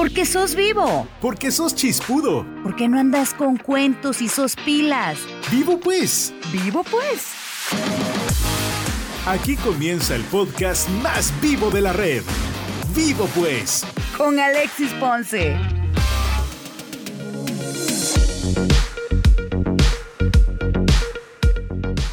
Porque 0.00 0.24
sos 0.24 0.54
vivo. 0.54 1.06
Porque 1.20 1.50
sos 1.50 1.74
chispudo. 1.74 2.46
Porque 2.62 2.88
no 2.88 2.98
andas 2.98 3.34
con 3.34 3.58
cuentos 3.58 4.22
y 4.22 4.28
sos 4.28 4.56
pilas. 4.56 5.18
Vivo 5.50 5.78
pues. 5.78 6.32
Vivo 6.50 6.82
pues. 6.90 7.34
Aquí 9.26 9.56
comienza 9.56 10.14
el 10.16 10.22
podcast 10.22 10.88
más 11.02 11.38
vivo 11.42 11.68
de 11.68 11.82
la 11.82 11.92
red. 11.92 12.22
Vivo 12.96 13.28
pues. 13.34 13.84
Con 14.16 14.40
Alexis 14.40 14.90
Ponce. 14.94 15.58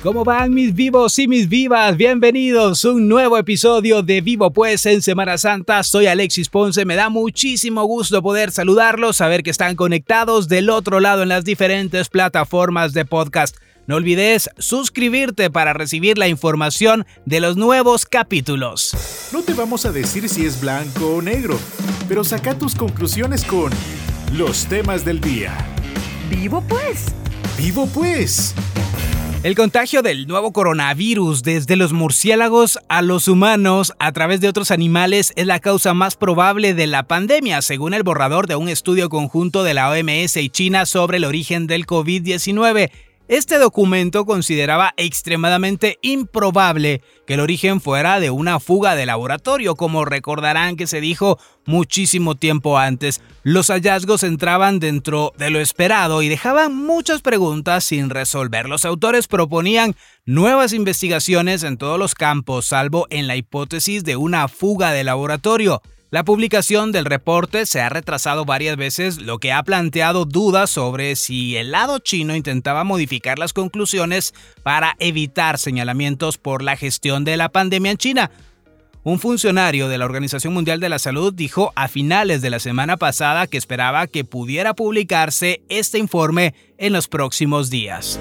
¿Cómo 0.08 0.24
van 0.24 0.54
mis 0.54 0.74
vivos 0.74 1.20
y 1.20 1.28
mis 1.28 1.50
vivas? 1.50 1.98
Bienvenidos 1.98 2.86
a 2.86 2.92
un 2.92 3.10
nuevo 3.10 3.38
episodio 3.38 4.04
de 4.04 4.22
Vivo 4.22 4.52
Pues 4.52 4.86
en 4.86 5.02
Semana 5.02 5.38
Santa. 5.38 5.84
Soy 5.84 6.08
Alexis 6.08 6.48
Ponce, 6.48 6.86
me 6.86 6.96
da 6.96 7.10
muchísimo 7.10 7.84
gusto 7.84 8.22
poder 8.22 8.52
saludarlos, 8.52 9.18
saber 9.18 9.44
que 9.44 9.50
están 9.50 9.76
conectados 9.76 10.48
del 10.48 10.70
otro 10.70 11.02
lado 11.02 11.24
en 11.24 11.28
las 11.28 11.44
diferentes 11.44 12.08
plataformas 12.08 12.94
de 12.94 13.04
podcast. 13.04 13.58
No 13.86 13.98
olvides 13.98 14.50
suscribirte 14.58 15.50
para 15.50 15.74
recibir 15.74 16.18
la 16.18 16.30
información 16.30 17.06
de 17.26 17.42
los 17.42 17.58
nuevos 17.58 18.06
capítulos. 18.06 18.94
No 19.34 19.44
te 19.44 19.54
vamos 19.56 19.86
a 19.86 19.92
decir 19.92 20.30
si 20.30 20.46
es 20.46 20.62
blanco 20.62 21.16
o 21.18 21.22
negro, 21.22 21.60
pero 22.08 22.24
saca 22.24 22.58
tus 22.58 22.76
conclusiones 22.76 23.44
con 23.44 23.74
los 24.32 24.68
temas 24.68 25.04
del 25.04 25.20
día. 25.20 25.54
Vivo 26.30 26.64
pues. 26.66 27.08
Vivo 27.58 27.90
pues. 27.94 28.56
El 29.44 29.56
contagio 29.56 30.02
del 30.02 30.26
nuevo 30.26 30.52
coronavirus 30.52 31.44
desde 31.44 31.76
los 31.76 31.94
murciélagos 31.94 32.80
a 32.90 33.04
los 33.04 33.28
humanos 33.28 33.94
a 34.00 34.12
través 34.12 34.42
de 34.42 34.50
otros 34.50 34.72
animales 34.72 35.32
es 35.36 35.46
la 35.46 35.60
causa 35.60 35.94
más 35.94 36.16
probable 36.16 36.74
de 36.74 36.88
la 36.88 37.04
pandemia, 37.04 37.62
según 37.62 37.94
el 37.94 38.02
borrador 38.02 38.48
de 38.48 38.56
un 38.56 38.68
estudio 38.68 39.10
conjunto 39.10 39.64
de 39.64 39.76
la 39.76 39.92
OMS 39.92 40.38
y 40.38 40.50
China 40.50 40.88
sobre 40.88 41.18
el 41.18 41.24
origen 41.24 41.68
del 41.68 41.86
COVID-19. 41.86 42.90
Este 43.28 43.60
documento 43.60 44.26
consideraba 44.26 44.94
extremadamente 44.96 46.00
improbable 46.02 47.02
que 47.26 47.34
el 47.34 47.42
origen 47.42 47.82
fuera 47.82 48.22
de 48.22 48.30
una 48.30 48.62
fuga 48.62 48.96
de 48.96 49.06
laboratorio, 49.06 49.76
como 49.76 50.06
recordarán 50.06 50.78
que 50.78 50.88
se 50.88 51.02
dijo 51.02 51.38
muchísimo 51.66 52.36
tiempo 52.36 52.78
antes. 52.78 53.20
Los 53.44 53.68
hallazgos 53.68 54.24
entraban 54.24 54.80
dentro 54.80 55.34
de 55.38 55.50
lo 55.50 55.60
esperado 55.60 56.22
y 56.22 56.30
dejaban 56.30 56.74
muchas 56.74 57.22
preguntas 57.22 57.84
sin 57.84 58.10
resolver. 58.10 58.70
Los 58.70 58.86
autores 58.86 59.28
proponían 59.28 59.98
nuevas 60.26 60.72
investigaciones 60.72 61.64
en 61.64 61.78
todos 61.78 62.00
los 62.00 62.16
campos, 62.16 62.68
salvo 62.68 63.08
en 63.10 63.28
la 63.28 63.36
hipótesis 63.36 64.06
de 64.06 64.16
una 64.16 64.48
fuga 64.48 64.94
de 64.94 65.04
laboratorio. 65.04 65.82
La 66.10 66.24
publicación 66.24 66.94
del 66.94 67.04
reporte 67.04 67.66
se 67.66 67.82
ha 67.82 67.90
retrasado 67.90 68.46
varias 68.46 68.78
veces, 68.78 69.18
lo 69.18 69.40
que 69.40 69.52
ha 69.52 69.62
planteado 69.64 70.24
dudas 70.24 70.70
sobre 70.70 71.18
si 71.18 71.58
el 71.58 71.72
lado 71.72 72.00
chino 72.00 72.34
intentaba 72.34 72.86
modificar 72.86 73.38
las 73.38 73.52
conclusiones 73.52 74.34
para 74.64 74.96
evitar 75.00 75.58
señalamientos 75.58 76.38
por 76.38 76.64
la 76.64 76.78
gestión 76.78 77.26
de 77.26 77.36
la 77.36 77.50
pandemia 77.50 77.92
en 77.92 77.98
China. 77.98 78.32
Un 79.04 79.20
funcionario 79.20 79.90
de 79.90 79.98
la 79.98 80.06
Organización 80.06 80.54
Mundial 80.54 80.80
de 80.80 80.88
la 80.88 81.00
Salud 81.00 81.34
dijo 81.34 81.74
a 81.76 81.90
finales 81.90 82.42
de 82.42 82.52
la 82.52 82.60
semana 82.60 82.96
pasada 82.96 83.46
que 83.48 83.58
esperaba 83.58 84.08
que 84.08 84.24
pudiera 84.24 84.74
publicarse 84.74 85.62
este 85.68 85.98
informe 85.98 86.54
en 86.78 86.94
los 86.94 87.10
próximos 87.10 87.70
días. 87.70 88.18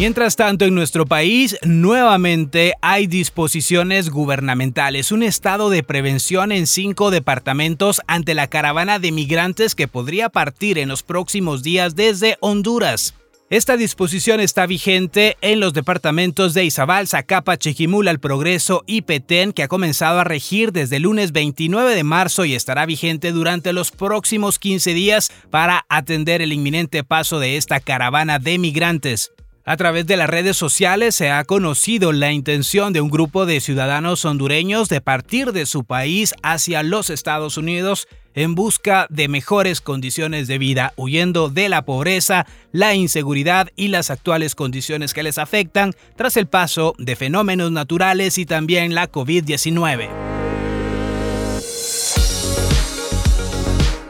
Mientras 0.00 0.34
tanto, 0.34 0.64
en 0.64 0.74
nuestro 0.74 1.04
país 1.04 1.58
nuevamente 1.62 2.72
hay 2.80 3.06
disposiciones 3.06 4.08
gubernamentales, 4.08 5.12
un 5.12 5.22
estado 5.22 5.68
de 5.68 5.82
prevención 5.82 6.52
en 6.52 6.66
cinco 6.66 7.10
departamentos 7.10 8.00
ante 8.06 8.32
la 8.32 8.46
caravana 8.46 8.98
de 8.98 9.12
migrantes 9.12 9.74
que 9.74 9.88
podría 9.88 10.30
partir 10.30 10.78
en 10.78 10.88
los 10.88 11.02
próximos 11.02 11.62
días 11.62 11.96
desde 11.96 12.38
Honduras. 12.40 13.12
Esta 13.50 13.76
disposición 13.76 14.40
está 14.40 14.64
vigente 14.64 15.36
en 15.42 15.60
los 15.60 15.74
departamentos 15.74 16.54
de 16.54 16.64
Izabal, 16.64 17.06
Zacapa, 17.06 17.58
Chiquimula, 17.58 18.10
El 18.10 18.20
Progreso 18.20 18.82
y 18.86 19.02
Petén, 19.02 19.52
que 19.52 19.64
ha 19.64 19.68
comenzado 19.68 20.18
a 20.18 20.24
regir 20.24 20.72
desde 20.72 20.96
el 20.96 21.02
lunes 21.02 21.32
29 21.32 21.94
de 21.94 22.04
marzo 22.04 22.46
y 22.46 22.54
estará 22.54 22.86
vigente 22.86 23.32
durante 23.32 23.74
los 23.74 23.90
próximos 23.90 24.58
15 24.58 24.94
días 24.94 25.30
para 25.50 25.84
atender 25.90 26.40
el 26.40 26.54
inminente 26.54 27.04
paso 27.04 27.38
de 27.38 27.58
esta 27.58 27.80
caravana 27.80 28.38
de 28.38 28.56
migrantes. 28.56 29.30
A 29.70 29.76
través 29.76 30.04
de 30.04 30.16
las 30.16 30.28
redes 30.28 30.56
sociales 30.56 31.14
se 31.14 31.30
ha 31.30 31.44
conocido 31.44 32.10
la 32.10 32.32
intención 32.32 32.92
de 32.92 33.00
un 33.00 33.08
grupo 33.08 33.46
de 33.46 33.60
ciudadanos 33.60 34.24
hondureños 34.24 34.88
de 34.88 35.00
partir 35.00 35.52
de 35.52 35.64
su 35.64 35.84
país 35.84 36.34
hacia 36.42 36.82
los 36.82 37.08
Estados 37.08 37.56
Unidos 37.56 38.08
en 38.34 38.56
busca 38.56 39.06
de 39.10 39.28
mejores 39.28 39.80
condiciones 39.80 40.48
de 40.48 40.58
vida, 40.58 40.92
huyendo 40.96 41.50
de 41.50 41.68
la 41.68 41.84
pobreza, 41.84 42.48
la 42.72 42.96
inseguridad 42.96 43.68
y 43.76 43.86
las 43.86 44.10
actuales 44.10 44.56
condiciones 44.56 45.14
que 45.14 45.22
les 45.22 45.38
afectan 45.38 45.92
tras 46.16 46.36
el 46.36 46.48
paso 46.48 46.96
de 46.98 47.14
fenómenos 47.14 47.70
naturales 47.70 48.38
y 48.38 48.46
también 48.46 48.96
la 48.96 49.12
COVID-19. 49.12 50.08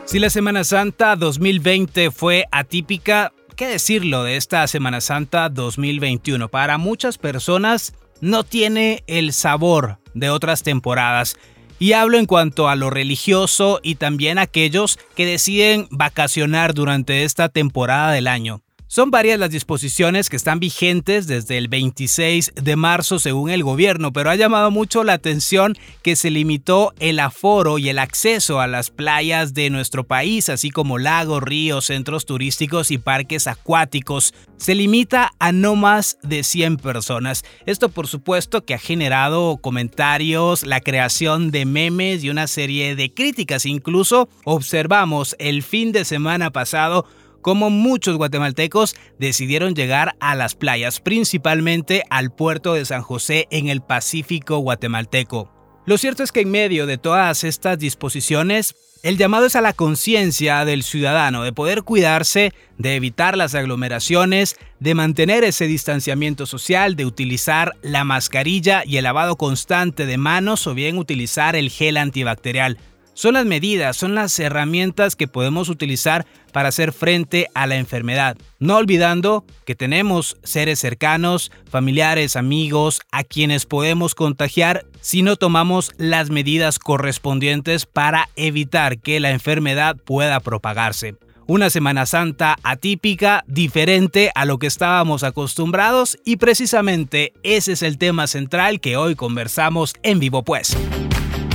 Si 0.07 0.19
la 0.19 0.31
Semana 0.31 0.65
Santa 0.65 1.17
2020 1.17 2.11
fue 2.11 2.47
atípica, 2.51 3.33
qué 3.61 3.67
decirlo 3.67 4.25
de 4.25 4.39
esta 4.39 4.67
Semana 4.67 5.03
Santa 5.03 5.51
2021? 5.51 6.49
Para 6.49 6.79
muchas 6.79 7.19
personas 7.19 7.93
no 8.23 8.43
tiene 8.43 9.05
el 9.07 9.35
sabor 9.35 9.99
de 10.15 10.31
otras 10.31 10.63
temporadas. 10.63 11.37
Y 11.79 11.93
hablo 11.93 12.17
en 12.17 12.25
cuanto 12.25 12.71
a 12.71 12.75
lo 12.75 12.89
religioso 12.89 13.79
y 13.83 13.97
también 13.97 14.39
aquellos 14.39 14.99
que 15.15 15.27
deciden 15.27 15.89
vacacionar 15.91 16.73
durante 16.73 17.25
esta 17.25 17.51
temporada 17.51 18.13
del 18.13 18.29
año. 18.29 18.63
Son 18.93 19.13
varias 19.13 19.39
las 19.39 19.51
disposiciones 19.51 20.29
que 20.29 20.35
están 20.35 20.59
vigentes 20.59 21.29
desde 21.29 21.59
el 21.59 21.69
26 21.69 22.55
de 22.61 22.75
marzo 22.75 23.21
según 23.21 23.49
el 23.51 23.63
gobierno, 23.63 24.13
pero 24.13 24.31
ha 24.31 24.35
llamado 24.35 24.73
mucho 24.73 25.05
la 25.05 25.13
atención 25.13 25.79
que 26.03 26.17
se 26.17 26.29
limitó 26.29 26.93
el 26.99 27.21
aforo 27.21 27.79
y 27.79 27.89
el 27.89 28.01
acceso 28.01 28.59
a 28.59 28.67
las 28.67 28.91
playas 28.91 29.55
de 29.55 29.71
nuestro 29.71 30.03
país, 30.03 30.49
así 30.49 30.71
como 30.71 30.99
lagos, 30.99 31.41
ríos, 31.41 31.85
centros 31.85 32.27
turísticos 32.27 32.91
y 32.91 32.99
parques 32.99 33.47
acuáticos. 33.47 34.35
Se 34.57 34.75
limita 34.75 35.31
a 35.39 35.53
no 35.53 35.77
más 35.77 36.19
de 36.25 36.43
100 36.43 36.79
personas. 36.79 37.45
Esto 37.67 37.91
por 37.91 38.09
supuesto 38.09 38.65
que 38.65 38.75
ha 38.75 38.79
generado 38.79 39.59
comentarios, 39.59 40.67
la 40.67 40.81
creación 40.81 41.53
de 41.53 41.65
memes 41.65 42.25
y 42.25 42.31
una 42.31 42.49
serie 42.49 42.97
de 42.97 43.15
críticas. 43.15 43.67
Incluso 43.67 44.29
observamos 44.43 45.37
el 45.39 45.63
fin 45.63 45.93
de 45.93 46.05
semana 46.05 46.51
pasado 46.51 47.07
como 47.43 47.71
muchos 47.71 48.17
guatemaltecos 48.17 48.95
decidieron 49.19 49.75
llegar 49.75 50.17
a 50.21 50.35
las 50.35 50.55
playas, 50.55 51.01
principalmente 51.01 52.03
al 52.11 52.31
puerto 52.31 52.75
de 52.75 52.85
San 52.85 53.03
José 53.03 53.47
en 53.51 53.69
el 53.69 53.81
Pacífico 53.81 54.59
guatemalteco. 54.59 55.53
Lo 55.87 55.99
cierto 55.99 56.23
es 56.23 56.31
que 56.31 56.41
en 56.41 56.51
medio 56.51 56.87
de 56.87 56.99
todas 56.99 57.43
estas 57.43 57.79
disposiciones, 57.79 58.75
el 59.03 59.17
llamado 59.17 59.47
es 59.47 59.57
a 59.57 59.63
la 59.63 59.73
conciencia 59.73 60.63
del 60.67 60.83
ciudadano 60.83 61.43
de 61.43 61.55
poder 61.55 61.85
cuidarse, 61.85 62.53
de 62.77 62.97
evitar 62.97 63.35
las 63.35 63.55
aglomeraciones, 63.55 64.57
de 64.79 64.95
mantener 64.95 65.43
ese 65.43 65.67
distanciamiento 65.67 66.45
social, 66.45 66.97
de 66.97 67.07
utilizar 67.07 67.77
la 67.81 68.05
mascarilla 68.05 68.83
y 68.85 68.99
el 68.99 69.05
lavado 69.05 69.37
constante 69.37 70.05
de 70.05 70.19
manos 70.19 70.67
o 70.67 70.75
bien 70.75 70.99
utilizar 70.99 71.57
el 71.57 71.71
gel 71.71 71.97
antibacterial. 71.97 72.77
Son 73.21 73.35
las 73.35 73.45
medidas, 73.45 73.99
son 73.99 74.15
las 74.15 74.39
herramientas 74.39 75.15
que 75.15 75.29
podemos 75.29 75.69
utilizar 75.69 76.25
para 76.55 76.71
hacer 76.71 76.91
frente 76.91 77.49
a 77.53 77.67
la 77.67 77.77
enfermedad. 77.77 78.39
No 78.61 78.79
olvidando 78.79 79.45
que 79.67 79.75
tenemos 79.75 80.39
seres 80.43 80.79
cercanos, 80.79 81.53
familiares, 81.71 82.35
amigos, 82.35 83.03
a 83.13 83.23
quienes 83.23 83.67
podemos 83.67 84.15
contagiar 84.15 84.87
si 85.03 85.21
no 85.21 85.37
tomamos 85.37 85.93
las 85.99 86.31
medidas 86.31 86.79
correspondientes 86.79 87.85
para 87.85 88.31
evitar 88.37 89.01
que 89.01 89.21
la 89.21 89.33
enfermedad 89.33 89.97
pueda 89.97 90.41
propagarse. 90.41 91.17
Una 91.47 91.69
Semana 91.69 92.07
Santa 92.07 92.57
atípica, 92.63 93.45
diferente 93.47 94.33
a 94.35 94.47
lo 94.47 94.59
que 94.59 94.67
estábamos 94.67 95.25
acostumbrados 95.25 96.17
y 96.25 96.39
precisamente 96.39 97.35
ese 97.43 97.73
es 97.73 97.83
el 97.83 97.99
tema 97.99 98.27
central 98.27 98.81
que 98.81 98.97
hoy 98.97 99.15
conversamos 99.15 99.93
en 100.03 100.21
vivo 100.21 100.43
pues 100.43 100.75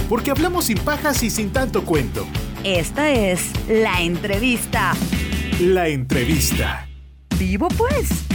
porque 0.09 0.31
hablamos 0.31 0.65
sin 0.65 0.77
pajas 0.77 1.23
y 1.23 1.29
sin 1.29 1.51
tanto 1.51 1.83
cuento. 1.83 2.25
Esta 2.63 3.11
es 3.11 3.51
la 3.67 4.01
entrevista. 4.01 4.93
La 5.59 5.87
entrevista. 5.87 6.87
Vivo 7.37 7.67
pues. 7.69 8.25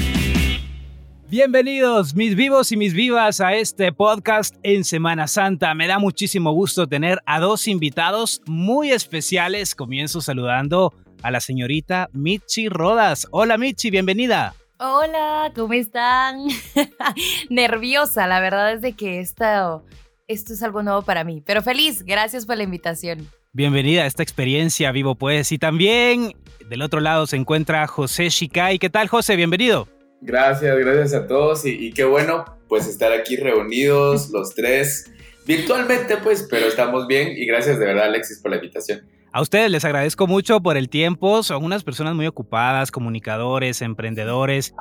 Bienvenidos 1.28 2.16
mis 2.16 2.34
vivos 2.34 2.72
y 2.72 2.76
mis 2.76 2.92
vivas 2.92 3.40
a 3.40 3.54
este 3.54 3.92
podcast 3.92 4.56
en 4.64 4.82
Semana 4.82 5.28
Santa. 5.28 5.74
Me 5.74 5.86
da 5.86 6.00
muchísimo 6.00 6.52
gusto 6.52 6.88
tener 6.88 7.20
a 7.24 7.38
dos 7.38 7.68
invitados 7.68 8.42
muy 8.46 8.90
especiales. 8.90 9.76
Comienzo 9.76 10.20
saludando 10.20 10.92
a 11.22 11.30
la 11.30 11.40
señorita 11.40 12.08
Michi 12.12 12.68
Rodas. 12.68 13.28
Hola 13.30 13.58
Michi, 13.58 13.90
bienvenida. 13.90 14.54
Hola, 14.78 15.52
¿cómo 15.54 15.74
están? 15.74 16.48
Nerviosa, 17.50 18.26
la 18.26 18.40
verdad 18.40 18.72
es 18.72 18.80
de 18.80 18.94
que 18.94 19.18
he 19.18 19.20
estado 19.20 19.84
esto 20.30 20.52
es 20.52 20.62
algo 20.62 20.82
nuevo 20.82 21.02
para 21.02 21.24
mí. 21.24 21.42
Pero 21.44 21.60
feliz, 21.60 22.04
gracias 22.04 22.46
por 22.46 22.56
la 22.56 22.62
invitación. 22.62 23.28
Bienvenida 23.52 24.04
a 24.04 24.06
esta 24.06 24.22
experiencia 24.22 24.92
Vivo 24.92 25.16
Pues. 25.16 25.50
Y 25.50 25.58
también 25.58 26.32
del 26.68 26.82
otro 26.82 27.00
lado 27.00 27.26
se 27.26 27.36
encuentra 27.36 27.86
José 27.88 28.28
Shikai. 28.28 28.78
¿Qué 28.78 28.90
tal, 28.90 29.08
José? 29.08 29.34
Bienvenido. 29.34 29.88
Gracias, 30.20 30.78
gracias 30.78 31.14
a 31.14 31.26
todos 31.26 31.66
y, 31.66 31.70
y 31.70 31.92
qué 31.92 32.04
bueno 32.04 32.44
pues 32.68 32.86
estar 32.86 33.10
aquí 33.10 33.36
reunidos 33.36 34.30
los 34.30 34.54
tres 34.54 35.10
virtualmente 35.46 36.18
pues, 36.18 36.46
pero 36.48 36.66
estamos 36.66 37.08
bien 37.08 37.32
y 37.34 37.46
gracias 37.46 37.78
de 37.78 37.86
verdad 37.86 38.04
Alexis 38.04 38.38
por 38.38 38.50
la 38.50 38.58
invitación. 38.58 39.00
A 39.32 39.42
ustedes 39.42 39.70
les 39.70 39.84
agradezco 39.84 40.26
mucho 40.26 40.60
por 40.60 40.76
el 40.76 40.88
tiempo. 40.88 41.44
Son 41.44 41.64
unas 41.64 41.84
personas 41.84 42.16
muy 42.16 42.26
ocupadas, 42.26 42.90
comunicadores, 42.90 43.80
emprendedores, 43.80 44.74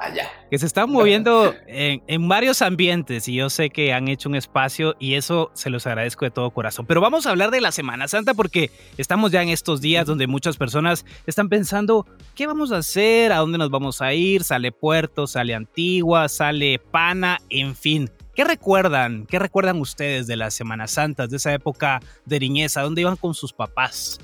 que 0.49 0.57
se 0.57 0.65
están 0.65 0.89
moviendo 0.89 1.53
en, 1.67 2.01
en, 2.07 2.27
varios 2.27 2.63
ambientes 2.63 3.27
y 3.27 3.35
yo 3.35 3.51
sé 3.51 3.69
que 3.69 3.93
han 3.93 4.07
hecho 4.07 4.27
un 4.27 4.33
espacio 4.33 4.95
y 4.99 5.13
eso 5.13 5.51
se 5.53 5.69
los 5.69 5.85
agradezco 5.85 6.25
de 6.25 6.31
todo 6.31 6.49
corazón. 6.49 6.87
Pero 6.87 6.99
vamos 6.99 7.27
a 7.27 7.29
hablar 7.29 7.51
de 7.51 7.61
la 7.61 7.71
Semana 7.71 8.07
Santa 8.07 8.33
porque 8.33 8.71
estamos 8.97 9.31
ya 9.31 9.43
en 9.43 9.49
estos 9.49 9.81
días 9.81 10.07
donde 10.07 10.25
muchas 10.25 10.57
personas 10.57 11.05
están 11.27 11.47
pensando, 11.47 12.07
¿qué 12.33 12.47
vamos 12.47 12.71
a 12.71 12.77
hacer? 12.77 13.31
¿A 13.31 13.37
dónde 13.37 13.59
nos 13.59 13.69
vamos 13.69 14.01
a 14.01 14.15
ir? 14.15 14.43
Sale 14.43 14.71
Puerto, 14.71 15.27
sale 15.27 15.53
Antigua, 15.53 16.27
sale 16.27 16.79
Pana, 16.79 17.39
en 17.51 17.75
fin. 17.75 18.09
¿Qué 18.33 18.45
recuerdan? 18.45 19.27
¿Qué 19.27 19.37
recuerdan 19.37 19.79
ustedes 19.79 20.25
de 20.25 20.37
las 20.37 20.55
Semanas 20.55 20.91
Santas, 20.91 21.29
de 21.29 21.37
esa 21.37 21.53
época 21.53 21.99
de 22.25 22.39
niñez? 22.39 22.77
¿A 22.77 22.81
dónde 22.81 23.01
iban 23.01 23.17
con 23.17 23.35
sus 23.35 23.53
papás? 23.53 24.19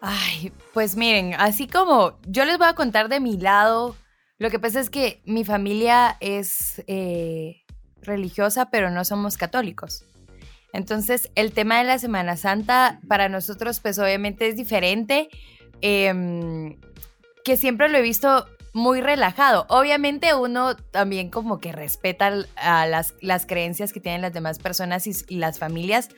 Ay, 0.00 0.52
pues 0.72 0.96
miren, 0.96 1.34
así 1.34 1.66
como 1.66 2.18
yo 2.26 2.44
les 2.44 2.56
voy 2.56 2.68
a 2.68 2.74
contar 2.74 3.08
de 3.08 3.20
mi 3.20 3.36
lado, 3.36 3.96
lo 4.38 4.50
que 4.50 4.58
pasa 4.58 4.80
es 4.80 4.88
que 4.88 5.20
mi 5.26 5.44
familia 5.44 6.16
es 6.20 6.82
eh, 6.86 7.62
religiosa, 8.00 8.70
pero 8.70 8.90
no 8.90 9.04
somos 9.04 9.36
católicos. 9.36 10.04
Entonces, 10.72 11.30
el 11.34 11.52
tema 11.52 11.78
de 11.78 11.84
la 11.84 11.98
Semana 11.98 12.36
Santa 12.36 13.00
para 13.08 13.28
nosotros, 13.28 13.80
pues 13.80 13.98
obviamente 13.98 14.48
es 14.48 14.56
diferente, 14.56 15.28
eh, 15.82 16.78
que 17.44 17.56
siempre 17.56 17.88
lo 17.88 17.98
he 17.98 18.02
visto 18.02 18.46
muy 18.72 19.00
relajado. 19.00 19.66
Obviamente 19.68 20.34
uno 20.34 20.76
también 20.76 21.30
como 21.30 21.58
que 21.58 21.72
respeta 21.72 22.32
a 22.56 22.86
las, 22.86 23.14
las 23.20 23.46
creencias 23.46 23.92
que 23.92 24.00
tienen 24.00 24.22
las 24.22 24.32
demás 24.32 24.58
personas 24.58 25.06
y, 25.06 25.12
y, 25.28 25.36
las 25.36 25.58
familias, 25.58 26.08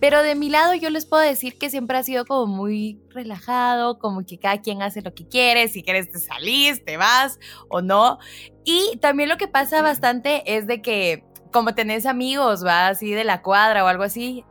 pero 0.00 0.22
de 0.22 0.34
mi 0.34 0.48
lado 0.48 0.74
yo 0.74 0.90
les 0.90 1.06
puedo 1.06 1.22
decir 1.22 1.58
que 1.58 1.70
siempre 1.70 1.98
ha 1.98 2.02
sido 2.02 2.24
como 2.24 2.46
muy 2.46 2.98
relajado, 3.10 3.98
como 3.98 4.24
que 4.24 4.38
cada 4.38 4.60
quien 4.60 4.82
hace 4.82 5.02
lo 5.02 5.14
que 5.14 5.28
quiere, 5.28 5.68
si 5.68 5.82
quieres 5.82 6.10
te 6.10 6.18
salís, 6.18 6.84
te 6.84 6.96
vas 6.96 7.38
o 7.68 7.82
no. 7.82 8.18
Y 8.64 8.98
también 9.00 9.28
lo 9.28 9.36
que 9.36 9.48
pasa 9.48 9.82
bastante 9.82 10.56
es 10.56 10.66
de 10.66 10.80
que 10.82 11.24
como 11.50 11.74
tenés 11.74 12.06
amigos, 12.06 12.64
va 12.64 12.88
así 12.88 13.12
de 13.12 13.24
la 13.24 13.42
cuadra 13.42 13.84
o 13.84 13.88
algo 13.88 14.04
así, 14.04 14.44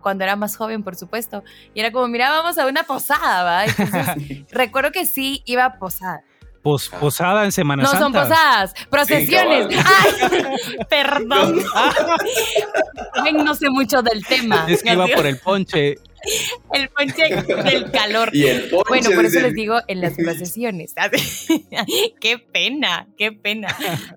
cuando 0.00 0.24
era 0.24 0.36
más 0.36 0.56
joven, 0.56 0.82
por 0.82 0.96
supuesto. 0.96 1.42
Y 1.74 1.80
era 1.80 1.92
como, 1.92 2.08
mira, 2.08 2.30
vamos 2.30 2.58
a 2.58 2.66
una 2.66 2.84
posada, 2.84 3.42
¿va? 3.42 3.64
Entonces, 3.78 4.46
recuerdo 4.50 4.92
que 4.92 5.06
sí 5.06 5.42
iba 5.46 5.64
a 5.64 5.78
posada. 5.78 6.22
Pos, 6.66 6.88
posada 6.88 7.44
en 7.44 7.52
Semana 7.52 7.84
no, 7.84 7.88
Santa. 7.88 8.08
No, 8.08 8.12
son 8.12 8.28
posadas, 8.28 8.74
procesiones. 8.90 9.68
Sí, 9.70 9.78
Ay, 9.86 10.78
perdón. 10.90 11.62
No. 13.32 13.44
no 13.44 13.54
sé 13.54 13.70
mucho 13.70 14.02
del 14.02 14.26
tema. 14.26 14.66
Es 14.68 14.82
que 14.82 14.92
iba 14.92 15.06
por 15.06 15.26
el 15.26 15.38
ponche. 15.38 15.94
El 16.72 16.88
ponche 16.88 17.28
del 17.62 17.90
calor. 17.92 18.30
Y 18.32 18.46
el 18.46 18.68
ponche 18.68 18.88
bueno, 18.88 19.10
por 19.12 19.24
eso 19.26 19.40
les 19.40 19.54
digo 19.54 19.78
en 19.86 20.00
las 20.00 20.14
procesiones. 20.14 20.94
qué 22.20 22.38
pena, 22.38 23.06
qué 23.16 23.30
pena. 23.30 23.68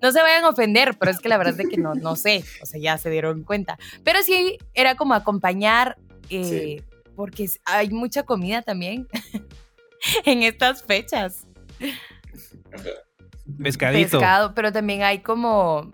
No 0.02 0.10
se 0.10 0.20
vayan 0.20 0.42
a 0.44 0.48
ofender, 0.48 0.96
pero 0.98 1.12
es 1.12 1.20
que 1.20 1.28
la 1.28 1.38
verdad 1.38 1.60
es 1.60 1.68
que 1.68 1.76
no, 1.76 1.94
no 1.94 2.16
sé. 2.16 2.42
O 2.62 2.66
sea, 2.66 2.80
ya 2.80 2.98
se 2.98 3.10
dieron 3.10 3.44
cuenta. 3.44 3.78
Pero 4.02 4.22
sí 4.24 4.58
era 4.74 4.96
como 4.96 5.14
acompañar, 5.14 5.98
eh, 6.30 6.44
sí. 6.44 6.84
porque 7.14 7.48
hay 7.64 7.90
mucha 7.90 8.24
comida 8.24 8.62
también 8.62 9.06
en 10.24 10.42
estas 10.42 10.82
fechas. 10.82 11.46
Pescadito. 13.62 14.18
Pescado, 14.18 14.54
pero 14.54 14.72
también 14.72 15.02
hay 15.02 15.20
como, 15.20 15.92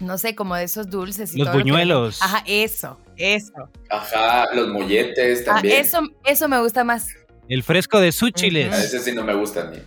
no 0.00 0.18
sé, 0.18 0.34
como 0.34 0.56
de 0.56 0.64
esos 0.64 0.88
dulces 0.90 1.34
y 1.34 1.38
Los 1.38 1.48
todo 1.48 1.58
buñuelos. 1.58 2.18
Que... 2.18 2.24
Ajá, 2.24 2.44
eso, 2.46 2.98
eso. 3.16 3.70
Ajá, 3.90 4.54
los 4.54 4.68
molletes 4.68 5.44
también. 5.44 5.76
Ah, 5.76 5.80
eso, 5.80 6.00
eso 6.24 6.48
me 6.48 6.60
gusta 6.60 6.84
más. 6.84 7.08
El 7.48 7.62
fresco 7.62 8.00
de 8.00 8.12
súchiles. 8.12 8.72
A 8.72 8.84
ese 8.84 9.00
sí 9.00 9.12
no 9.12 9.24
me 9.24 9.34
gusta 9.34 9.62
a 9.62 9.70
mí. 9.70 9.78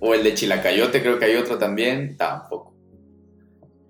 O 0.00 0.12
el 0.12 0.22
de 0.22 0.34
chilacayote, 0.34 1.00
creo 1.00 1.18
que 1.18 1.24
hay 1.24 1.36
otro 1.36 1.56
también, 1.58 2.16
tampoco. 2.16 2.74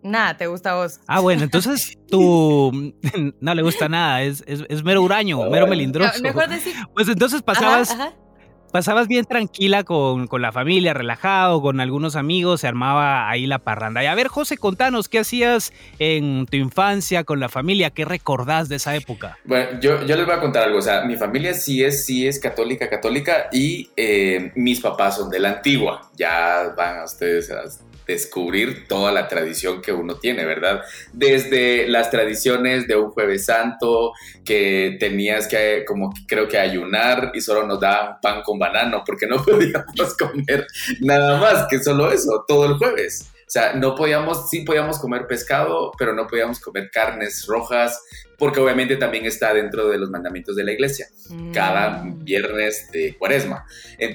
Nada, 0.03 0.37
te 0.37 0.47
gusta 0.47 0.73
a 0.73 0.75
vos. 0.75 1.01
Ah, 1.07 1.21
bueno, 1.21 1.43
entonces 1.43 1.99
tú 2.09 2.95
no 3.41 3.55
le 3.55 3.63
gusta 3.63 3.89
nada, 3.89 4.23
es, 4.23 4.45
es, 4.47 4.63
es 4.69 4.85
mero 4.85 5.03
huraño, 5.03 5.41
oh, 5.41 5.51
mero 5.51 5.67
melindroso. 5.67 6.13
No, 6.17 6.23
mejor 6.23 6.49
decir. 6.49 6.75
Pues 6.95 7.09
entonces 7.09 7.43
pasabas 7.43 7.91
Ajá, 7.91 8.05
ajá 8.05 8.24
pasabas 8.75 9.07
bien 9.07 9.25
tranquila 9.25 9.85
con, 9.85 10.27
con, 10.27 10.43
la 10.43 10.51
familia, 10.51 10.95
relajado, 10.95 11.63
con 11.63 11.79
algunos 11.79 12.17
amigos, 12.17 12.63
se 12.63 12.67
armaba 12.67 13.31
ahí 13.31 13.47
la 13.47 13.61
parranda. 13.61 14.03
Y 14.03 14.07
a 14.07 14.17
ver, 14.17 14.27
José, 14.27 14.57
contanos, 14.57 15.09
¿qué 15.09 15.21
hacías 15.21 15.73
en 16.01 16.47
tu 16.47 16.57
infancia 16.57 17.23
con 17.23 17.39
la 17.39 17.49
familia? 17.49 17.91
¿Qué 17.91 18.05
recordás 18.05 18.69
de 18.69 18.75
esa 18.75 18.97
época? 18.97 19.39
Bueno, 19.45 19.79
yo, 19.81 20.05
yo 20.05 20.17
les 20.17 20.27
voy 20.27 20.35
a 20.35 20.41
contar 20.41 20.65
algo. 20.65 20.79
O 20.79 20.83
sea, 20.83 21.05
mi 21.05 21.15
familia 21.15 21.55
sí 21.55 21.85
es, 21.85 22.05
sí 22.05 22.27
es 22.27 22.41
católica, 22.41 22.91
católica, 22.91 23.47
y 23.53 23.91
eh, 23.97 24.51
mis 24.57 24.81
papás 24.81 25.19
son 25.19 25.31
de 25.31 25.39
la 25.39 25.51
antigua. 25.51 26.11
Ya 26.17 26.75
van 26.77 26.99
a 26.99 27.05
ustedes 27.05 27.53
a 27.53 27.63
descubrir 28.07 28.87
toda 28.87 29.13
la 29.13 29.29
tradición 29.29 29.81
que 29.81 29.93
uno 29.93 30.17
tiene, 30.17 30.45
¿verdad? 30.45 30.83
Desde 31.13 31.89
las 31.89 32.11
tradiciones 32.11 32.87
de 32.87 32.97
un 32.97 33.11
jueves 33.11 33.47
santo, 33.47 34.13
que 34.45 34.97
tenías 35.01 35.49
que, 35.49 35.85
como 35.87 36.13
creo 36.27 36.49
que 36.49 36.59
ayunar 36.59 37.33
y 37.35 37.41
solo 37.41 37.67
nos 37.67 37.81
daban 37.81 38.21
pan 38.21 38.43
con 38.43 38.59
banano, 38.59 39.03
porque 39.05 39.27
no 39.27 39.37
podíamos 39.45 40.17
comer 40.19 40.67
nada 41.01 41.39
más 41.39 41.67
que 41.69 41.83
solo 41.83 42.11
eso, 42.13 42.45
todo 42.47 42.67
el 42.67 42.75
jueves. 42.75 43.34
O 43.47 43.51
sea, 43.51 43.75
no 43.75 43.95
podíamos, 43.95 44.49
sí 44.49 44.61
podíamos 44.61 44.99
comer 44.99 45.27
pescado, 45.27 45.93
pero 45.99 46.15
no 46.15 46.27
podíamos 46.27 46.61
comer 46.61 46.91
carnes 46.91 47.47
rojas, 47.47 48.03
porque 48.39 48.61
obviamente 48.61 48.97
también 48.97 49.27
está 49.27 49.55
dentro 49.55 49.89
de 49.89 49.99
los 49.99 50.11
mandamientos 50.11 50.57
de 50.57 50.65
la 50.65 50.73
iglesia, 50.73 51.07
mm. 51.29 51.53
cada 51.53 52.03
viernes 52.05 52.91
de 52.93 53.17
cuaresma. 53.17 53.65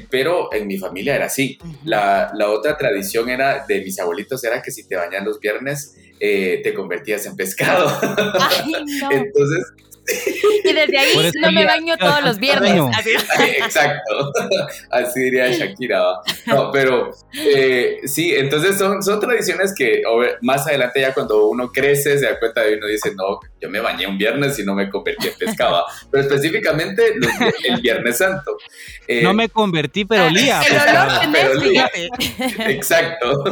Pero 0.10 0.54
en 0.54 0.68
mi 0.68 0.78
familia 0.78 1.16
era 1.16 1.26
así. 1.26 1.58
Uh 1.62 1.68
-huh. 1.68 1.78
la, 1.86 2.32
la, 2.34 2.50
otra 2.50 2.78
tradición 2.78 3.30
era 3.30 3.66
de 3.68 3.82
mis 3.82 4.00
abuelitos, 4.00 4.44
era 4.44 4.62
que 4.62 4.72
si 4.72 4.88
te 4.88 4.96
bañan 4.96 5.26
los 5.26 5.40
viernes, 5.40 5.96
eh, 6.20 6.62
te 6.64 6.74
convertías 6.74 7.26
en 7.26 7.36
pescado. 7.36 7.88
Ay, 8.40 8.72
no. 8.72 9.12
Entonces, 9.12 9.66
y 10.64 10.74
desde 10.74 10.98
ahí 10.98 11.32
no 11.42 11.52
me 11.52 11.66
baño 11.66 11.98
todos 11.98 12.24
los 12.24 12.38
viernes. 12.38 12.82
Así. 12.98 13.12
Exacto. 13.58 14.32
Así 14.90 15.22
diría 15.22 15.50
Shakira. 15.50 16.04
No, 16.48 16.72
pero 16.72 17.12
eh, 17.34 18.00
sí, 18.06 18.34
entonces 18.36 18.78
son, 18.78 19.04
son 19.04 19.20
tradiciones 19.20 19.74
que 19.76 20.04
más 20.42 20.68
adelante 20.68 21.02
ya 21.02 21.14
cuando 21.14 21.48
uno 21.48 21.72
crece 21.72 22.18
se 22.18 22.26
da 22.26 22.40
cuenta 22.40 22.62
de 22.62 22.76
uno 22.76 22.88
dice, 22.88 23.14
no, 23.16 23.40
yo 23.60 23.70
me 23.70 23.80
bañé 23.80 24.08
un 24.08 24.18
viernes 24.18 24.58
y 24.60 24.64
no 24.64 24.76
me 24.76 24.90
convertí 24.90 25.28
en 25.28 25.34
pescado. 25.38 25.86
Pero 26.12 26.24
específicamente 26.24 27.14
los, 27.16 27.32
el 27.64 27.82
Viernes 27.82 28.18
Santo. 28.18 28.58
Eh, 29.08 29.22
no 29.24 29.34
me 29.34 29.50
convertí, 29.50 30.06
pero 30.06 30.26
olía. 30.26 30.62
El 30.62 30.76
olor 30.76 31.12
pero 31.32 31.52
olía. 31.52 31.90
Exacto. 32.68 33.44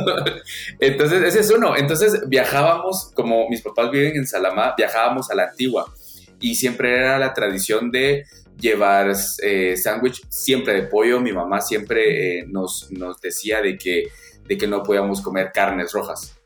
Entonces, 0.79 1.23
ese 1.23 1.39
es 1.41 1.51
uno. 1.51 1.75
Entonces 1.75 2.27
viajábamos, 2.27 3.11
como 3.13 3.49
mis 3.49 3.61
papás 3.61 3.91
viven 3.91 4.15
en 4.15 4.27
Salamá, 4.27 4.73
viajábamos 4.77 5.29
a 5.31 5.35
la 5.35 5.43
antigua 5.43 5.93
y 6.39 6.55
siempre 6.55 6.95
era 6.95 7.17
la 7.17 7.33
tradición 7.33 7.91
de 7.91 8.25
llevar 8.59 9.13
eh, 9.43 9.77
sándwich 9.77 10.21
siempre 10.29 10.73
de 10.73 10.83
pollo. 10.83 11.19
Mi 11.19 11.31
mamá 11.31 11.61
siempre 11.61 12.39
eh, 12.39 12.45
nos, 12.47 12.91
nos 12.91 13.19
decía 13.21 13.61
de 13.61 13.77
que, 13.77 14.07
de 14.47 14.57
que 14.57 14.67
no 14.67 14.83
podíamos 14.83 15.21
comer 15.21 15.51
carnes 15.53 15.91
rojas. 15.91 16.36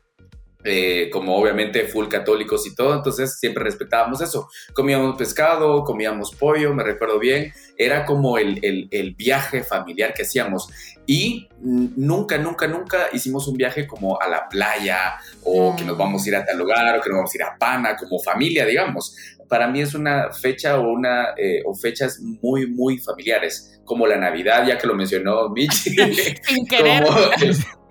Eh, 0.64 1.10
como 1.10 1.36
obviamente 1.36 1.84
full 1.86 2.06
católicos 2.06 2.64
y 2.68 2.74
todo, 2.74 2.94
entonces 2.94 3.36
siempre 3.38 3.64
respetábamos 3.64 4.20
eso. 4.20 4.48
Comíamos 4.72 5.16
pescado, 5.16 5.82
comíamos 5.82 6.32
pollo, 6.36 6.72
me 6.72 6.84
recuerdo 6.84 7.18
bien, 7.18 7.52
era 7.76 8.04
como 8.04 8.38
el, 8.38 8.64
el, 8.64 8.86
el 8.92 9.14
viaje 9.16 9.64
familiar 9.64 10.14
que 10.14 10.22
hacíamos. 10.22 10.68
Y 11.06 11.48
nunca, 11.60 12.38
nunca, 12.38 12.68
nunca 12.68 13.08
hicimos 13.12 13.48
un 13.48 13.56
viaje 13.56 13.86
como 13.86 14.20
a 14.20 14.28
la 14.28 14.48
playa 14.48 15.14
o 15.44 15.72
mm. 15.72 15.76
que 15.76 15.84
nos 15.84 15.98
vamos 15.98 16.24
a 16.24 16.28
ir 16.28 16.36
a 16.36 16.44
tal 16.44 16.58
lugar 16.58 16.96
o 16.96 17.00
que 17.00 17.08
nos 17.08 17.16
vamos 17.18 17.34
a 17.34 17.36
ir 17.36 17.42
a 17.42 17.58
Pana 17.58 17.96
como 17.96 18.20
familia, 18.20 18.64
digamos. 18.64 19.16
Para 19.48 19.66
mí 19.66 19.80
es 19.80 19.94
una 19.94 20.30
fecha 20.32 20.78
o, 20.78 20.90
una, 20.92 21.34
eh, 21.36 21.62
o 21.66 21.74
fechas 21.74 22.20
muy, 22.20 22.66
muy 22.68 22.98
familiares, 22.98 23.80
como 23.84 24.06
la 24.06 24.16
Navidad, 24.16 24.66
ya 24.66 24.78
que 24.78 24.86
lo 24.86 24.94
mencionó 24.94 25.48
Mitch. 25.48 25.72
Sin 26.42 26.66
querer. 26.70 27.02
Como, 27.02 27.18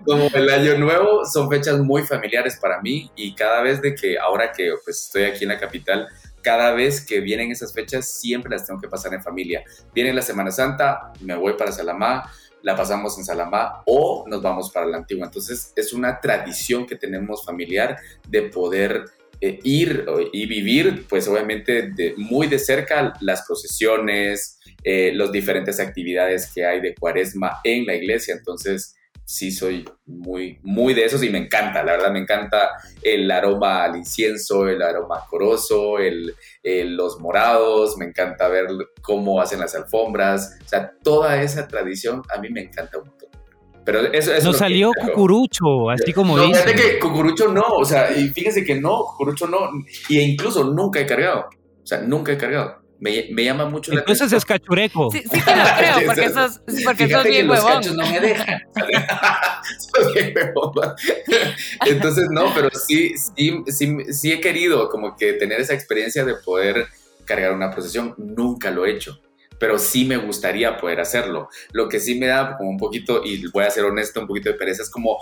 como 0.04 0.28
el 0.32 0.50
año 0.50 0.78
nuevo 0.78 1.24
son 1.24 1.48
fechas 1.48 1.78
muy 1.78 2.02
familiares 2.02 2.58
para 2.60 2.80
mí 2.80 3.10
y 3.16 3.34
cada 3.34 3.62
vez 3.62 3.80
de 3.80 3.94
que 3.94 4.18
ahora 4.18 4.52
que 4.52 4.72
pues 4.84 5.04
estoy 5.04 5.24
aquí 5.24 5.44
en 5.44 5.50
la 5.50 5.58
capital 5.58 6.08
cada 6.42 6.72
vez 6.72 7.04
que 7.04 7.20
vienen 7.20 7.50
esas 7.50 7.72
fechas 7.72 8.08
siempre 8.08 8.50
las 8.50 8.66
tengo 8.66 8.80
que 8.80 8.88
pasar 8.88 9.14
en 9.14 9.22
familia 9.22 9.64
viene 9.94 10.12
la 10.12 10.22
Semana 10.22 10.50
Santa 10.50 11.12
me 11.20 11.34
voy 11.34 11.54
para 11.54 11.72
Salamá 11.72 12.30
la 12.62 12.76
pasamos 12.76 13.16
en 13.18 13.24
Salamá 13.24 13.82
o 13.86 14.24
nos 14.28 14.42
vamos 14.42 14.70
para 14.70 14.86
la 14.86 14.98
antigua 14.98 15.26
entonces 15.26 15.72
es 15.76 15.92
una 15.92 16.20
tradición 16.20 16.86
que 16.86 16.96
tenemos 16.96 17.44
familiar 17.44 17.98
de 18.28 18.42
poder 18.42 19.04
eh, 19.44 19.58
ir 19.64 20.06
y 20.32 20.46
vivir, 20.46 21.04
pues 21.08 21.26
obviamente 21.26 21.92
muy 22.16 22.46
de 22.46 22.60
cerca 22.60 23.12
las 23.20 23.44
procesiones, 23.44 24.60
eh, 24.84 25.10
las 25.16 25.32
diferentes 25.32 25.80
actividades 25.80 26.52
que 26.54 26.64
hay 26.64 26.80
de 26.80 26.94
cuaresma 26.94 27.58
en 27.64 27.84
la 27.84 27.96
iglesia. 27.96 28.36
Entonces, 28.36 28.94
sí 29.24 29.50
soy 29.50 29.84
muy, 30.06 30.58
muy 30.62 30.94
de 30.94 31.04
esos 31.04 31.22
y 31.22 31.30
me 31.30 31.38
encanta, 31.38 31.82
la 31.82 31.92
verdad 31.92 32.12
me 32.12 32.20
encanta 32.20 32.70
el 33.02 33.30
aroma 33.30 33.84
al 33.84 33.96
incienso, 33.96 34.68
el 34.68 34.82
aroma 34.82 35.24
coroso, 35.28 35.98
el, 35.98 36.34
los 36.96 37.20
morados, 37.20 37.96
me 37.96 38.06
encanta 38.06 38.48
ver 38.48 38.66
cómo 39.00 39.40
hacen 39.40 39.60
las 39.60 39.74
alfombras, 39.74 40.58
o 40.64 40.68
sea, 40.68 40.92
toda 41.02 41.42
esa 41.42 41.68
tradición 41.68 42.22
a 42.34 42.40
mí 42.40 42.48
me 42.50 42.62
encanta 42.62 42.98
un 42.98 43.08
montón. 43.08 43.28
Pero 43.84 44.00
eso, 44.12 44.32
eso 44.32 44.52
no 44.52 44.52
salió 44.52 44.92
cucurucho, 44.92 45.90
así 45.90 46.12
como 46.12 46.36
no, 46.36 46.46
Fíjate 46.46 46.74
que 46.74 46.98
cucurucho 47.00 47.48
no, 47.48 47.62
o 47.62 47.84
sea, 47.84 48.16
y 48.16 48.28
fíjense 48.28 48.64
que 48.64 48.80
no, 48.80 49.04
cucurucho 49.04 49.48
no, 49.48 49.70
y 50.08 50.20
incluso 50.20 50.62
nunca 50.64 51.00
he 51.00 51.06
cargado, 51.06 51.46
o 51.82 51.86
sea, 51.86 52.00
nunca 52.00 52.32
he 52.32 52.38
cargado 52.38 52.81
me, 53.02 53.26
me 53.32 53.44
llama 53.44 53.64
mucho 53.64 53.92
la 53.92 54.00
atención. 54.00 54.26
Entonces 54.26 54.38
es 54.38 54.44
cachureco. 54.44 55.10
Sí, 55.10 55.22
sí 55.22 55.40
te 55.44 55.56
lo 55.56 55.62
creo, 55.76 56.06
porque 56.06 56.30
sos, 56.30 56.60
porque 56.84 57.08
sos 57.10 57.24
bien 57.24 57.46
que 57.46 57.50
huevón. 57.50 57.74
Los 57.74 57.74
cachos 57.74 57.96
no 57.96 58.06
me 58.06 58.20
dejan. 58.20 58.62
sos 59.92 60.14
bien 60.14 60.32
huevón. 60.36 60.94
Entonces, 61.84 62.28
no, 62.30 62.54
pero 62.54 62.70
sí, 62.70 63.12
sí, 63.16 63.60
sí, 63.66 63.96
sí 64.12 64.32
he 64.32 64.40
querido 64.40 64.88
como 64.88 65.16
que 65.16 65.32
tener 65.32 65.60
esa 65.60 65.74
experiencia 65.74 66.24
de 66.24 66.36
poder 66.36 66.86
cargar 67.24 67.52
una 67.52 67.72
procesión. 67.72 68.14
Nunca 68.18 68.70
lo 68.70 68.86
he 68.86 68.92
hecho 68.92 69.20
pero 69.62 69.78
sí 69.78 70.04
me 70.04 70.16
gustaría 70.16 70.76
poder 70.76 70.98
hacerlo. 70.98 71.48
Lo 71.70 71.88
que 71.88 72.00
sí 72.00 72.18
me 72.18 72.26
da 72.26 72.56
como 72.56 72.68
un 72.68 72.76
poquito, 72.76 73.22
y 73.24 73.46
voy 73.46 73.62
a 73.62 73.70
ser 73.70 73.84
honesto, 73.84 74.18
un 74.18 74.26
poquito 74.26 74.50
de 74.50 74.56
pereza, 74.56 74.82
es 74.82 74.90
como 74.90 75.18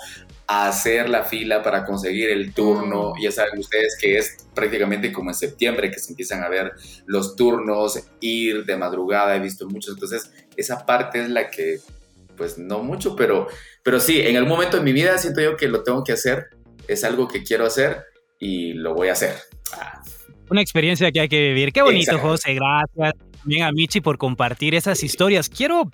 hacer 0.47 1.11
la 1.11 1.25
fila 1.25 1.62
para 1.62 1.85
conseguir 1.85 2.30
el 2.30 2.54
turno. 2.54 3.11
Mm. 3.11 3.20
Ya 3.20 3.32
saben 3.32 3.59
ustedes 3.59 3.99
que 4.00 4.16
es 4.16 4.47
prácticamente 4.54 5.12
como 5.12 5.28
en 5.28 5.35
septiembre 5.35 5.90
que 5.90 5.99
se 5.99 6.12
empiezan 6.12 6.42
a 6.42 6.49
ver 6.49 6.73
los 7.04 7.37
turnos, 7.37 8.02
ir 8.20 8.64
de 8.64 8.78
madrugada, 8.78 9.37
he 9.37 9.40
visto 9.40 9.68
muchos. 9.68 9.92
Entonces, 9.92 10.32
esa 10.56 10.87
parte 10.87 11.20
es 11.20 11.28
la 11.28 11.50
que, 11.50 11.80
pues 12.38 12.56
no 12.56 12.82
mucho, 12.82 13.14
pero, 13.14 13.47
pero 13.82 14.00
sí, 14.00 14.23
en 14.23 14.37
el 14.37 14.47
momento 14.47 14.78
de 14.78 14.82
mi 14.82 14.94
vida 14.94 15.18
siento 15.18 15.42
yo 15.42 15.54
que 15.59 15.68
lo 15.68 15.82
tengo 15.82 16.02
que 16.02 16.12
hacer, 16.12 16.47
es 16.88 17.04
algo 17.04 17.28
que 17.28 17.42
quiero 17.42 17.66
hacer 17.66 18.04
y 18.38 18.73
lo 18.73 18.94
voy 18.94 19.09
a 19.09 19.12
hacer. 19.12 19.35
Ah. 19.75 20.02
Una 20.49 20.62
experiencia 20.62 21.12
que 21.12 21.20
hay 21.20 21.28
que 21.28 21.40
vivir. 21.40 21.75
Qué 21.75 21.82
bonito, 21.82 22.18
José, 22.18 22.54
gracias 22.54 23.29
también 23.40 23.62
a 23.64 23.73
Michi 23.73 24.00
por 24.00 24.18
compartir 24.18 24.75
esas 24.75 25.02
historias. 25.02 25.49
Quiero 25.49 25.90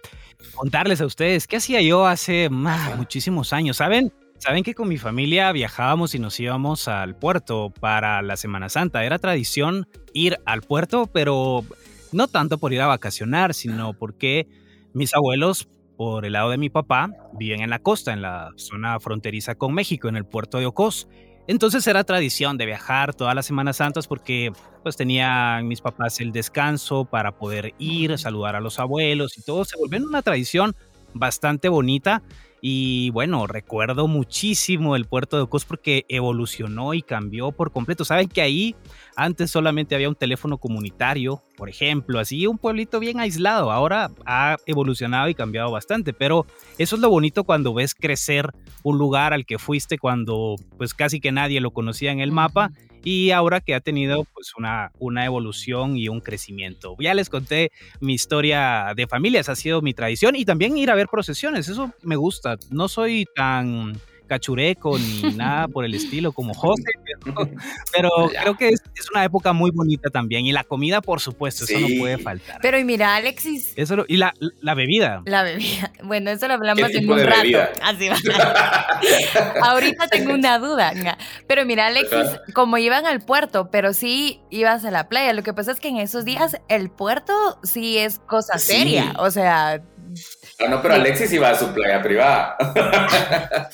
contarles 0.54 1.00
a 1.00 1.06
ustedes 1.06 1.46
qué 1.46 1.56
hacía 1.56 1.80
yo 1.80 2.06
hace 2.06 2.48
muchísimos 2.50 3.52
años. 3.52 3.78
¿Saben? 3.78 4.12
Saben 4.38 4.64
que 4.64 4.74
con 4.74 4.88
mi 4.88 4.98
familia 4.98 5.50
viajábamos 5.52 6.14
y 6.14 6.18
nos 6.18 6.38
íbamos 6.38 6.88
al 6.88 7.16
puerto 7.16 7.72
para 7.80 8.20
la 8.22 8.36
Semana 8.36 8.68
Santa. 8.68 9.04
Era 9.04 9.18
tradición 9.18 9.88
ir 10.12 10.38
al 10.44 10.62
puerto, 10.62 11.06
pero 11.06 11.64
no 12.12 12.28
tanto 12.28 12.58
por 12.58 12.72
ir 12.72 12.82
a 12.82 12.86
vacacionar, 12.86 13.54
sino 13.54 13.94
porque 13.94 14.46
mis 14.92 15.14
abuelos, 15.14 15.68
por 15.96 16.26
el 16.26 16.34
lado 16.34 16.50
de 16.50 16.58
mi 16.58 16.68
papá, 16.68 17.10
viven 17.38 17.62
en 17.62 17.70
la 17.70 17.78
costa, 17.78 18.12
en 18.12 18.20
la 18.22 18.50
zona 18.56 19.00
fronteriza 19.00 19.54
con 19.54 19.72
México, 19.72 20.08
en 20.08 20.16
el 20.16 20.26
puerto 20.26 20.58
de 20.58 20.66
Ocos. 20.66 21.08
Entonces 21.48 21.86
era 21.86 22.02
tradición 22.04 22.58
de 22.58 22.66
viajar 22.66 23.14
todas 23.14 23.34
las 23.34 23.46
Semanas 23.46 23.76
Santas 23.76 24.08
porque 24.08 24.52
pues 24.82 24.96
tenían 24.96 25.68
mis 25.68 25.80
papás 25.80 26.20
el 26.20 26.32
descanso 26.32 27.04
para 27.04 27.36
poder 27.36 27.74
ir, 27.78 28.18
saludar 28.18 28.56
a 28.56 28.60
los 28.60 28.78
abuelos 28.78 29.38
y 29.38 29.42
todo. 29.42 29.64
Se 29.64 29.78
volvió 29.78 30.04
una 30.06 30.22
tradición 30.22 30.74
bastante 31.14 31.68
bonita 31.68 32.22
y 32.68 33.10
bueno, 33.10 33.46
recuerdo 33.46 34.08
muchísimo 34.08 34.96
el 34.96 35.04
puerto 35.04 35.36
de 35.36 35.44
Ocos 35.44 35.64
porque 35.64 36.04
evolucionó 36.08 36.94
y 36.94 37.02
cambió 37.02 37.52
por 37.52 37.70
completo. 37.70 38.04
Saben 38.04 38.26
que 38.26 38.42
ahí 38.42 38.74
antes 39.14 39.52
solamente 39.52 39.94
había 39.94 40.08
un 40.08 40.16
teléfono 40.16 40.58
comunitario, 40.58 41.44
por 41.56 41.68
ejemplo, 41.68 42.18
así 42.18 42.44
un 42.48 42.58
pueblito 42.58 42.98
bien 42.98 43.20
aislado. 43.20 43.70
Ahora 43.70 44.10
ha 44.24 44.56
evolucionado 44.66 45.28
y 45.28 45.36
cambiado 45.36 45.70
bastante, 45.70 46.12
pero 46.12 46.44
eso 46.76 46.96
es 46.96 47.02
lo 47.02 47.08
bonito 47.08 47.44
cuando 47.44 47.72
ves 47.72 47.94
crecer 47.94 48.50
un 48.82 48.98
lugar 48.98 49.32
al 49.32 49.46
que 49.46 49.60
fuiste 49.60 49.96
cuando 49.96 50.56
pues 50.76 50.92
casi 50.92 51.20
que 51.20 51.30
nadie 51.30 51.60
lo 51.60 51.70
conocía 51.70 52.10
en 52.10 52.18
el 52.18 52.32
mapa 52.32 52.72
y 53.06 53.30
ahora 53.30 53.60
que 53.60 53.72
ha 53.72 53.78
tenido 53.78 54.24
pues 54.34 54.52
una, 54.58 54.90
una 54.98 55.24
evolución 55.24 55.96
y 55.96 56.08
un 56.08 56.20
crecimiento. 56.20 56.96
Ya 56.98 57.14
les 57.14 57.30
conté 57.30 57.70
mi 58.00 58.14
historia 58.14 58.94
de 58.96 59.06
familias, 59.06 59.48
ha 59.48 59.54
sido 59.54 59.80
mi 59.80 59.94
tradición 59.94 60.34
y 60.34 60.44
también 60.44 60.76
ir 60.76 60.90
a 60.90 60.96
ver 60.96 61.06
procesiones, 61.06 61.68
eso 61.68 61.92
me 62.02 62.16
gusta. 62.16 62.56
No 62.72 62.88
soy 62.88 63.24
tan 63.36 63.92
cachureco 64.26 64.98
ni 64.98 65.22
nada 65.36 65.68
por 65.68 65.84
el 65.84 65.94
estilo 65.94 66.32
como 66.32 66.54
José, 66.54 66.82
pero, 67.92 68.10
creo 68.42 68.56
que 68.56 68.68
es, 68.68 68.80
una 69.12 69.24
época 69.24 69.52
muy 69.52 69.70
bonita 69.70 70.10
también. 70.10 70.46
Y 70.46 70.52
la 70.52 70.64
comida, 70.64 71.00
por 71.00 71.20
supuesto, 71.20 71.64
eso 71.64 71.78
no 71.78 71.86
puede 71.98 72.18
faltar. 72.18 72.58
Pero 72.60 72.78
y 72.78 72.84
mira, 72.84 73.14
Alexis. 73.16 73.72
Eso 73.76 74.04
y 74.08 74.16
la, 74.16 74.34
la, 74.60 74.74
bebida. 74.74 75.22
La 75.24 75.42
bebida. 75.42 75.92
Bueno, 76.02 76.30
eso 76.30 76.46
lo 76.46 76.54
hablamos 76.54 76.90
en 76.94 77.10
un 77.10 77.18
rato. 77.18 77.58
Así 77.82 78.08
va. 78.08 78.16
Ahorita 79.62 80.06
tengo 80.08 80.34
una 80.34 80.58
duda. 80.58 80.92
Pero 81.46 81.64
mira, 81.64 81.86
Alexis, 81.86 82.40
como 82.52 82.78
iban 82.78 83.06
al 83.06 83.20
puerto, 83.20 83.70
pero 83.70 83.92
sí 83.92 84.40
ibas 84.50 84.84
a 84.84 84.90
la 84.90 85.08
playa. 85.08 85.32
Lo 85.32 85.42
que 85.42 85.52
pasa 85.52 85.72
es 85.72 85.80
que 85.80 85.88
en 85.88 85.96
esos 85.96 86.24
días 86.24 86.60
el 86.68 86.90
puerto 86.90 87.58
sí 87.62 87.98
es 87.98 88.18
cosa 88.20 88.58
seria. 88.58 89.14
O 89.18 89.30
sea, 89.30 89.82
Ah, 90.58 90.68
no, 90.68 90.80
pero 90.80 90.94
Alexis 90.94 91.32
iba 91.32 91.50
a 91.50 91.54
su 91.54 91.72
playa 91.72 92.02
privada. 92.02 92.56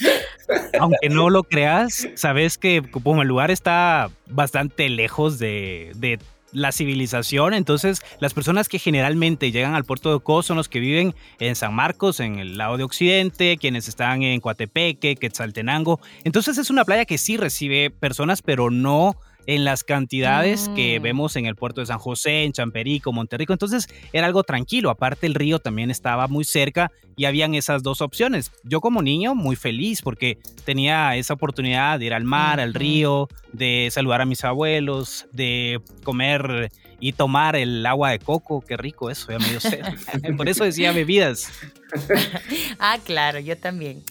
Aunque 0.80 1.08
no 1.08 1.30
lo 1.30 1.44
creas, 1.44 2.08
sabes 2.16 2.58
que 2.58 2.82
como 2.90 3.22
el 3.22 3.28
lugar 3.28 3.50
está 3.50 4.10
bastante 4.26 4.88
lejos 4.88 5.38
de, 5.38 5.92
de 5.94 6.18
la 6.52 6.72
civilización. 6.72 7.54
Entonces, 7.54 8.02
las 8.20 8.34
personas 8.34 8.68
que 8.68 8.78
generalmente 8.78 9.50
llegan 9.50 9.74
al 9.74 9.84
puerto 9.84 10.08
de 10.08 10.16
Ocó 10.16 10.42
son 10.42 10.56
los 10.56 10.68
que 10.68 10.80
viven 10.80 11.14
en 11.38 11.54
San 11.54 11.74
Marcos, 11.74 12.20
en 12.20 12.38
el 12.38 12.58
lado 12.58 12.76
de 12.76 12.84
Occidente, 12.84 13.56
quienes 13.56 13.88
están 13.88 14.22
en 14.22 14.40
Coatepeque, 14.40 15.16
Quetzaltenango. 15.16 16.00
Entonces, 16.24 16.58
es 16.58 16.70
una 16.70 16.84
playa 16.84 17.04
que 17.04 17.18
sí 17.18 17.36
recibe 17.36 17.90
personas, 17.90 18.42
pero 18.42 18.70
no 18.70 19.16
en 19.46 19.64
las 19.64 19.84
cantidades 19.84 20.70
que 20.74 20.98
mm. 20.98 21.02
vemos 21.02 21.36
en 21.36 21.46
el 21.46 21.56
puerto 21.56 21.80
de 21.80 21.86
San 21.86 21.98
José, 21.98 22.44
en 22.44 22.52
Champerico, 22.52 23.12
Monterrico. 23.12 23.52
Entonces 23.52 23.88
era 24.12 24.26
algo 24.26 24.42
tranquilo. 24.44 24.90
Aparte 24.90 25.26
el 25.26 25.34
río 25.34 25.58
también 25.58 25.90
estaba 25.90 26.28
muy 26.28 26.44
cerca 26.44 26.90
y 27.16 27.24
habían 27.24 27.54
esas 27.54 27.82
dos 27.82 28.00
opciones. 28.00 28.50
Yo 28.64 28.80
como 28.80 29.02
niño 29.02 29.34
muy 29.34 29.56
feliz 29.56 30.02
porque 30.02 30.38
tenía 30.64 31.16
esa 31.16 31.34
oportunidad 31.34 31.98
de 31.98 32.06
ir 32.06 32.14
al 32.14 32.24
mar, 32.24 32.60
al 32.60 32.74
río, 32.74 33.28
de 33.52 33.88
saludar 33.90 34.20
a 34.20 34.24
mis 34.24 34.44
abuelos, 34.44 35.26
de 35.32 35.80
comer 36.04 36.70
y 37.00 37.12
tomar 37.12 37.56
el 37.56 37.84
agua 37.84 38.10
de 38.10 38.20
coco. 38.20 38.60
Qué 38.60 38.76
rico 38.76 39.10
eso, 39.10 39.32
ya 39.32 39.38
me 39.38 39.48
dio 39.48 39.60
sed. 39.60 39.82
Por 40.36 40.48
eso 40.48 40.64
decía 40.64 40.92
bebidas. 40.92 41.50
ah, 42.78 42.98
claro, 43.04 43.40
yo 43.40 43.56
también. 43.58 44.02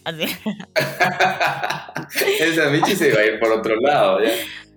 Esa 2.39 2.67
bichi 2.67 2.95
se 2.95 3.13
va 3.13 3.21
a 3.21 3.25
ir 3.25 3.39
por 3.39 3.51
otro 3.51 3.75
lado. 3.79 4.23
¿ya? 4.23 4.31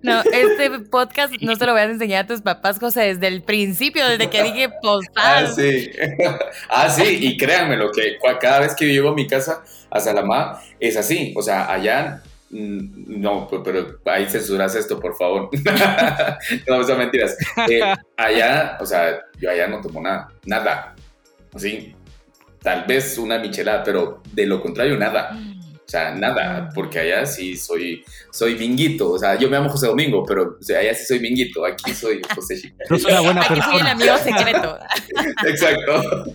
No, 0.05 0.21
este 0.21 0.69
podcast 0.91 1.33
no 1.41 1.55
se 1.55 1.65
lo 1.65 1.71
voy 1.71 1.81
a 1.81 1.85
enseñar 1.85 2.25
a 2.25 2.27
tus 2.27 2.41
papás, 2.41 2.77
José, 2.79 3.01
desde 3.01 3.27
el 3.27 3.41
principio, 3.41 4.07
desde 4.07 4.29
que 4.29 4.43
dije 4.43 4.69
postal. 4.81 5.47
Ah, 5.47 5.47
sí. 5.47 5.89
ah, 6.69 6.89
sí, 6.89 7.17
y 7.21 7.37
créanme 7.37 7.75
lo 7.75 7.91
que 7.91 8.17
cada 8.39 8.59
vez 8.59 8.75
que 8.75 8.85
llego 8.85 9.09
a 9.09 9.15
mi 9.15 9.25
casa 9.25 9.63
a 9.89 9.99
Salamá 9.99 10.61
es 10.79 10.95
así. 10.95 11.33
O 11.35 11.41
sea, 11.41 11.71
allá 11.71 12.21
mm, 12.51 13.19
no, 13.19 13.47
pero 13.63 13.99
ahí 14.05 14.27
censuras 14.27 14.75
esto, 14.75 14.99
por 14.99 15.17
favor. 15.17 15.49
no, 16.67 16.83
son 16.83 16.97
mentiras. 16.99 17.35
Eh, 17.67 17.81
allá, 18.15 18.77
o 18.79 18.85
sea, 18.85 19.21
yo 19.39 19.49
allá 19.49 19.67
no 19.67 19.81
tomo 19.81 20.01
nada, 20.01 20.29
nada. 20.45 20.95
Así, 21.51 21.95
tal 22.61 22.85
vez 22.85 23.17
una 23.17 23.39
michelada, 23.39 23.83
pero 23.83 24.21
de 24.33 24.45
lo 24.45 24.61
contrario, 24.61 24.97
nada. 24.97 25.35
O 25.85 25.87
sea, 25.87 26.15
nada, 26.15 26.71
porque 26.73 26.97
allá 26.97 27.27
sí 27.27 27.55
soy, 27.55 28.03
soy 28.31 28.55
minguito. 28.55 29.11
O 29.11 29.19
sea, 29.19 29.37
yo 29.37 29.47
me 29.49 29.55
llamo 29.55 29.69
José 29.69 29.85
Domingo, 29.85 30.23
pero 30.25 30.57
allá 30.77 30.95
sí 30.95 31.05
soy 31.05 31.19
minguito. 31.19 31.63
Aquí 31.63 31.93
soy 31.93 32.21
José 32.33 32.59
Chica. 32.59 32.83
No 32.89 32.97
soy 32.97 33.11
una 33.11 33.21
buena 33.21 33.41
persona. 33.47 33.65
Aquí 33.65 33.71
soy 33.71 33.81
el 33.81 33.87
amigo 33.87 34.17
secreto. 34.17 34.79
Exacto. 35.47 36.25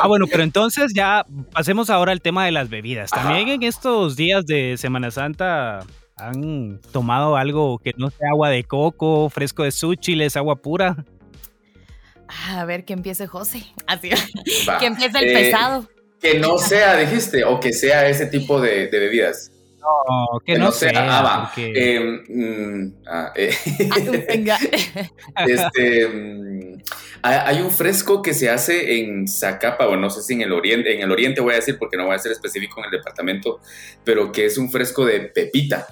Ah, 0.00 0.06
bueno, 0.06 0.26
pero 0.30 0.44
entonces 0.44 0.92
ya 0.94 1.26
pasemos 1.52 1.90
ahora 1.90 2.12
al 2.12 2.20
tema 2.20 2.44
de 2.46 2.52
las 2.52 2.68
bebidas. 2.68 3.10
También 3.10 3.48
en 3.48 3.64
estos 3.64 4.14
días 4.14 4.46
de 4.46 4.76
Semana 4.78 5.10
Santa 5.10 5.80
han 6.16 6.80
tomado 6.92 7.36
algo 7.36 7.78
que 7.78 7.94
no 7.96 8.10
sea 8.10 8.28
agua 8.30 8.50
de 8.50 8.62
coco, 8.62 9.28
fresco 9.28 9.64
de 9.64 9.72
súchiles, 9.72 10.36
agua 10.36 10.54
pura. 10.54 11.04
Ah, 12.28 12.60
a 12.60 12.64
ver, 12.64 12.84
que 12.84 12.92
empiece 12.92 13.26
José. 13.26 13.66
Así, 13.86 14.10
que 14.78 14.86
empiece 14.86 15.18
el 15.18 15.28
eh, 15.30 15.32
pesado. 15.32 15.88
Que 16.24 16.38
no 16.38 16.56
sea, 16.70 16.96
dijiste, 16.96 17.44
o 17.44 17.60
que 17.60 17.74
sea 17.74 18.08
ese 18.08 18.26
tipo 18.26 18.58
de, 18.60 18.88
bebidas. 18.90 19.52
No, 19.78 20.40
que, 20.40 20.56
no, 20.56 20.72
sea. 20.72 20.92
Ah, 20.96 21.52
em, 21.56 22.24
mm, 22.26 22.94
ah, 23.06 23.32
eh, 23.36 23.54
este, 25.46 26.08
mm, 26.08 26.82
hay 27.20 27.60
un 27.60 27.70
fresco 27.70 28.22
que 28.22 28.32
se 28.32 28.48
hace 28.48 28.98
en 28.98 29.28
Zacapa, 29.28 29.86
o 29.86 29.96
no 29.96 30.08
sé 30.08 30.22
si 30.22 30.32
en 30.32 30.40
el 30.40 30.52
oriente, 30.52 30.94
en 30.94 31.02
el 31.02 31.12
oriente 31.12 31.42
voy 31.42 31.52
a 31.52 31.56
decir 31.56 31.76
porque 31.78 31.98
no 31.98 32.06
voy 32.06 32.14
a 32.14 32.18
ser 32.18 32.32
específico 32.32 32.80
en 32.80 32.86
el 32.86 32.92
departamento, 32.92 33.60
pero 34.02 34.32
que 34.32 34.46
es 34.46 34.56
un 34.56 34.70
fresco 34.70 35.04
de 35.04 35.20
pepita. 35.20 35.86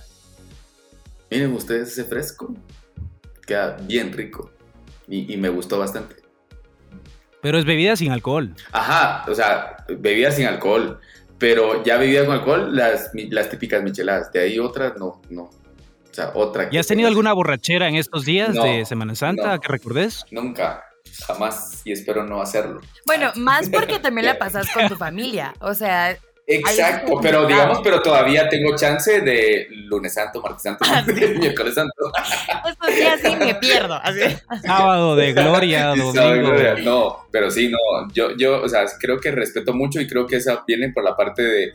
Miren 1.31 1.53
ustedes 1.53 1.93
ese 1.93 2.05
fresco. 2.05 2.55
Queda 3.47 3.77
bien 3.83 4.11
rico. 4.11 4.51
Y, 5.07 5.35
y 5.35 5.37
me 5.37 5.51
gustó 5.51 5.79
bastante. 5.79 6.22
Pero 7.43 7.59
es 7.59 7.65
bebida 7.65 7.97
sin 7.97 8.11
alcohol. 8.13 8.55
Ajá, 8.73 9.25
o 9.31 9.35
sea, 9.35 9.77
bebida 9.89 10.31
sin 10.31 10.47
alcohol. 10.47 10.99
Pero 11.39 11.83
ya 11.85 11.97
bebida 11.99 12.25
con 12.25 12.37
alcohol, 12.37 12.75
las, 12.77 13.11
las 13.15 13.51
típicas 13.51 13.83
micheladas. 13.83 14.31
De 14.33 14.41
ahí 14.41 14.59
otras, 14.61 14.97
no, 14.97 15.21
no. 15.29 15.43
O 15.43 16.15
sea, 16.15 16.31
otra. 16.35 16.69
¿Y 16.71 16.79
has 16.79 16.87
tenido 16.87 17.09
alguna 17.09 17.33
borrachera 17.33 17.89
en 17.89 17.97
estos 17.97 18.25
días 18.25 18.55
No, 18.55 18.63
de 18.63 18.85
Semana 18.85 19.15
Santa 19.17 19.55
no. 19.57 19.61
que 19.61 19.69
recordes? 19.69 20.25
Nunca, 20.31 20.85
jamás. 21.27 21.83
Y 21.85 21.93
espero 21.93 22.25
no 22.25 22.41
hacerlo. 22.41 22.81
Bueno, 23.07 23.33
más 23.37 23.69
porque 23.71 23.99
también 23.99 24.27
la 24.27 24.39
pasas 24.39 24.71
con 24.73 24.89
tu 24.89 24.95
familia. 24.97 25.53
O 25.61 25.75
sea, 25.75 26.17
Exacto, 26.47 27.21
pero 27.23 27.47
digamos, 27.47 27.81
pero 27.83 28.03
todavía 28.03 28.49
tengo 28.49 28.75
chance 28.75 29.21
de 29.21 29.69
lunes 29.71 30.13
santo, 30.15 30.41
martes 30.41 30.63
santo, 30.63 30.85
Ah, 30.89 31.05
miércoles 31.39 31.75
santo. 31.75 32.13
estos 32.69 32.97
días 32.97 33.21
sí 33.23 33.37
me 33.37 33.55
pierdo. 33.55 33.95
Así. 33.95 34.21
Sábado 34.67 35.17
de 35.17 35.33
gloria, 35.33 35.95
sábado 35.95 36.13
domingo. 36.13 36.49
gloria. 36.49 36.75
No, 36.83 37.27
pero 37.31 37.51
sí, 37.51 37.69
no, 37.69 37.79
yo, 38.13 38.37
yo, 38.37 38.63
o 38.63 38.69
sea, 38.69 38.85
creo 38.99 39.21
que 39.21 39.31
respeto 39.31 39.73
mucho 39.73 40.01
y 40.01 40.09
creo 40.09 40.27
que 40.27 40.37
esa 40.37 40.65
viene 40.67 40.93
por 40.93 41.05
la 41.05 41.17
parte 41.17 41.43
de 41.43 41.73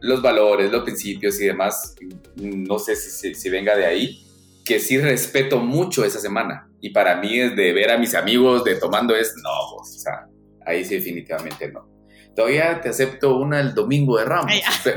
los 0.00 0.22
valores, 0.22 0.70
los 0.70 0.82
principios 0.82 1.40
y 1.40 1.46
demás. 1.46 1.94
No 2.36 2.78
sé 2.78 2.96
si, 2.96 3.10
si, 3.10 3.34
si 3.34 3.50
venga 3.50 3.76
de 3.76 3.86
ahí, 3.86 4.24
que 4.64 4.80
sí 4.80 4.98
respeto 4.98 5.58
mucho 5.58 6.04
esa 6.04 6.20
semana. 6.20 6.68
Y 6.80 6.90
para 6.90 7.16
mí 7.16 7.38
es 7.38 7.54
de 7.54 7.72
ver 7.72 7.90
a 7.90 7.98
mis 7.98 8.14
amigos 8.14 8.64
de 8.64 8.76
tomando 8.76 9.14
es, 9.14 9.34
no, 9.42 9.50
pues, 9.76 9.96
o 9.96 9.98
sea, 10.00 10.26
ahí 10.64 10.84
sí 10.84 10.96
definitivamente 10.96 11.70
no. 11.70 11.95
Todavía 12.36 12.80
te 12.82 12.90
acepto 12.90 13.36
una 13.36 13.58
el 13.60 13.74
domingo 13.74 14.18
de 14.18 14.26
Ramos, 14.26 14.52
Ay, 14.52 14.60
pero 14.84 14.94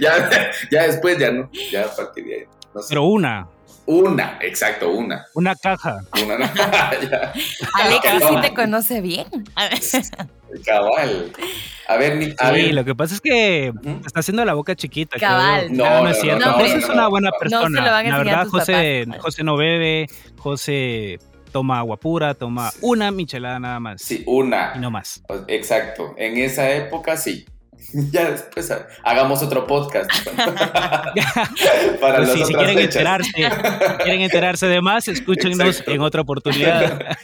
ya, 0.00 0.50
ya 0.70 0.82
después 0.84 1.18
ya 1.18 1.30
no, 1.32 1.50
ya 1.72 1.82
a 1.86 1.94
partir 1.94 2.24
de 2.24 2.34
ahí. 2.34 2.44
No 2.74 2.80
sé. 2.80 2.88
Pero 2.90 3.02
una, 3.04 3.48
Una, 3.86 4.38
exacto, 4.40 4.90
una. 4.90 5.26
una 5.34 5.54
caja. 5.56 5.98
Una, 6.24 6.38
no, 6.38 6.46
ya. 7.10 7.32
Alexa 7.74 8.20
sí 8.28 8.36
te 8.40 8.54
conoce 8.54 9.00
bien. 9.00 9.26
A 9.56 9.64
ver. 9.68 9.80
Cabal. 10.64 11.32
A 11.88 11.96
ver, 11.96 12.16
ni- 12.16 12.34
a 12.38 12.48
Sí, 12.48 12.54
ver. 12.54 12.74
lo 12.74 12.84
que 12.84 12.94
pasa 12.94 13.14
es 13.14 13.20
que 13.20 13.72
te 13.82 13.90
está 14.06 14.20
haciendo 14.20 14.44
la 14.44 14.54
boca 14.54 14.74
chiquita. 14.76 15.18
Cabal. 15.18 15.66
creo. 15.66 15.76
No, 15.76 15.90
no, 15.90 16.02
no, 16.04 16.08
es 16.10 16.20
cierto. 16.20 16.46
no, 16.46 16.52
José 16.52 16.76
es 16.78 16.88
una 16.88 17.08
buena 17.08 17.30
No 17.30 17.38
se 17.38 17.44
lo 17.44 17.60
persona. 17.60 17.90
van 17.90 18.06
a 18.06 18.10
la 18.10 18.18
verdad, 18.18 18.42
tus 18.44 18.52
José, 18.52 19.04
papás. 19.06 19.22
José 19.22 19.42
no 19.44 19.56
bebe, 19.56 20.06
José 20.38 21.18
toma 21.54 21.78
agua 21.78 21.96
pura, 21.96 22.34
toma 22.34 22.72
Sí. 22.72 22.78
una 22.82 23.12
michelada 23.12 23.60
nada 23.60 23.78
más. 23.78 24.02
Sí, 24.02 24.16
Y 24.18 24.24
una. 24.26 24.74
no 24.74 24.90
más. 24.90 25.22
Exacto. 25.46 26.12
En 26.18 26.36
esa 26.36 26.68
época 26.72 27.16
sí. 27.16 27.46
Ya 28.10 28.28
después 28.32 28.68
ha- 28.72 28.88
hagamos 29.04 29.40
otro 29.40 29.64
podcast. 29.68 30.10
Para 32.00 32.16
Pues 32.18 32.32
sí, 32.32 32.44
si 32.44 32.54
quieren 32.54 32.74
fechas. 32.74 32.96
enterarse, 32.96 33.30
quieren 34.02 34.20
enterarse 34.22 34.66
de 34.66 34.80
más, 34.80 35.06
escúchenos 35.06 35.60
Exacto. 35.60 35.92
en 35.92 36.00
otra 36.00 36.22
oportunidad. 36.22 37.16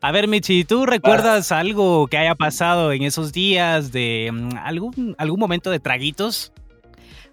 A 0.00 0.12
ver, 0.12 0.28
Michi, 0.28 0.62
¿tú 0.64 0.86
recuerdas 0.86 1.50
algo 1.50 2.06
que 2.06 2.18
haya 2.18 2.36
pasado 2.36 2.92
en 2.92 3.02
esos 3.02 3.32
días 3.32 3.90
de 3.90 4.30
mm, 4.32 4.50
algún, 4.62 5.14
algún 5.18 5.40
momento 5.40 5.70
de 5.72 5.80
traguitos? 5.80 6.52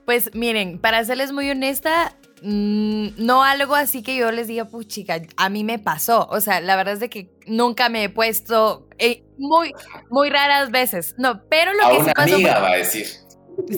Pues 0.06 0.32
miren, 0.34 0.80
para 0.80 1.04
serles 1.06 1.32
muy 1.32 1.50
honesta, 1.50 2.16
mm, 2.42 3.10
no 3.18 3.44
algo 3.44 3.76
así 3.76 4.04
que 4.04 4.16
yo 4.16 4.32
les 4.32 4.48
diga, 4.48 4.66
pues 4.66 4.88
chica, 4.88 5.22
a 5.38 5.50
mí 5.50 5.64
me 5.64 5.80
pasó. 5.80 6.28
O 6.30 6.40
sea, 6.42 6.62
la 6.62 6.76
verdad 6.76 6.96
es 6.96 7.00
de 7.00 7.10
que 7.10 7.30
nunca 7.48 7.90
me 7.90 8.04
he 8.04 8.10
puesto 8.10 8.88
eh, 8.98 9.24
muy, 9.38 9.74
muy 10.10 10.30
raras 10.30 10.72
veces. 10.72 11.16
No, 11.18 11.44
pero 11.50 11.74
lo 11.74 11.86
A 11.86 11.90
que 11.90 11.96
sí 11.98 12.02
una 12.04 12.14
pasó 12.14 12.36
amiga 12.36 12.54
fue- 12.54 12.62
va 12.62 12.70
a 12.72 12.76
decir. 12.78 13.06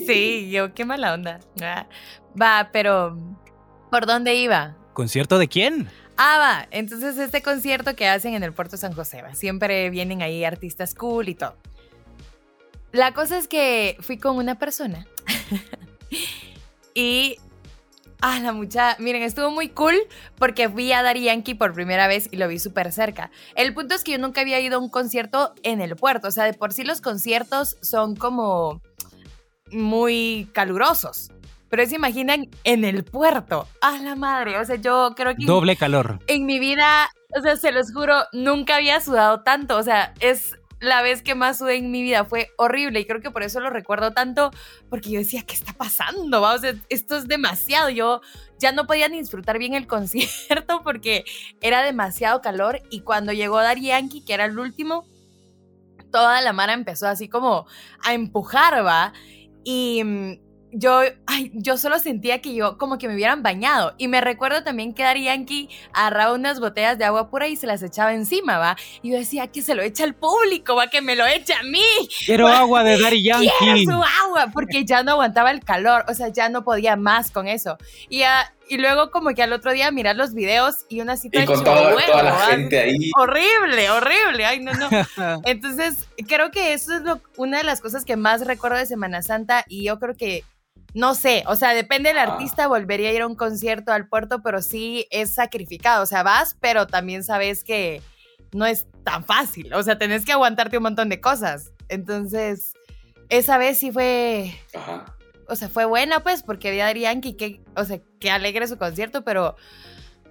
Sí, 0.06 0.50
yo, 0.50 0.74
qué 0.74 0.84
mala 0.84 1.14
onda. 1.14 1.38
Ah, 1.62 1.86
Va, 2.40 2.70
pero 2.72 3.16
¿por 3.90 4.06
dónde 4.06 4.34
iba? 4.34 4.76
¿Concierto 4.92 5.38
de 5.38 5.48
quién? 5.48 5.88
Ah, 6.16 6.38
va. 6.38 6.68
Entonces, 6.72 7.16
este 7.16 7.42
concierto 7.42 7.94
que 7.94 8.08
hacen 8.08 8.34
en 8.34 8.42
el 8.42 8.52
Puerto 8.52 8.76
San 8.76 8.92
José, 8.92 9.22
va. 9.22 9.34
Siempre 9.34 9.88
vienen 9.90 10.20
ahí 10.20 10.44
artistas 10.44 10.94
cool 10.94 11.28
y 11.28 11.34
todo. 11.36 11.56
La 12.90 13.12
cosa 13.14 13.38
es 13.38 13.46
que 13.46 13.96
fui 14.00 14.18
con 14.18 14.36
una 14.36 14.58
persona. 14.58 15.06
y. 16.94 17.36
Ah, 18.20 18.40
la 18.40 18.52
mucha. 18.52 18.96
Miren, 18.98 19.22
estuvo 19.22 19.50
muy 19.50 19.68
cool 19.68 19.94
porque 20.36 20.66
vi 20.66 20.92
a 20.92 21.02
Daddy 21.02 21.24
Yankee 21.24 21.54
por 21.54 21.72
primera 21.72 22.08
vez 22.08 22.28
y 22.32 22.36
lo 22.36 22.48
vi 22.48 22.58
súper 22.58 22.90
cerca. 22.92 23.30
El 23.54 23.74
punto 23.74 23.94
es 23.94 24.02
que 24.02 24.12
yo 24.12 24.18
nunca 24.18 24.40
había 24.40 24.58
ido 24.60 24.76
a 24.76 24.80
un 24.80 24.88
concierto 24.90 25.54
en 25.62 25.80
el 25.80 25.94
puerto. 25.94 26.28
O 26.28 26.30
sea, 26.32 26.44
de 26.44 26.54
por 26.54 26.72
sí 26.72 26.82
los 26.84 27.00
conciertos 27.00 27.76
son 27.80 28.16
como 28.16 28.80
muy 29.70 30.48
calurosos. 30.52 31.30
Pero 31.68 31.84
se 31.86 31.96
imaginan 31.96 32.48
en 32.64 32.84
el 32.84 33.04
puerto. 33.04 33.68
¡Ah, 33.82 33.98
la 34.02 34.16
madre! 34.16 34.58
O 34.58 34.64
sea, 34.64 34.76
yo 34.76 35.12
creo 35.14 35.36
que 35.36 35.44
Doble 35.44 35.76
calor. 35.76 36.18
en 36.26 36.46
mi 36.46 36.58
vida, 36.58 37.10
o 37.38 37.42
sea, 37.42 37.56
se 37.56 37.72
los 37.72 37.92
juro, 37.92 38.24
nunca 38.32 38.76
había 38.76 39.00
sudado 39.00 39.42
tanto. 39.42 39.76
O 39.76 39.82
sea, 39.82 40.14
es 40.20 40.57
la 40.80 41.02
vez 41.02 41.22
que 41.22 41.34
más 41.34 41.58
sudé 41.58 41.76
en 41.76 41.90
mi 41.90 42.02
vida. 42.02 42.24
Fue 42.24 42.50
horrible 42.56 43.00
y 43.00 43.06
creo 43.06 43.20
que 43.20 43.30
por 43.30 43.42
eso 43.42 43.60
lo 43.60 43.70
recuerdo 43.70 44.12
tanto, 44.12 44.50
porque 44.90 45.10
yo 45.10 45.18
decía, 45.18 45.42
¿qué 45.46 45.54
está 45.54 45.72
pasando? 45.72 46.46
esto 46.88 47.16
es 47.16 47.28
demasiado. 47.28 47.90
Yo 47.90 48.20
ya 48.58 48.72
no 48.72 48.86
podía 48.86 49.08
ni 49.08 49.18
disfrutar 49.18 49.58
bien 49.58 49.74
el 49.74 49.86
concierto 49.88 50.82
porque 50.82 51.24
era 51.60 51.82
demasiado 51.82 52.40
calor. 52.40 52.80
Y 52.90 53.00
cuando 53.00 53.32
llegó 53.32 53.58
Daddy 53.58 53.86
Yankee, 53.86 54.24
que 54.24 54.34
era 54.34 54.44
el 54.44 54.58
último, 54.58 55.06
toda 56.10 56.40
la 56.40 56.52
mara 56.52 56.72
empezó 56.72 57.06
así 57.06 57.28
como 57.28 57.66
a 58.02 58.14
empujar, 58.14 58.84
va. 58.84 59.12
Y 59.64 60.02
mm, 60.04 60.47
yo, 60.72 61.00
ay, 61.26 61.50
yo 61.54 61.76
solo 61.78 61.98
sentía 61.98 62.40
que 62.40 62.54
yo 62.54 62.78
como 62.78 62.98
que 62.98 63.08
me 63.08 63.14
hubieran 63.14 63.42
bañado. 63.42 63.94
Y 63.98 64.08
me 64.08 64.20
recuerdo 64.20 64.62
también 64.62 64.94
que 64.94 65.02
Daddy 65.02 65.24
Yankee 65.24 65.68
agarraba 65.92 66.34
unas 66.34 66.60
botellas 66.60 66.98
de 66.98 67.04
agua 67.04 67.30
pura 67.30 67.48
y 67.48 67.56
se 67.56 67.66
las 67.66 67.82
echaba 67.82 68.12
encima, 68.14 68.58
va. 68.58 68.76
Y 69.02 69.10
yo 69.10 69.18
decía 69.18 69.46
que 69.48 69.62
se 69.62 69.74
lo 69.74 69.82
echa 69.82 70.04
al 70.04 70.14
público, 70.14 70.76
va, 70.76 70.88
que 70.88 71.00
me 71.02 71.16
lo 71.16 71.26
eche 71.26 71.54
a 71.54 71.62
mí. 71.62 71.82
Quiero 72.24 72.48
agua 72.48 72.84
de 72.84 73.00
Daddy 73.00 73.22
Quiero 73.22 73.40
Yankee. 73.40 73.84
su 73.84 73.92
agua, 73.92 74.50
porque 74.52 74.84
ya 74.84 75.02
no 75.02 75.12
aguantaba 75.12 75.50
el 75.50 75.60
calor, 75.64 76.04
o 76.08 76.14
sea, 76.14 76.28
ya 76.28 76.48
no 76.48 76.64
podía 76.64 76.96
más 76.96 77.30
con 77.30 77.48
eso. 77.48 77.76
Y, 78.08 78.22
ah, 78.22 78.52
y 78.68 78.76
luego 78.78 79.10
como 79.10 79.30
que 79.34 79.42
al 79.42 79.52
otro 79.52 79.72
día 79.72 79.90
mirar 79.90 80.16
los 80.16 80.34
videos 80.34 80.84
y 80.88 81.00
una 81.00 81.16
cita 81.16 81.38
Y 81.38 81.40
de 81.42 81.46
con 81.46 81.64
toda, 81.64 81.92
la 82.22 82.32
gente 82.46 82.78
ahí. 82.78 83.10
Horrible, 83.18 83.90
horrible, 83.90 84.44
ay, 84.44 84.60
no, 84.60 84.72
no. 84.74 84.88
Entonces, 85.44 86.06
creo 86.28 86.50
que 86.50 86.72
eso 86.72 86.94
es 86.94 87.02
lo- 87.02 87.20
una 87.36 87.58
de 87.58 87.64
las 87.64 87.80
cosas 87.80 88.04
que 88.04 88.16
más 88.16 88.46
recuerdo 88.46 88.78
de 88.78 88.86
Semana 88.86 89.22
Santa 89.22 89.64
y 89.68 89.84
yo 89.84 89.98
creo 89.98 90.16
que, 90.16 90.44
no 90.94 91.14
sé, 91.14 91.44
o 91.46 91.54
sea, 91.56 91.74
depende 91.74 92.08
del 92.10 92.18
Ah. 92.18 92.22
artista, 92.22 92.66
volvería 92.66 93.10
a 93.10 93.12
ir 93.12 93.22
a 93.22 93.26
un 93.26 93.36
concierto 93.36 93.92
al 93.92 94.08
puerto, 94.08 94.42
pero 94.42 94.62
sí 94.62 95.06
es 95.10 95.34
sacrificado, 95.34 96.02
o 96.02 96.06
sea, 96.06 96.22
vas, 96.22 96.56
pero 96.60 96.86
también 96.86 97.24
sabes 97.24 97.62
que 97.64 98.00
no 98.52 98.64
es 98.66 98.86
tan 99.04 99.24
fácil, 99.24 99.72
o 99.74 99.82
sea, 99.82 99.98
tenés 99.98 100.24
que 100.24 100.32
aguantarte 100.32 100.78
un 100.78 100.84
montón 100.84 101.08
de 101.10 101.20
cosas. 101.20 101.72
Entonces, 101.90 102.72
esa 103.28 103.58
vez 103.58 103.78
sí 103.78 103.92
fue, 103.92 104.54
Ajá. 104.74 105.04
O 105.48 105.56
sea, 105.56 105.68
fue 105.68 105.84
buena, 105.84 106.20
pues, 106.20 106.42
porque 106.42 106.70
vi 106.70 106.80
a 106.80 106.86
Daddy 106.86 107.00
Yankee, 107.00 107.34
que, 107.34 107.60
o 107.74 107.84
sea, 107.84 107.98
que 108.20 108.30
alegre 108.30 108.68
su 108.68 108.78
concierto, 108.78 109.24
pero 109.24 109.56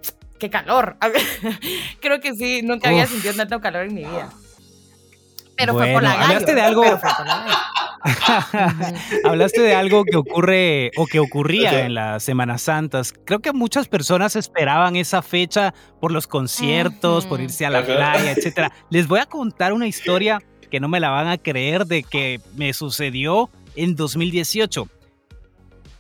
qué 0.39 0.49
calor. 0.49 0.97
Creo 2.01 2.21
que 2.21 2.35
sí, 2.35 2.61
nunca 2.63 2.89
había 2.89 3.07
sentido 3.07 3.33
tanto 3.33 3.59
calor 3.59 3.87
en 3.87 3.95
mi 3.95 4.01
vida. 4.01 4.29
Pero 5.55 5.73
fue 5.73 5.91
por 5.91 6.03
la 6.03 6.15
gallo. 6.15 6.25
hablaste 6.25 6.53
de 6.53 6.61
algo-. 6.61 6.83
Hablaste 9.23 9.61
de 9.61 9.75
algo 9.75 10.05
que 10.05 10.15
ocurre 10.15 10.91
o 10.97 11.07
que 11.07 11.19
ocurría 11.19 11.83
en 11.83 11.95
las 11.95 12.23
Semanas 12.23 12.61
Santas. 12.61 13.11
Creo 13.25 13.39
que 13.39 13.53
muchas 13.53 13.87
personas 13.87 14.35
esperaban 14.35 14.95
esa 14.95 15.23
fecha 15.23 15.73
por 15.99 16.11
los 16.11 16.27
conciertos, 16.27 17.25
por 17.25 17.41
irse 17.41 17.65
a 17.65 17.71
la 17.71 17.83
playa, 17.83 18.31
etcétera. 18.31 18.71
Les 18.91 19.07
voy 19.07 19.19
a 19.19 19.25
contar 19.25 19.73
una 19.73 19.87
historia 19.87 20.39
que 20.69 20.79
no 20.79 20.87
me 20.87 20.99
la 20.99 21.09
van 21.09 21.27
a 21.27 21.39
creer 21.39 21.87
de 21.87 22.03
que 22.03 22.39
me 22.55 22.71
sucedió 22.73 23.49
en 23.75 23.95
2018. 23.95 24.87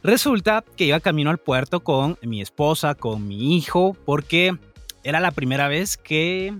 Resulta 0.07 0.63
que 0.77 0.85
iba 0.85 1.01
camino 1.01 1.29
al 1.29 1.37
puerto 1.37 1.81
con 1.81 2.17
mi 2.21 2.41
esposa, 2.41 2.95
con 2.95 3.27
mi 3.27 3.57
hijo, 3.57 3.97
porque 4.05 4.55
era 5.03 5.19
la 5.19 5.31
primera 5.31 5.67
vez 5.67 5.97
que 5.97 6.53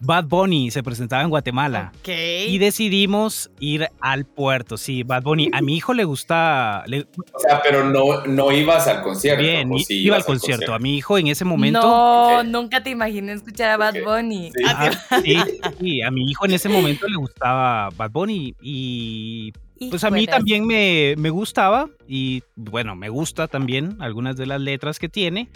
Bad 0.00 0.24
Bunny 0.24 0.72
se 0.72 0.82
presentaba 0.82 1.22
en 1.22 1.28
Guatemala. 1.30 1.92
Ok. 2.00 2.08
Y 2.48 2.58
decidimos 2.58 3.52
ir 3.60 3.88
al 4.00 4.24
puerto. 4.24 4.76
Sí, 4.76 5.04
Bad 5.04 5.22
Bunny. 5.22 5.48
A 5.52 5.62
mi 5.62 5.76
hijo 5.76 5.94
le 5.94 6.02
gusta. 6.02 6.82
le- 6.88 7.06
O 7.32 7.38
sea, 7.38 7.62
pero 7.62 7.88
no, 7.88 8.26
no 8.26 8.50
ibas 8.50 8.88
al 8.88 9.02
concierto. 9.02 9.40
bien, 9.40 9.70
¿o 9.70 9.76
i- 9.76 9.84
sí 9.84 10.02
iba 10.02 10.16
al 10.16 10.24
concierto. 10.24 10.74
A 10.74 10.80
mi 10.80 10.96
hijo 10.96 11.16
en 11.16 11.28
ese 11.28 11.44
momento. 11.44 11.80
No, 11.80 12.42
nunca 12.42 12.82
te 12.82 12.90
imaginé 12.90 13.32
escuchar 13.34 13.70
a 13.70 13.76
Bad. 13.76 13.94
Bunny. 14.04 14.50
Sí. 14.52 14.64
Ah, 14.66 14.90
Ah, 15.10 15.20
sí, 15.22 15.36
sí, 15.80 16.02
a 16.02 16.10
mi 16.10 16.28
hijo 16.28 16.44
en 16.46 16.52
ese 16.54 16.68
momento 16.68 17.06
le 17.06 17.16
gustaba 17.16 17.90
Bad 17.96 18.10
Bunny 18.10 18.56
y 18.60 19.52
pues 19.90 20.04
a 20.04 20.10
mí 20.10 20.26
también 20.26 20.66
me, 20.66 21.14
me 21.18 21.30
gustaba 21.30 21.88
y 22.06 22.42
bueno, 22.54 22.94
me 22.96 23.08
gusta 23.08 23.48
también 23.48 23.96
algunas 24.00 24.36
de 24.36 24.46
las 24.46 24.60
letras 24.60 24.98
que 24.98 25.08
tiene. 25.08 25.50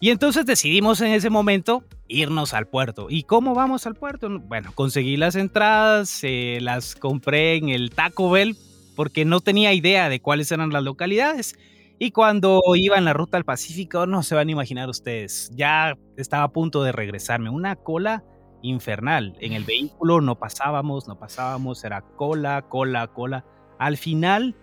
Y 0.00 0.10
entonces 0.10 0.46
decidimos 0.46 1.00
en 1.00 1.08
ese 1.08 1.28
momento 1.28 1.82
irnos 2.06 2.54
al 2.54 2.66
puerto. 2.66 3.08
¿Y 3.10 3.24
cómo 3.24 3.54
vamos 3.54 3.86
al 3.86 3.94
puerto? 3.94 4.28
Bueno, 4.40 4.70
conseguí 4.74 5.16
las 5.16 5.34
entradas, 5.34 6.20
eh, 6.22 6.58
las 6.60 6.94
compré 6.94 7.56
en 7.56 7.68
el 7.68 7.90
Taco 7.90 8.30
Bell 8.30 8.56
porque 8.94 9.24
no 9.24 9.40
tenía 9.40 9.72
idea 9.72 10.08
de 10.08 10.20
cuáles 10.20 10.52
eran 10.52 10.70
las 10.70 10.84
localidades. 10.84 11.56
Y 11.98 12.12
cuando 12.12 12.60
iba 12.76 12.96
en 12.96 13.04
la 13.04 13.12
ruta 13.12 13.36
al 13.36 13.44
Pacífico, 13.44 14.06
no 14.06 14.22
se 14.22 14.36
van 14.36 14.48
a 14.48 14.52
imaginar 14.52 14.88
ustedes, 14.88 15.50
ya 15.54 15.94
estaba 16.16 16.44
a 16.44 16.52
punto 16.52 16.84
de 16.84 16.92
regresarme. 16.92 17.50
Una 17.50 17.74
cola 17.74 18.22
infernal. 18.62 19.36
En 19.40 19.52
el 19.52 19.64
vehículo 19.64 20.20
no 20.20 20.38
pasábamos, 20.38 21.08
no 21.08 21.18
pasábamos, 21.18 21.84
era 21.84 22.02
cola, 22.02 22.62
cola, 22.68 23.06
cola. 23.08 23.44
Al 23.78 23.96
final 23.96 24.56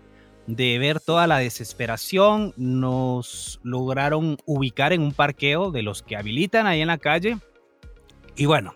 de 0.48 0.78
ver 0.78 1.00
toda 1.00 1.28
la 1.28 1.40
desesperación, 1.40 2.54
nos 2.58 3.60
lograron 3.64 4.38
ubicar 4.46 4.94
en 4.94 5.02
un 5.02 5.12
parqueo 5.12 5.72
de 5.72 5.82
los 5.82 6.04
que 6.04 6.16
habilitan 6.16 6.68
ahí 6.68 6.82
en 6.82 6.88
la 6.88 6.98
calle. 6.98 7.38
Y 8.36 8.46
bueno, 8.46 8.76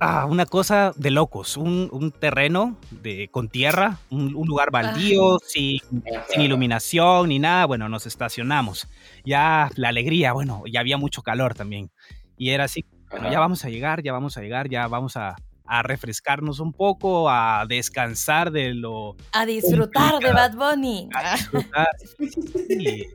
ah, 0.00 0.26
una 0.26 0.46
cosa 0.46 0.92
de 0.96 1.10
locos, 1.10 1.56
un, 1.56 2.12
terreno 2.18 2.76
de, 2.90 3.28
con 3.30 3.48
tierra, 3.48 3.98
un, 4.10 4.32
lugar 4.32 4.70
baldío, 4.70 5.38
sin, 5.44 5.80
sin, 6.28 6.42
iluminación 6.42 7.30
ni 7.30 7.38
nada. 7.38 7.66
Bueno, 7.66 7.88
nos 7.88 8.06
estacionamos. 8.06 8.86
Ya 9.24 9.70
la 9.76 9.88
alegría, 9.88 10.32
bueno, 10.32 10.62
ya 10.70 10.80
había 10.80 10.98
mucho 10.98 11.22
calor 11.22 11.54
también. 11.54 11.90
Y 12.36 12.50
era 12.50 12.64
así, 12.64 12.84
ya 13.30 13.40
vamos 13.40 13.64
a 13.64 13.68
llegar, 13.68 14.02
ya 14.02 14.12
vamos 14.12 14.36
a 14.36 14.40
llegar, 14.40 14.68
ya 14.68 14.86
vamos 14.86 15.16
a, 15.16 15.36
a 15.66 15.82
refrescarnos 15.82 16.60
un 16.60 16.72
poco, 16.72 17.30
a 17.30 17.64
descansar 17.68 18.50
de 18.50 18.74
lo... 18.74 19.16
A 19.32 19.46
disfrutar 19.46 20.18
de 20.20 20.32
Bad 20.32 20.54
Bunny. 20.54 21.08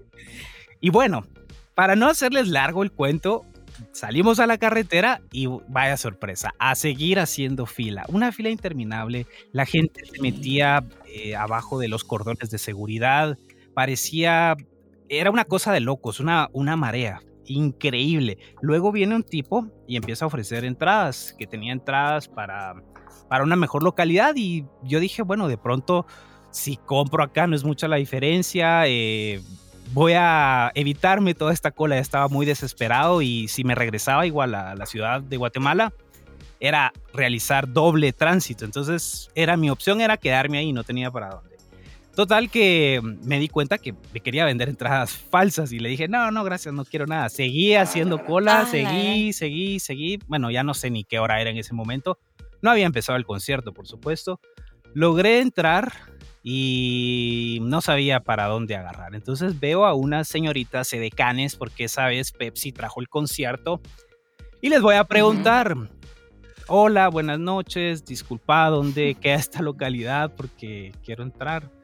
Y 0.82 0.92
bueno, 0.92 1.26
para 1.76 1.98
no 1.98 2.08
hacerles 2.08 2.48
largo 2.48 2.84
el 2.84 2.92
cuento, 2.94 3.46
salimos 3.92 4.40
a 4.40 4.48
la 4.48 4.58
carretera 4.58 5.20
y 5.34 5.48
vaya 5.68 5.98
sorpresa, 5.98 6.54
a 6.58 6.74
seguir 6.76 7.20
haciendo 7.20 7.66
fila, 7.66 8.06
una 8.08 8.32
fila 8.32 8.50
interminable, 8.50 9.28
la 9.52 9.66
gente 9.66 10.06
se 10.06 10.22
metía 10.22 10.86
eh, 11.06 11.36
abajo 11.36 11.80
de 11.80 11.90
los 11.90 12.06
cordones 12.06 12.50
de 12.50 12.60
seguridad, 12.60 13.38
parecía, 13.74 14.56
era 15.10 15.32
una 15.32 15.44
cosa 15.44 15.74
de 15.74 15.82
locos, 15.82 16.22
una, 16.22 16.48
una 16.54 16.78
marea 16.78 17.22
increíble. 17.50 18.38
Luego 18.62 18.92
viene 18.92 19.16
un 19.16 19.24
tipo 19.24 19.68
y 19.88 19.96
empieza 19.96 20.26
a 20.26 20.28
ofrecer 20.28 20.64
entradas, 20.66 21.36
que 21.38 21.48
tenía 21.48 21.74
entradas 21.74 22.28
para, 22.28 22.76
para 23.28 23.44
una 23.44 23.56
mejor 23.56 23.84
localidad 23.84 24.34
y 24.36 24.66
yo 24.84 25.00
dije, 25.00 25.22
bueno, 25.22 25.48
de 25.48 25.58
pronto 25.58 26.06
si 26.52 26.78
compro 26.78 27.24
acá 27.24 27.48
no 27.48 27.56
es 27.56 27.64
mucha 27.64 27.88
la 27.88 27.98
diferencia, 27.98 28.84
eh, 28.88 29.42
voy 29.94 30.14
a 30.16 30.72
evitarme 30.76 31.34
toda 31.34 31.54
esta 31.54 31.72
cola, 31.72 31.96
ya 31.96 32.02
estaba 32.02 32.28
muy 32.28 32.46
desesperado 32.46 33.22
y 33.22 33.48
si 33.48 33.64
me 33.64 33.76
regresaba 33.76 34.26
igual 34.26 34.56
a 34.56 34.76
la 34.76 34.86
ciudad 34.86 35.22
de 35.22 35.38
Guatemala, 35.38 35.94
era 36.60 36.92
realizar 37.14 37.72
doble 37.72 38.12
tránsito, 38.12 38.66
entonces 38.66 39.30
era 39.36 39.56
mi 39.58 39.70
opción 39.70 40.02
era 40.02 40.18
quedarme 40.18 40.58
ahí, 40.58 40.74
no 40.74 40.84
tenía 40.84 41.10
para. 41.12 41.42
Total 42.16 42.50
que 42.50 43.00
me 43.24 43.40
di 43.40 43.48
cuenta 43.48 43.78
que 43.78 43.94
me 44.14 44.20
quería 44.20 44.44
vender 44.44 44.68
entradas 44.68 45.12
falsas 45.14 45.72
y 45.72 45.80
le 45.80 45.90
dije, 45.90 46.08
no, 46.08 46.32
no, 46.32 46.44
gracias, 46.44 46.74
no 46.74 46.84
quiero 46.84 47.06
nada. 47.06 47.30
Seguí 47.30 47.76
haciendo 47.76 48.26
cola, 48.26 48.66
seguí, 48.66 49.32
seguí, 49.32 49.80
seguí. 49.80 50.20
Bueno, 50.28 50.52
ya 50.52 50.64
no 50.64 50.74
sé 50.74 50.90
ni 50.90 51.04
qué 51.04 51.20
hora 51.20 51.40
era 51.40 51.50
en 51.50 51.58
ese 51.58 51.74
momento. 51.74 52.20
No 52.62 52.72
había 52.72 52.86
empezado 52.86 53.18
el 53.18 53.26
concierto, 53.26 53.74
por 53.74 53.88
supuesto. 53.88 54.42
Logré 54.94 55.40
entrar 55.40 55.94
y 56.44 57.60
no 57.62 57.80
sabía 57.80 58.20
para 58.22 58.48
dónde 58.48 58.76
agarrar. 58.76 59.16
Entonces 59.16 59.60
veo 59.60 59.86
a 59.86 59.94
unas 59.94 60.28
señoritas 60.28 60.88
sedecanes 60.88 61.56
porque 61.56 61.86
esa 61.86 62.08
vez 62.08 62.32
Pepsi 62.32 62.72
trajo 62.72 63.00
el 63.00 63.08
concierto 63.08 63.82
y 64.62 64.70
les 64.70 64.82
voy 64.82 64.96
a 64.96 65.06
preguntar. 65.06 65.76
Hola, 66.68 67.08
buenas 67.08 67.40
noches, 67.40 68.06
disculpa, 68.06 68.68
¿dónde 68.68 69.16
queda 69.16 69.36
esta 69.36 69.62
localidad? 69.64 70.36
Porque 70.36 70.92
quiero 71.04 71.24
entrar 71.24 71.79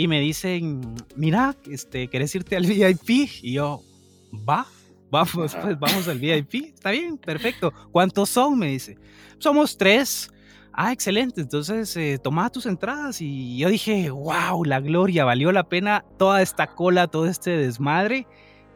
y 0.00 0.08
me 0.08 0.18
dicen, 0.18 0.94
mira, 1.14 1.54
este, 1.70 2.08
¿querés 2.08 2.34
irte 2.34 2.56
al 2.56 2.64
VIP? 2.64 3.28
Y 3.42 3.52
yo, 3.52 3.82
va, 4.32 4.66
vamos, 5.10 5.54
pues 5.60 5.78
vamos 5.78 6.08
al 6.08 6.18
VIP. 6.18 6.72
Está 6.72 6.90
bien, 6.90 7.18
perfecto. 7.18 7.70
¿Cuántos 7.92 8.30
son? 8.30 8.58
Me 8.58 8.68
dice. 8.68 8.96
Somos 9.36 9.76
tres. 9.76 10.32
Ah, 10.72 10.90
excelente. 10.90 11.42
Entonces, 11.42 11.94
eh, 11.98 12.18
toma 12.18 12.48
tus 12.48 12.64
entradas. 12.64 13.20
Y 13.20 13.58
yo 13.58 13.68
dije, 13.68 14.08
wow, 14.08 14.64
la 14.64 14.80
gloria, 14.80 15.26
valió 15.26 15.52
la 15.52 15.64
pena 15.64 16.02
toda 16.16 16.40
esta 16.40 16.68
cola, 16.68 17.06
todo 17.06 17.26
este 17.26 17.50
desmadre. 17.50 18.26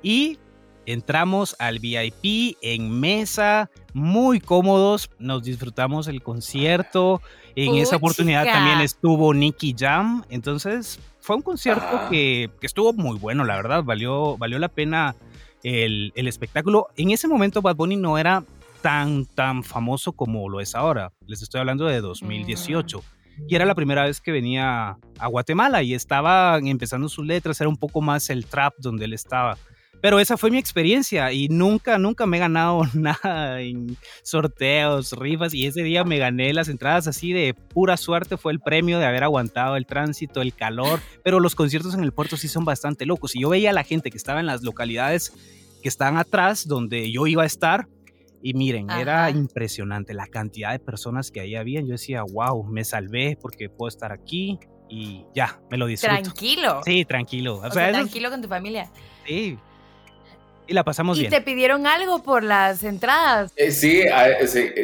Y 0.03 0.39
entramos 0.85 1.57
al 1.59 1.79
VIP 1.79 2.59
en 2.61 3.01
mesa, 3.01 3.71
muy 3.95 4.41
cómodos. 4.41 5.09
Nos 5.19 5.43
disfrutamos 5.43 6.07
el 6.07 6.23
concierto. 6.23 7.23
En 7.57 7.77
esa 7.77 7.97
oportunidad 7.97 8.45
también 8.45 8.81
estuvo 8.81 9.33
Nicky 9.33 9.75
Jam. 9.75 10.23
Entonces, 10.29 11.01
fue 11.25 11.37
un 11.37 11.43
concierto 11.43 12.11
que, 12.11 12.51
estuvo 12.61 12.93
muy 12.93 13.19
bueno, 13.19 13.45
la 13.45 13.57
verdad, 13.57 13.83
valió, 13.83 14.37
valió 14.37 14.59
la 14.59 14.69
pena 14.69 15.17
el, 15.63 16.13
espectáculo. 16.15 16.89
En 16.99 17.13
ese 17.13 17.29
momento 17.29 17.63
Bad 17.63 17.77
Bunny 17.77 17.97
no 17.97 18.19
era 18.19 18.45
tan, 18.83 19.25
tan 19.25 19.65
famoso 19.65 20.13
como 20.13 20.51
lo 20.51 20.61
es 20.61 20.75
ahora. 20.75 21.15
Les 21.27 21.41
estoy 21.41 21.61
hablando 21.61 21.87
de 21.87 22.03
2018. 22.03 22.99
Mm. 22.99 23.43
Y 23.49 23.55
era 23.55 23.65
la 23.65 23.75
primera 23.75 24.05
vez 24.05 24.21
que 24.21 24.33
venía 24.33 24.99
a 25.19 25.27
Guatemala 25.29 25.83
y 25.83 25.95
estaba 25.95 26.59
empezando 26.59 27.09
sus 27.09 27.25
letras, 27.25 27.59
era 27.59 27.71
un 27.71 27.79
poco 27.79 28.03
más 28.03 28.29
el 28.29 28.45
trap 28.45 28.75
donde 28.77 29.07
él 29.07 29.15
estaba. 29.15 29.57
Pero 30.05 30.21
esa 30.21 30.37
fue 30.37 30.51
mi 30.51 30.59
experiencia 30.59 31.33
y 31.33 31.49
nunca, 31.49 31.97
nunca 31.97 32.27
me 32.27 32.37
he 32.37 32.41
ganado 32.41 32.83
nada 32.93 33.63
en 33.63 33.97
sorteos, 34.23 35.13
rifas 35.13 35.55
y 35.55 35.65
ese 35.65 35.83
día 35.83 36.05
me 36.05 36.19
gané 36.19 36.53
las 36.53 36.69
entradas 36.69 37.07
así 37.07 37.33
de 37.33 37.55
pura 37.55 37.97
suerte, 37.97 38.37
fue 38.37 38.53
el 38.53 38.61
premio 38.61 38.99
de 38.99 39.07
haber 39.07 39.25
aguantado 39.25 39.77
el 39.77 39.87
tránsito, 39.87 40.43
el 40.43 40.53
calor, 40.53 41.01
pero 41.23 41.41
los 41.41 41.55
conciertos 41.55 41.95
en 41.95 42.03
el 42.05 42.13
puerto 42.13 42.37
sí 42.37 42.49
son 42.49 42.67
bastante 42.67 43.07
locos 43.07 43.35
y 43.35 43.41
yo 43.41 43.49
veía 43.49 43.71
a 43.71 43.73
la 43.73 43.83
gente 43.83 44.11
que 44.11 44.19
estaba 44.19 44.41
en 44.41 44.47
las 44.47 44.63
localidades 44.63 45.33
que 45.83 45.89
estaban 45.89 46.19
atrás 46.19 46.69
donde 46.69 47.11
yo 47.11 47.27
iba 47.27 47.45
a 47.45 47.47
estar 47.47 47.89
y 48.43 48.53
miren, 48.53 48.91
era 48.91 49.31
impresionante 49.31 50.13
la 50.13 50.27
cantidad 50.27 50.73
de 50.73 50.81
personas 50.81 51.31
que 51.31 51.41
ahí 51.41 51.55
había. 51.55 51.81
Yo 51.81 51.93
decía, 51.93 52.25
wow, 52.31 52.63
me 52.65 52.85
salvé 52.85 53.39
porque 53.41 53.71
puedo 53.71 53.89
estar 53.89 54.13
aquí 54.13 54.59
y 54.87 55.25
ya, 55.35 55.63
me 55.71 55.79
lo 55.79 55.87
disfruto. 55.87 56.15
Tranquilo. 56.15 56.83
Sí, 56.85 57.07
tranquilo. 57.07 57.57
O, 57.57 57.71
sea, 57.71 57.91
tranquilo 57.91 58.29
con 58.29 58.43
tu 58.43 58.49
familia. 58.49 58.93
Sí, 59.27 59.57
y 60.67 60.73
la 60.73 60.85
pasamos 60.85 61.19
bien. 61.19 61.33
¿Y 61.33 61.37
te 61.37 61.43
pidieron 61.43 61.87
algo 61.87 62.23
por 62.23 62.43
las 62.43 62.83
entradas? 62.83 63.53
Eh, 63.57 63.71
sí, 63.71 64.03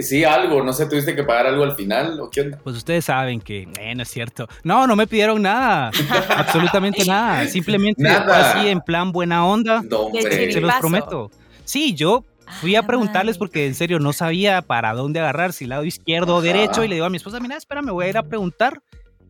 sí, 0.02 0.24
algo. 0.24 0.62
No 0.62 0.72
sé, 0.72 0.86
¿tuviste 0.86 1.14
que 1.14 1.24
pagar 1.24 1.46
algo 1.46 1.64
al 1.64 1.74
final 1.74 2.20
o 2.20 2.30
qué 2.30 2.42
onda? 2.42 2.58
Pues 2.62 2.76
ustedes 2.76 3.04
saben 3.04 3.40
que 3.40 3.68
eh, 3.78 3.94
no 3.94 4.02
es 4.02 4.08
cierto. 4.08 4.48
No, 4.62 4.86
no 4.86 4.96
me 4.96 5.06
pidieron 5.06 5.42
nada. 5.42 5.90
absolutamente 6.36 7.04
nada. 7.04 7.46
Simplemente 7.46 8.02
nada. 8.02 8.52
así 8.52 8.68
en 8.68 8.80
plan 8.80 9.12
buena 9.12 9.46
onda. 9.46 9.82
Se 10.20 10.60
los 10.60 10.74
prometo. 10.74 11.30
Sí, 11.64 11.94
yo 11.94 12.24
fui 12.60 12.76
a 12.76 12.82
preguntarles 12.82 13.38
porque 13.38 13.66
en 13.66 13.74
serio 13.74 13.98
no 14.00 14.12
sabía 14.12 14.62
para 14.62 14.92
dónde 14.92 15.20
agarrar, 15.20 15.52
si 15.52 15.66
lado 15.66 15.84
izquierdo 15.84 16.36
o 16.36 16.42
derecho. 16.42 16.84
Y 16.84 16.88
le 16.88 16.96
digo 16.96 17.06
a 17.06 17.10
mi 17.10 17.16
esposa, 17.16 17.40
mira, 17.40 17.56
espera, 17.56 17.82
me 17.82 17.92
voy 17.92 18.06
a 18.06 18.08
ir 18.08 18.18
a 18.18 18.22
preguntar. 18.22 18.82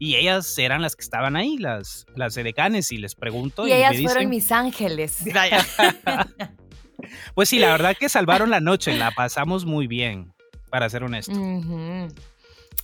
Y 0.03 0.17
ellas 0.17 0.57
eran 0.57 0.81
las 0.81 0.97
que 0.97 1.03
estaban 1.03 1.37
ahí, 1.37 1.59
las, 1.59 2.07
las 2.17 2.35
edecanes, 2.39 2.91
y 2.91 2.97
les 2.97 3.15
pregunto. 3.15 3.69
Y, 3.69 3.73
ellas 3.73 4.01
fueron 4.01 4.31
mis 4.31 4.51
ángeles. 4.51 5.19
pues 7.35 7.51
sí, 7.51 7.59
la 7.59 7.73
verdad 7.73 7.95
que 8.01 8.09
salvaron 8.09 8.49
la 8.49 8.61
noche, 8.61 8.97
la 8.97 9.11
pasamos 9.11 9.67
muy 9.67 9.87
bien, 9.87 10.33
para 10.71 10.89
ser 10.89 11.05
honesto. 11.05 11.35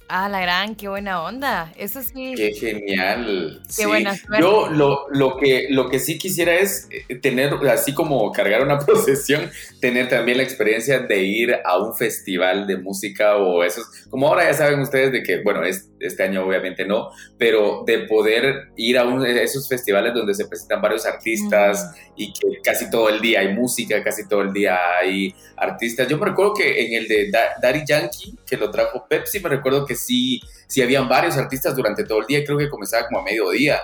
Ah, 0.09 0.29
la 0.29 0.41
gran, 0.41 0.77
qué 0.77 0.89
buena 0.89 1.23
onda. 1.23 1.73
Eso 1.77 2.01
sí. 2.01 2.35
Qué 2.37 2.53
genial. 2.53 3.61
Qué 3.77 3.87
buena 3.87 4.15
suerte. 4.15 4.41
Yo 4.41 4.69
lo, 4.69 5.07
lo, 5.11 5.37
que, 5.37 5.67
lo 5.71 5.89
que 5.89 5.99
sí 5.99 6.17
quisiera 6.17 6.55
es 6.55 6.89
eh, 6.91 7.17
tener, 7.17 7.55
así 7.69 7.93
como 7.93 8.31
cargar 8.31 8.63
una 8.63 8.79
procesión, 8.87 9.51
tener 9.81 10.09
también 10.09 10.39
la 10.39 10.45
experiencia 10.45 11.01
de 11.01 11.23
ir 11.23 11.57
a 11.65 11.79
un 11.79 11.97
festival 11.97 12.69
de 12.69 12.77
música 12.77 13.37
o 13.37 13.65
esos, 13.65 13.85
como 14.09 14.29
ahora 14.29 14.45
ya 14.45 14.55
saben 14.55 14.81
ustedes 14.81 15.11
de 15.11 15.25
que, 15.25 15.43
bueno, 15.43 15.65
este 16.01 16.23
año 16.23 16.47
obviamente 16.47 16.85
no, 16.85 17.11
pero 17.39 17.83
de 17.87 18.01
poder 18.01 18.69
ir 18.77 18.99
a 18.99 19.05
uno 19.05 19.23
de 19.23 19.43
esos 19.43 19.69
festivales 19.69 20.15
donde 20.15 20.35
se 20.35 20.47
presentan 20.47 20.81
varios 20.81 21.07
artistas 21.07 21.93
y 22.17 22.33
que 22.33 22.61
casi 22.63 22.91
todo 22.91 23.09
el 23.09 23.21
día 23.21 23.41
hay 23.41 23.55
música, 23.55 24.03
casi 24.03 24.29
todo 24.29 24.43
el 24.43 24.53
día 24.53 24.79
hay 25.01 25.35
artistas. 25.57 26.09
Yo 26.09 26.19
me 26.19 26.27
recuerdo 26.27 26.55
que 26.55 26.87
en 26.87 26.95
el 26.95 27.09
de 27.09 27.31
Daddy 27.31 27.83
Yankee, 27.87 28.35
que 28.47 28.57
lo 28.57 28.71
trajo 28.71 29.07
Pepsi, 29.09 29.41
me 29.41 29.49
recuerdo 29.49 29.87
que 29.87 29.95
sí, 29.95 30.41
sí 30.67 30.83
habían 30.83 31.09
varios 31.09 31.37
artistas 31.37 31.75
durante 31.75 32.05
todo 32.05 32.21
el 32.21 32.27
día, 32.27 32.45
creo 32.45 32.59
que 32.59 32.69
comenzaba 32.69 33.07
como 33.07 33.21
a 33.21 33.25
mediodía, 33.25 33.81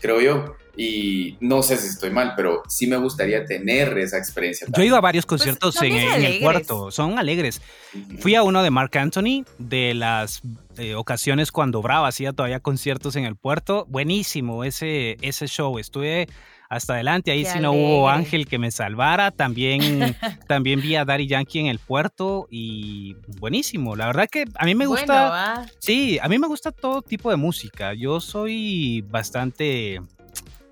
creo 0.00 0.20
yo. 0.20 0.56
Y 0.76 1.36
no 1.40 1.62
sé 1.62 1.76
si 1.76 1.86
estoy 1.86 2.10
mal, 2.10 2.32
pero 2.34 2.62
sí 2.68 2.88
me 2.88 2.96
gustaría 2.96 3.44
tener 3.44 3.96
esa 3.96 4.18
experiencia. 4.18 4.66
Yo 4.76 4.82
he 4.82 4.86
ido 4.86 4.96
a 4.96 5.00
varios 5.00 5.24
pues, 5.24 5.40
conciertos 5.40 5.80
en, 5.82 5.94
el 5.94 6.40
puerto, 6.40 6.90
son 6.90 7.16
alegres. 7.16 7.62
Fui 8.18 8.34
a 8.34 8.42
uno 8.42 8.60
de 8.62 8.70
Mark 8.70 8.96
Anthony, 8.98 9.44
de 9.58 9.94
las 9.94 10.42
eh, 10.76 10.94
ocasiones 10.94 11.52
cuando 11.52 11.82
Bravo 11.82 12.06
hacía 12.06 12.32
todavía 12.32 12.60
conciertos 12.60 13.16
en 13.16 13.24
el 13.24 13.36
puerto. 13.36 13.86
Buenísimo 13.88 14.64
ese, 14.64 15.16
ese 15.20 15.46
show. 15.46 15.78
Estuve 15.78 16.28
hasta 16.68 16.94
adelante. 16.94 17.30
Ahí 17.30 17.44
si 17.44 17.60
no 17.60 17.72
hubo 17.72 18.08
ángel 18.08 18.46
que 18.46 18.58
me 18.58 18.70
salvara. 18.70 19.30
También, 19.30 19.80
también 20.48 20.80
vi 20.80 20.96
a 20.96 21.04
Daddy 21.04 21.26
Yankee 21.26 21.60
en 21.60 21.66
el 21.66 21.78
puerto 21.78 22.46
y 22.50 23.16
buenísimo. 23.38 23.96
La 23.96 24.06
verdad 24.06 24.28
que 24.30 24.44
a 24.56 24.64
mí 24.64 24.74
me 24.74 24.86
gusta. 24.86 25.66
Sí, 25.78 26.18
a 26.20 26.28
mí 26.28 26.38
me 26.38 26.46
gusta 26.46 26.72
todo 26.72 27.02
tipo 27.02 27.30
de 27.30 27.36
música. 27.36 27.94
Yo 27.94 28.20
soy 28.20 29.02
bastante 29.08 30.00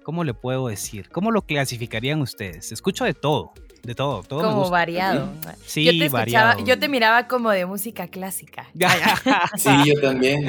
¿cómo 0.02 0.24
le 0.24 0.34
puedo 0.34 0.68
decir? 0.68 1.08
¿Cómo 1.10 1.30
lo 1.30 1.42
clasificarían 1.42 2.20
ustedes? 2.20 2.72
Escucho 2.72 3.04
de 3.04 3.14
todo, 3.14 3.52
de 3.82 3.94
todo, 3.96 4.22
todo 4.22 4.40
me 4.40 4.44
Como 4.46 4.58
gusta. 4.60 4.70
variado. 4.70 5.28
Sí, 5.66 5.84
yo 5.84 5.90
te 5.92 6.04
escuchaba, 6.06 6.20
variado. 6.50 6.64
yo 6.66 6.78
te 6.78 6.88
miraba 6.88 7.26
como 7.26 7.50
de 7.50 7.66
música 7.66 8.06
clásica. 8.08 8.68
Sí, 9.56 9.70
yo 9.86 10.00
también. 10.00 10.44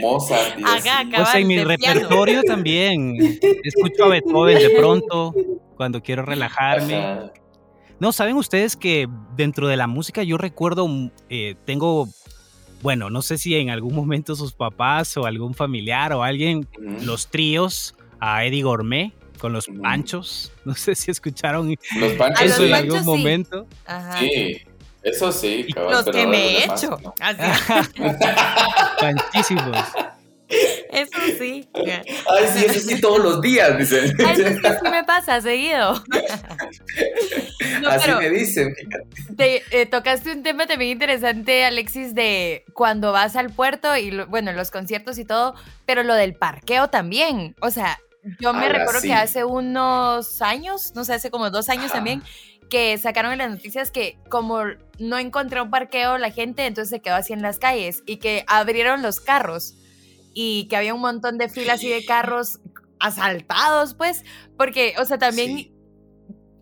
Mozart. 0.00 0.58
y 0.58 0.62
así. 0.64 0.88
Ajá, 0.88 1.04
Pues 1.16 1.34
en 1.34 1.46
mi 1.46 1.54
piano. 1.56 1.68
repertorio 1.70 2.42
también. 2.44 3.16
Escucho 3.62 4.04
a 4.04 4.08
Beethoven 4.08 4.58
de 4.58 4.70
pronto 4.70 5.34
cuando 5.76 6.02
quiero 6.02 6.24
relajarme. 6.24 6.96
Ajá. 6.96 7.32
No, 8.00 8.12
¿saben 8.12 8.36
ustedes 8.36 8.76
que 8.76 9.08
dentro 9.36 9.66
de 9.68 9.76
la 9.76 9.86
música 9.88 10.22
yo 10.22 10.38
recuerdo, 10.38 10.86
mm, 10.86 11.10
eh, 11.30 11.56
tengo, 11.64 12.08
bueno, 12.80 13.10
no 13.10 13.22
sé 13.22 13.38
si 13.38 13.56
en 13.56 13.70
algún 13.70 13.94
momento 13.94 14.36
sus 14.36 14.52
papás 14.54 15.16
o 15.16 15.26
algún 15.26 15.52
familiar 15.52 16.12
o 16.12 16.22
alguien, 16.22 16.66
los 17.02 17.28
tríos, 17.28 17.94
a 18.20 18.44
Eddie 18.44 18.62
Gourmet 18.62 19.12
con 19.38 19.52
los 19.52 19.68
Ujú. 19.68 19.80
panchos, 19.82 20.52
no 20.64 20.74
sé 20.74 20.94
si 20.94 21.10
escucharon 21.10 21.74
Los 21.98 22.12
panchos. 22.14 22.42
Eso 22.46 22.64
en 22.64 22.74
algún 22.74 22.98
sí. 23.00 23.04
momento. 23.06 23.66
Ajá. 23.86 24.18
Sí, 24.20 24.62
eso 25.02 25.32
sí. 25.32 25.66
cabal, 25.74 25.90
Los 25.92 26.04
pero 26.04 26.18
que 26.18 26.26
me 26.26 26.56
he 26.58 26.60
demás, 26.62 26.82
hecho. 26.82 26.98
no. 27.02 27.14
Así. 27.20 27.92
Panchísimos. 29.00 29.76
Eso 30.90 31.18
sí. 31.38 31.68
Ay, 31.74 32.46
sí, 32.54 32.64
eso 32.64 32.80
sí, 32.88 33.00
todos 33.02 33.18
los 33.22 33.40
días, 33.42 33.76
dicen. 33.78 34.10
Ay, 34.26 34.32
eso 34.40 34.46
es 34.48 34.60
que 34.60 34.68
sí 34.70 34.90
me 34.90 35.04
pasa 35.04 35.40
seguido. 35.42 36.02
No, 37.82 37.88
Así 37.90 38.06
pero 38.06 38.18
me 38.18 38.30
dicen, 38.30 38.74
te, 39.36 39.62
eh, 39.70 39.84
tocaste 39.86 40.32
un 40.32 40.42
tema 40.42 40.66
también 40.66 40.92
interesante, 40.92 41.64
Alexis, 41.66 42.14
de 42.14 42.64
cuando 42.72 43.12
vas 43.12 43.36
al 43.36 43.50
puerto 43.50 43.94
y, 43.96 44.10
lo- 44.10 44.26
bueno, 44.26 44.52
los 44.54 44.70
conciertos 44.70 45.18
y 45.18 45.26
todo, 45.26 45.54
pero 45.84 46.02
lo 46.02 46.14
del 46.14 46.34
parqueo 46.34 46.88
también. 46.88 47.54
O 47.60 47.70
sea, 47.70 47.98
yo 48.40 48.52
me 48.52 48.66
Ala, 48.66 48.78
recuerdo 48.80 49.00
sí. 49.00 49.08
que 49.08 49.14
hace 49.14 49.44
unos 49.44 50.42
años, 50.42 50.92
no 50.94 51.04
sé, 51.04 51.14
hace 51.14 51.30
como 51.30 51.50
dos 51.50 51.68
años 51.68 51.86
Ajá. 51.86 51.94
también, 51.94 52.22
que 52.70 52.96
sacaron 52.98 53.32
en 53.32 53.38
las 53.38 53.50
noticias 53.50 53.90
que 53.90 54.18
como 54.28 54.60
no 54.98 55.18
encontró 55.18 55.64
un 55.64 55.70
parqueo 55.70 56.18
la 56.18 56.30
gente, 56.30 56.66
entonces 56.66 56.90
se 56.90 57.00
quedó 57.00 57.14
así 57.14 57.32
en 57.32 57.40
las 57.42 57.58
calles 57.58 58.02
y 58.06 58.18
que 58.18 58.44
abrieron 58.46 59.00
los 59.02 59.20
carros 59.20 59.74
y 60.34 60.68
que 60.68 60.76
había 60.76 60.94
un 60.94 61.00
montón 61.00 61.38
de 61.38 61.48
filas 61.48 61.82
y 61.82 61.88
de 61.88 62.04
carros 62.04 62.60
asaltados, 63.00 63.94
pues, 63.94 64.24
porque, 64.56 64.94
o 64.98 65.04
sea, 65.04 65.18
también 65.18 65.56
Sí. 65.56 65.72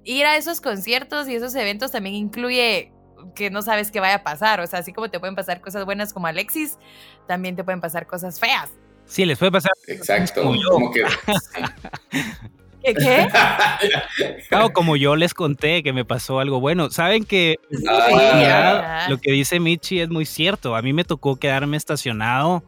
ir 0.05 0.27
a 0.27 0.37
esos 0.37 0.61
conciertos 0.61 1.29
y 1.29 1.35
esos 1.35 1.55
eventos 1.55 1.91
también 1.91 2.15
incluye 2.15 2.93
que 3.35 3.51
no 3.51 3.61
sabes 3.63 3.91
qué 3.91 3.99
vaya 4.01 4.17
a 4.17 4.23
pasar, 4.23 4.61
o 4.61 4.67
sea, 4.67 4.79
así 4.79 4.93
como 4.93 5.11
te 5.11 5.19
pueden 5.19 5.35
pasar 5.35 5.61
cosas 5.61 5.85
buenas 5.85 6.13
como 6.13 6.27
Alexis, 6.29 6.79
también 7.27 7.57
te 7.57 7.65
pueden 7.65 7.81
pasar 7.81 8.07
cosas 8.07 8.39
feas. 8.39 8.71
Sí, 9.07 9.25
les 9.25 9.39
puede 9.39 9.53
pasar 9.53 9.71
Exacto. 9.87 10.43
Como 10.43 10.55
yo. 10.57 10.69
Como 10.71 10.91
que. 10.93 11.03
¿Qué? 12.83 12.95
qué? 12.95 13.29
Claro, 14.49 14.73
como 14.73 14.97
yo 14.97 15.17
les 15.17 15.35
conté 15.35 15.83
que 15.83 15.93
me 15.93 16.05
pasó 16.05 16.39
algo 16.41 16.61
bueno. 16.61 16.91
Saben 16.91 17.25
que 17.25 17.57
Ah, 17.89 18.09
ya, 18.41 19.05
Ah. 19.07 19.09
lo 19.11 19.19
que 19.19 19.33
dice 19.33 19.59
Michi 19.61 20.01
es 20.01 20.09
muy 20.09 20.25
cierto. 20.25 20.77
A 20.77 20.83
mí 20.83 20.93
me 20.93 21.05
tocó 21.05 21.37
quedarme 21.37 21.77
estacionado 21.77 22.63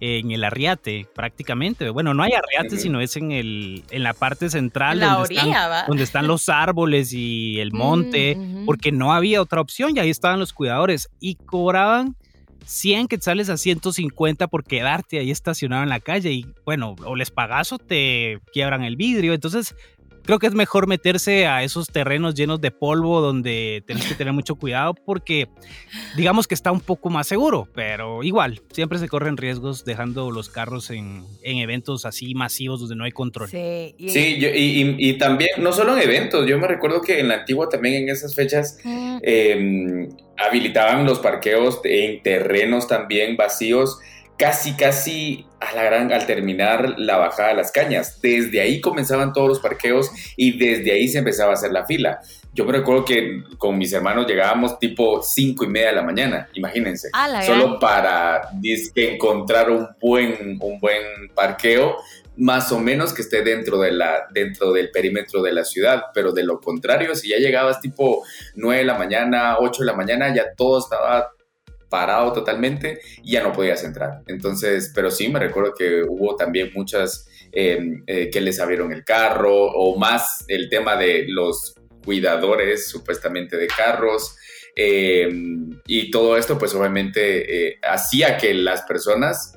en 0.00 0.30
el 0.30 0.44
arriate, 0.44 1.06
prácticamente. 1.14 1.90
Bueno, 1.90 2.14
no 2.14 2.22
hay 2.22 2.32
arriate, 2.32 2.78
sino 2.78 3.00
es 3.00 3.16
en 3.16 3.32
el 3.32 3.84
en 3.90 4.02
la 4.02 4.14
parte 4.14 4.48
central 4.50 4.98
la 4.98 5.08
donde, 5.14 5.34
están, 5.34 5.46
orilla, 5.48 5.68
¿va? 5.68 5.84
donde 5.86 6.02
están 6.04 6.26
los 6.26 6.48
árboles 6.48 7.12
y 7.12 7.60
el 7.60 7.72
monte, 7.74 8.34
Mm, 8.36 8.56
ujú. 8.56 8.66
porque 8.66 8.92
no 8.92 9.12
había 9.12 9.40
otra 9.42 9.60
opción 9.60 9.94
y 9.96 10.00
ahí 10.00 10.10
estaban 10.10 10.40
los 10.40 10.52
cuidadores 10.52 11.08
y 11.20 11.34
cobraban 11.36 12.16
100 12.64 13.08
quetzales 13.08 13.48
a 13.48 13.56
150 13.56 14.46
por 14.48 14.64
quedarte 14.64 15.18
ahí 15.18 15.30
estacionado 15.30 15.82
en 15.82 15.88
la 15.88 16.00
calle 16.00 16.32
y 16.32 16.46
bueno, 16.64 16.96
o 17.04 17.16
les 17.16 17.30
pagas 17.30 17.72
o 17.72 17.78
te 17.78 18.40
quiebran 18.52 18.82
el 18.84 18.96
vidrio. 18.96 19.34
Entonces, 19.34 19.74
creo 20.24 20.38
que 20.38 20.46
es 20.46 20.54
mejor 20.54 20.86
meterse 20.86 21.46
a 21.46 21.62
esos 21.62 21.88
terrenos 21.88 22.34
llenos 22.34 22.60
de 22.60 22.70
polvo 22.70 23.20
donde 23.20 23.82
tenés 23.86 24.06
que 24.06 24.14
tener 24.14 24.32
mucho 24.32 24.54
cuidado 24.54 24.94
porque 24.94 25.48
digamos 26.16 26.46
que 26.46 26.54
está 26.54 26.70
un 26.72 26.80
poco 26.80 27.10
más 27.10 27.26
seguro, 27.26 27.68
pero 27.74 28.22
igual, 28.22 28.60
siempre 28.72 28.98
se 28.98 29.08
corren 29.08 29.36
riesgos 29.36 29.84
dejando 29.84 30.30
los 30.30 30.48
carros 30.48 30.90
en, 30.90 31.24
en 31.42 31.58
eventos 31.58 32.04
así 32.06 32.34
masivos 32.34 32.80
donde 32.80 32.96
no 32.96 33.04
hay 33.04 33.12
control. 33.12 33.48
Sí, 33.48 33.94
y- 33.98 34.08
Sí, 34.10 34.38
yo- 34.38 34.48
y, 34.50 34.82
y- 34.82 35.10
y 35.10 35.12
también, 35.18 35.50
no 35.58 35.72
solo 35.72 35.96
en 35.96 36.02
eventos, 36.02 36.46
yo 36.46 36.58
me 36.58 36.66
recuerdo 36.68 37.00
que 37.00 37.20
en 37.20 37.28
la 37.28 37.34
antigua 37.40 37.68
también 37.68 38.02
en 38.02 38.08
esas 38.10 38.34
fechas 38.34 38.78
eh, 39.22 40.08
habilitaban 40.38 41.04
los 41.04 41.18
parqueos 41.18 41.80
en 41.84 42.22
terrenos 42.22 42.86
también 42.88 43.36
vacíos, 43.36 43.98
casi, 44.40 44.72
casi 44.72 45.46
a 45.60 45.74
la 45.74 45.84
gran, 45.84 46.10
al 46.10 46.24
terminar 46.24 46.94
la 46.96 47.18
bajada 47.18 47.50
de 47.50 47.56
las 47.56 47.70
cañas. 47.70 48.22
Desde 48.22 48.62
ahí 48.62 48.80
comenzaban 48.80 49.34
todos 49.34 49.46
los 49.46 49.60
parqueos 49.60 50.10
y 50.34 50.56
desde 50.58 50.92
ahí 50.92 51.08
se 51.08 51.18
empezaba 51.18 51.50
a 51.50 51.54
hacer 51.54 51.72
la 51.72 51.84
fila. 51.84 52.20
Yo 52.54 52.64
me 52.64 52.72
recuerdo 52.72 53.04
que 53.04 53.44
con 53.58 53.76
mis 53.76 53.92
hermanos 53.92 54.26
llegábamos 54.26 54.78
tipo 54.78 55.22
cinco 55.22 55.64
y 55.64 55.68
media 55.68 55.88
de 55.88 55.96
la 55.96 56.02
mañana, 56.02 56.48
imagínense. 56.54 57.10
La 57.12 57.42
Solo 57.42 57.66
gran. 57.66 57.80
para 57.80 58.48
dizque, 58.54 59.12
encontrar 59.12 59.70
un 59.70 59.86
buen, 60.00 60.58
un 60.58 60.80
buen 60.80 61.02
parqueo, 61.34 61.98
más 62.38 62.72
o 62.72 62.78
menos 62.78 63.12
que 63.12 63.20
esté 63.20 63.42
dentro, 63.42 63.78
de 63.78 63.92
la, 63.92 64.26
dentro 64.32 64.72
del 64.72 64.90
perímetro 64.90 65.42
de 65.42 65.52
la 65.52 65.64
ciudad. 65.66 66.04
Pero 66.14 66.32
de 66.32 66.44
lo 66.44 66.60
contrario, 66.60 67.14
si 67.14 67.28
ya 67.28 67.36
llegabas 67.36 67.78
tipo 67.82 68.24
9 68.54 68.80
de 68.80 68.86
la 68.86 68.94
mañana, 68.94 69.58
8 69.58 69.82
de 69.82 69.86
la 69.86 69.92
mañana, 69.92 70.34
ya 70.34 70.54
todo 70.56 70.78
estaba 70.78 71.30
parado 71.90 72.32
totalmente 72.32 73.00
y 73.22 73.32
ya 73.32 73.42
no 73.42 73.52
podías 73.52 73.84
entrar. 73.84 74.22
Entonces, 74.28 74.92
pero 74.94 75.10
sí, 75.10 75.28
me 75.28 75.38
recuerdo 75.40 75.74
que 75.76 76.02
hubo 76.08 76.36
también 76.36 76.70
muchas 76.74 77.26
eh, 77.52 77.80
eh, 78.06 78.30
que 78.30 78.40
les 78.40 78.60
abrieron 78.60 78.92
el 78.92 79.04
carro 79.04 79.52
o 79.72 79.98
más 79.98 80.44
el 80.48 80.68
tema 80.70 80.96
de 80.96 81.26
los 81.28 81.74
cuidadores 82.04 82.88
supuestamente 82.88 83.56
de 83.58 83.66
carros. 83.66 84.36
eh, 84.76 85.28
y 85.86 86.10
todo 86.12 86.36
esto 86.38 86.56
pues 86.56 86.72
obviamente 86.74 87.70
eh, 87.72 87.78
hacía 87.82 88.36
que 88.38 88.54
las 88.54 88.82
personas 88.82 89.54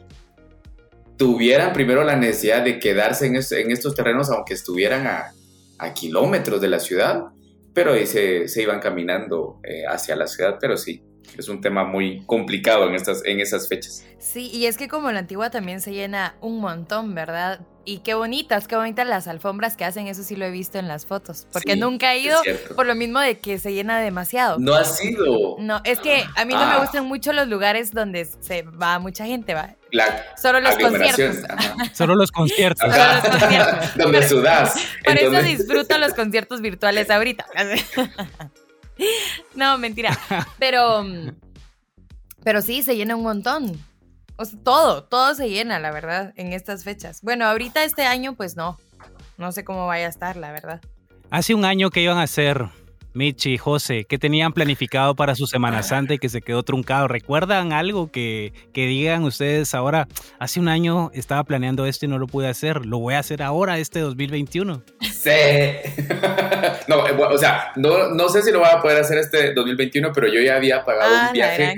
tuvieran 1.17 1.73
primero 1.73 2.03
la 2.03 2.15
necesidad 2.15 2.63
de 2.63 2.79
quedarse 2.79 3.27
en, 3.27 3.35
es- 3.35 3.51
en 3.51 3.71
estos 3.71 3.95
terrenos 3.95 4.29
aunque 4.29 4.53
estuvieran 4.55 5.07
a, 5.07 5.31
a 5.77 5.93
kilómetros 5.93 6.59
de 6.61 6.67
la 6.69 6.79
ciudad, 6.79 7.25
pero 7.73 7.93
se, 8.05 8.47
se 8.47 8.61
iban 8.63 8.79
caminando 8.79 9.59
eh, 9.63 9.83
hacia 9.87 10.15
la 10.15 10.27
ciudad, 10.27 10.57
pero 10.59 10.77
sí, 10.77 11.03
es 11.37 11.49
un 11.49 11.61
tema 11.61 11.83
muy 11.83 12.23
complicado 12.25 12.87
en, 12.87 12.95
estas, 12.95 13.23
en 13.25 13.39
esas 13.39 13.67
fechas. 13.67 14.05
Sí, 14.19 14.49
y 14.53 14.65
es 14.67 14.77
que 14.77 14.87
como 14.87 15.11
la 15.11 15.19
antigua 15.19 15.49
también 15.49 15.81
se 15.81 15.91
llena 15.91 16.35
un 16.41 16.59
montón, 16.59 17.13
¿verdad? 17.15 17.59
Y 17.85 17.97
qué 17.97 18.13
bonitas, 18.13 18.69
qué 18.69 18.77
bonitas 18.77 19.05
las 19.05 19.27
alfombras 19.27 19.75
que 19.75 19.83
hacen, 19.83 20.07
eso 20.07 20.23
sí 20.23 20.37
lo 20.37 20.45
he 20.45 20.51
visto 20.51 20.77
en 20.79 20.87
las 20.87 21.05
fotos, 21.05 21.47
porque 21.51 21.73
Sí, 21.73 21.79
nunca 21.79 22.13
he 22.13 22.19
ido 22.19 22.37
por 22.77 22.85
lo 22.85 22.95
mismo 22.95 23.19
de 23.19 23.39
que 23.39 23.59
se 23.59 23.73
llena 23.73 23.99
demasiado. 23.99 24.57
No 24.57 24.73
ha 24.75 24.85
sido 24.85 25.57
No, 25.59 25.81
es 25.83 25.99
que 25.99 26.23
a 26.37 26.45
mí 26.45 26.53
no 26.53 26.65
me 26.65 26.73
Ah. 26.75 26.79
gustan 26.79 27.05
mucho 27.05 27.33
los 27.33 27.47
lugares 27.49 27.91
donde 27.91 28.23
se 28.23 28.61
va 28.61 28.99
mucha 28.99 29.25
gente, 29.25 29.53
va. 29.53 29.75
la 29.91 30.23
Solo 30.41 30.61
los 30.61 30.77
conciertos. 30.77 31.43
ajá. 31.49 31.75
Solo 31.93 32.15
los 32.15 32.31
conciertos. 32.31 32.89
Solo 32.89 33.13
los 33.15 33.29
conciertos. 33.39 33.95
donde 33.97 34.29
sudas. 34.29 34.75
Por 35.03 35.17
eso 35.17 35.41
disfruto 35.43 35.97
los 35.97 36.13
conciertos 36.13 36.61
virtuales 36.61 37.09
ahorita. 37.09 37.45
No, 39.55 39.77
mentira. 39.77 40.17
Pero, 40.59 41.03
mm, 41.03 41.35
pero 42.43 42.61
sí, 42.61 42.83
se 42.83 42.95
llena 42.95 43.15
un 43.15 43.23
montón. 43.23 43.79
O 44.35 44.45
sea, 44.45 44.59
todo, 44.63 45.03
todo 45.03 45.33
se 45.35 45.49
llena, 45.49 45.79
la 45.79 45.91
verdad, 45.91 46.33
en 46.35 46.51
estas 46.51 46.83
fechas. 46.83 47.21
Bueno, 47.21 47.45
ahorita 47.45 47.83
este 47.83 48.05
año, 48.05 48.33
pues 48.35 48.55
no. 48.57 48.79
No 49.37 49.51
sé 49.51 49.63
cómo 49.63 49.87
vaya 49.87 50.07
a 50.07 50.09
estar, 50.09 50.35
la 50.35 50.51
verdad. 50.51 50.81
Hace 51.29 51.53
un 51.53 51.65
año 51.65 51.89
que 51.89 52.01
iban 52.01 52.17
a 52.17 52.23
hacer 52.23 52.67
Michi 53.13 53.53
y 53.53 53.57
José, 53.57 54.05
que 54.05 54.17
tenían 54.17 54.53
planificado 54.53 55.15
para 55.15 55.35
su 55.35 55.45
Semana 55.47 55.83
Santa 55.83 56.13
y 56.15 56.17
que 56.17 56.29
se 56.29 56.41
quedó 56.41 56.63
truncado. 56.63 57.07
¿Recuerdan 57.07 57.71
algo 57.73 58.11
que, 58.11 58.53
que 58.73 58.85
digan 58.87 59.23
ustedes 59.23 59.73
ahora? 59.75 60.07
Hace 60.39 60.59
un 60.59 60.67
año 60.67 61.11
estaba 61.13 61.43
planeando 61.43 61.85
esto 61.85 62.05
y 62.05 62.09
no 62.09 62.17
lo 62.17 62.27
pude 62.27 62.47
hacer. 62.47 62.85
Lo 62.85 62.99
voy 62.99 63.13
a 63.13 63.19
hacer 63.19 63.43
ahora, 63.43 63.77
este 63.79 63.99
2021. 63.99 64.83
Sí. 65.01 65.29
no, 66.87 67.07
eh, 67.07 67.13
o 67.31 67.37
sea, 67.37 67.71
no, 67.75 68.09
no 68.09 68.29
sé 68.29 68.41
si 68.41 68.51
lo 68.51 68.59
voy 68.59 68.69
a 68.71 68.81
poder 68.81 68.99
hacer 68.99 69.17
este 69.17 69.53
2021, 69.53 70.11
pero 70.13 70.27
yo 70.27 70.41
ya 70.41 70.55
había 70.55 70.83
pagado 70.83 71.13
Ah, 71.15 71.19
un 71.21 71.25
la 71.27 71.31
viaje, 71.33 71.75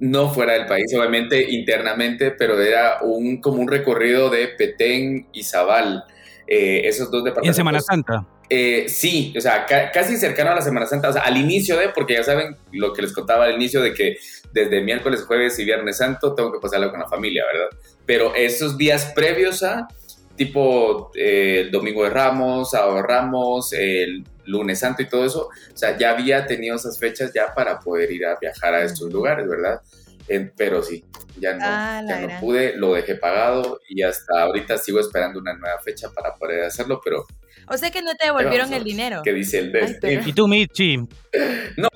no 0.00 0.28
fuera 0.30 0.54
del 0.54 0.66
país, 0.66 0.92
obviamente 0.96 1.50
internamente, 1.52 2.32
pero 2.32 2.60
era 2.60 2.98
un 3.02 3.40
como 3.40 3.60
un 3.60 3.68
recorrido 3.68 4.28
de 4.30 4.48
Petén 4.48 5.28
y 5.32 5.44
Zabal. 5.44 6.04
eh, 6.46 6.82
esos 6.84 7.10
dos 7.10 7.20
En 7.20 7.24
departamentos. 7.26 7.56
Semana 7.56 7.80
Santa. 7.80 8.26
Eh, 8.50 8.84
sí, 8.88 9.32
o 9.36 9.40
sea, 9.40 9.64
ca- 9.66 9.90
casi 9.90 10.16
cercano 10.16 10.50
a 10.50 10.54
la 10.54 10.60
Semana 10.62 10.86
Santa, 10.86 11.08
o 11.08 11.12
sea, 11.12 11.22
al 11.22 11.36
inicio 11.36 11.76
de, 11.78 11.88
porque 11.88 12.14
ya 12.14 12.22
saben 12.22 12.56
lo 12.72 12.92
que 12.92 13.02
les 13.02 13.12
contaba 13.12 13.44
al 13.46 13.54
inicio 13.54 13.80
de 13.80 13.94
que 13.94 14.16
desde 14.52 14.80
miércoles, 14.82 15.24
jueves 15.26 15.58
y 15.58 15.64
viernes 15.64 15.96
santo 15.96 16.34
tengo 16.34 16.52
que 16.52 16.58
pasarlo 16.60 16.90
con 16.90 17.00
la 17.00 17.08
familia, 17.08 17.42
¿verdad? 17.52 17.68
Pero 18.06 18.34
esos 18.34 18.76
días 18.76 19.12
previos 19.14 19.62
a, 19.62 19.88
tipo 20.36 21.10
eh, 21.14 21.62
el 21.62 21.70
domingo 21.70 22.04
de 22.04 22.10
Ramos, 22.10 22.70
sábado 22.72 22.96
de 22.96 23.02
Ramos, 23.02 23.72
el 23.72 24.24
lunes 24.44 24.78
santo 24.78 25.02
y 25.02 25.08
todo 25.08 25.24
eso, 25.24 25.48
o 25.48 25.76
sea, 25.76 25.96
ya 25.96 26.10
había 26.10 26.44
tenido 26.46 26.76
esas 26.76 26.98
fechas 26.98 27.32
ya 27.34 27.54
para 27.54 27.80
poder 27.80 28.12
ir 28.12 28.26
a 28.26 28.36
viajar 28.38 28.74
a 28.74 28.84
estos 28.84 29.10
lugares, 29.10 29.48
¿verdad? 29.48 29.80
Eh, 30.28 30.50
pero 30.56 30.82
sí, 30.82 31.04
ya 31.38 31.52
no, 31.54 31.64
Ah, 31.66 32.02
ya 32.08 32.20
no 32.20 32.26
gran. 32.28 32.40
pude, 32.40 32.76
lo 32.76 32.94
dejé 32.94 33.14
pagado 33.16 33.78
y 33.88 34.02
hasta 34.02 34.42
ahorita 34.42 34.78
sigo 34.78 34.98
esperando 35.00 35.38
una 35.38 35.52
nueva 35.54 35.78
fecha 35.80 36.08
para 36.14 36.34
poder 36.34 36.64
hacerlo, 36.64 37.00
pero 37.04 37.26
O 37.68 37.76
sea 37.76 37.90
que 37.90 38.00
no 38.02 38.14
te 38.14 38.26
devolvieron 38.26 38.72
el 38.72 38.84
dinero. 38.84 39.20
¿Qué 39.24 39.32
dice 39.32 39.58
el 39.58 39.72
de 39.72 39.98
pero- 40.00 40.22
¿Y 40.26 40.32
tú, 40.32 40.48
Michi? 40.48 40.96
No, 41.76 41.88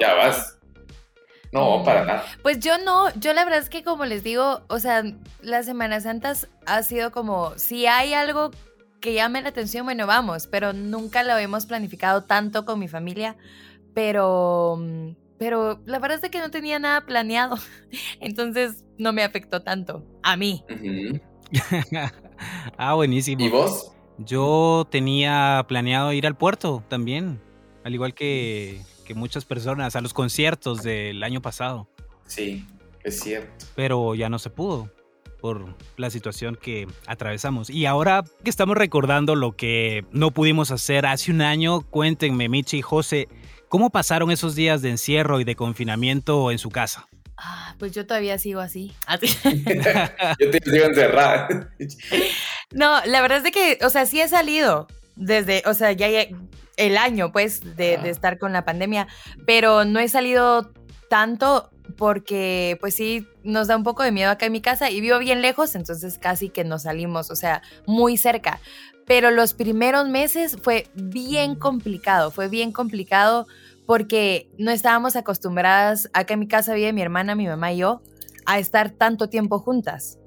ya 0.00 0.14
vas. 0.14 0.58
No, 1.52 1.78
Mm. 1.80 1.84
para 1.84 2.04
nada. 2.04 2.24
Pues 2.42 2.58
yo 2.60 2.78
no, 2.78 3.12
yo 3.16 3.32
la 3.32 3.44
verdad 3.44 3.60
es 3.60 3.68
que 3.70 3.84
como 3.84 4.04
les 4.06 4.24
digo, 4.24 4.62
o 4.68 4.78
sea, 4.80 5.02
las 5.42 5.66
Semanas 5.66 6.02
Santas 6.04 6.48
ha 6.66 6.82
sido 6.82 7.12
como, 7.12 7.56
si 7.58 7.86
hay 7.86 8.12
algo 8.14 8.50
que 9.00 9.12
llame 9.14 9.40
la 9.42 9.50
atención, 9.50 9.84
bueno, 9.84 10.06
vamos, 10.06 10.46
pero 10.46 10.72
nunca 10.72 11.22
lo 11.22 11.36
hemos 11.36 11.66
planificado 11.66 12.24
tanto 12.24 12.64
con 12.64 12.78
mi 12.78 12.88
familia, 12.88 13.36
pero, 13.94 14.76
mm, 14.80 15.10
pero 15.38 15.80
la 15.84 15.98
verdad 15.98 16.20
es 16.22 16.30
que 16.30 16.38
no 16.38 16.50
tenía 16.50 16.78
nada 16.78 17.04
planeado, 17.06 17.56
entonces 18.20 18.84
no 18.98 19.12
me 19.12 19.22
afectó 19.22 19.62
tanto, 19.62 20.04
a 20.22 20.36
mí. 20.36 20.64
Ah, 22.76 22.94
buenísimo. 22.94 23.44
¿Y 23.44 23.48
vos? 23.48 23.92
Yo 24.18 24.86
tenía 24.90 25.64
planeado 25.68 26.12
ir 26.12 26.26
al 26.26 26.36
puerto 26.36 26.82
también, 26.88 27.40
al 27.84 27.94
igual 27.94 28.12
que, 28.14 28.80
que 29.04 29.14
muchas 29.14 29.44
personas, 29.44 29.94
a 29.96 30.00
los 30.00 30.12
conciertos 30.12 30.82
del 30.82 31.22
año 31.22 31.40
pasado, 31.40 31.88
Sí, 32.26 32.66
es 33.02 33.20
cierto. 33.20 33.66
pero 33.76 34.14
ya 34.14 34.28
no 34.28 34.38
se 34.38 34.50
pudo 34.50 34.90
por 35.40 35.76
la 35.96 36.10
situación 36.10 36.56
que 36.60 36.88
atravesamos. 37.06 37.70
Y 37.70 37.86
ahora 37.86 38.24
que 38.42 38.50
estamos 38.50 38.76
recordando 38.76 39.36
lo 39.36 39.52
que 39.52 40.04
no 40.10 40.30
pudimos 40.30 40.70
hacer 40.70 41.06
hace 41.06 41.30
un 41.30 41.42
año, 41.42 41.82
cuéntenme, 41.82 42.48
Michi 42.48 42.78
y 42.78 42.82
José, 42.82 43.28
¿cómo 43.74 43.90
pasaron 43.90 44.30
esos 44.30 44.54
días 44.54 44.82
de 44.82 44.90
encierro 44.90 45.40
y 45.40 45.44
de 45.44 45.56
confinamiento 45.56 46.52
en 46.52 46.58
su 46.60 46.70
casa? 46.70 47.08
Ah, 47.36 47.74
pues 47.80 47.90
yo 47.90 48.06
todavía 48.06 48.38
sigo 48.38 48.60
así. 48.60 48.92
Así. 49.04 49.26
Yo 50.38 50.50
te 50.52 50.70
digo 50.70 50.84
encerrada. 50.84 51.48
No, 52.70 53.04
la 53.04 53.20
verdad 53.20 53.38
es 53.38 53.42
de 53.42 53.50
que, 53.50 53.80
o 53.84 53.90
sea, 53.90 54.06
sí 54.06 54.20
he 54.20 54.28
salido 54.28 54.86
desde, 55.16 55.64
o 55.66 55.74
sea, 55.74 55.90
ya, 55.90 56.08
ya 56.08 56.24
el 56.76 56.96
año, 56.96 57.32
pues, 57.32 57.76
de, 57.76 57.96
Ah. 57.96 58.02
de 58.04 58.10
estar 58.10 58.38
con 58.38 58.52
la 58.52 58.64
pandemia, 58.64 59.08
pero 59.44 59.84
no 59.84 59.98
he 59.98 60.08
salido 60.08 60.72
tanto 61.10 61.72
porque, 61.96 62.78
pues 62.80 62.94
sí, 62.94 63.26
nos 63.42 63.66
da 63.66 63.76
un 63.76 63.82
poco 63.82 64.04
de 64.04 64.12
miedo 64.12 64.30
acá 64.30 64.46
en 64.46 64.52
mi 64.52 64.60
casa 64.60 64.88
y 64.88 65.00
vivo 65.00 65.18
bien 65.18 65.42
lejos, 65.42 65.74
entonces 65.74 66.18
casi 66.18 66.48
que 66.48 66.62
nos 66.62 66.82
salimos, 66.82 67.28
o 67.32 67.34
sea, 67.34 67.60
muy 67.86 68.16
cerca. 68.18 68.60
Pero 69.06 69.30
los 69.30 69.54
primeros 69.54 70.08
meses 70.08 70.56
fue 70.62 70.88
bien 70.94 71.56
complicado, 71.56 72.30
fue 72.30 72.48
bien 72.48 72.72
complicado 72.72 73.46
porque 73.86 74.48
no 74.58 74.70
estábamos 74.70 75.14
acostumbradas, 75.14 76.08
acá 76.14 76.34
en 76.34 76.40
mi 76.40 76.48
casa 76.48 76.74
vive 76.74 76.92
mi 76.92 77.02
hermana, 77.02 77.34
mi 77.34 77.46
mamá 77.46 77.72
y 77.72 77.78
yo, 77.78 78.02
a 78.46 78.58
estar 78.58 78.90
tanto 78.90 79.28
tiempo 79.28 79.58
juntas 79.58 80.18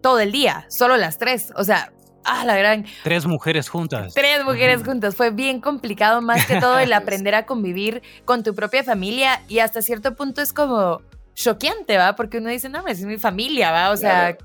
todo 0.00 0.20
el 0.20 0.32
día, 0.32 0.66
solo 0.68 0.96
las 0.96 1.18
tres. 1.18 1.52
O 1.56 1.64
sea, 1.64 1.92
ah, 2.24 2.44
la 2.44 2.56
gran, 2.56 2.86
Tres 3.02 3.26
mujeres 3.26 3.68
juntas. 3.68 4.14
tres 4.14 4.44
mujeres 4.44 4.82
juntas. 4.84 5.14
Fue 5.14 5.30
bien 5.30 5.60
complicado, 5.60 6.20
más 6.20 6.46
que 6.46 6.60
todo 6.60 6.78
el 6.78 6.92
aprender 6.94 7.34
a 7.34 7.46
convivir 7.46 8.02
con 8.24 8.42
tu 8.42 8.54
propia 8.54 8.84
familia 8.84 9.42
y 9.48 9.60
hasta 9.60 9.82
cierto 9.82 10.14
punto 10.14 10.40
es 10.40 10.52
como 10.52 11.02
choqueante, 11.34 11.96
¿va? 11.96 12.16
Porque 12.16 12.38
uno 12.38 12.50
dice, 12.50 12.68
no, 12.68 12.86
es 12.86 13.00
mi 13.02 13.18
familia, 13.18 13.70
¿va? 13.70 13.90
O 13.90 13.96
sea, 13.96 14.36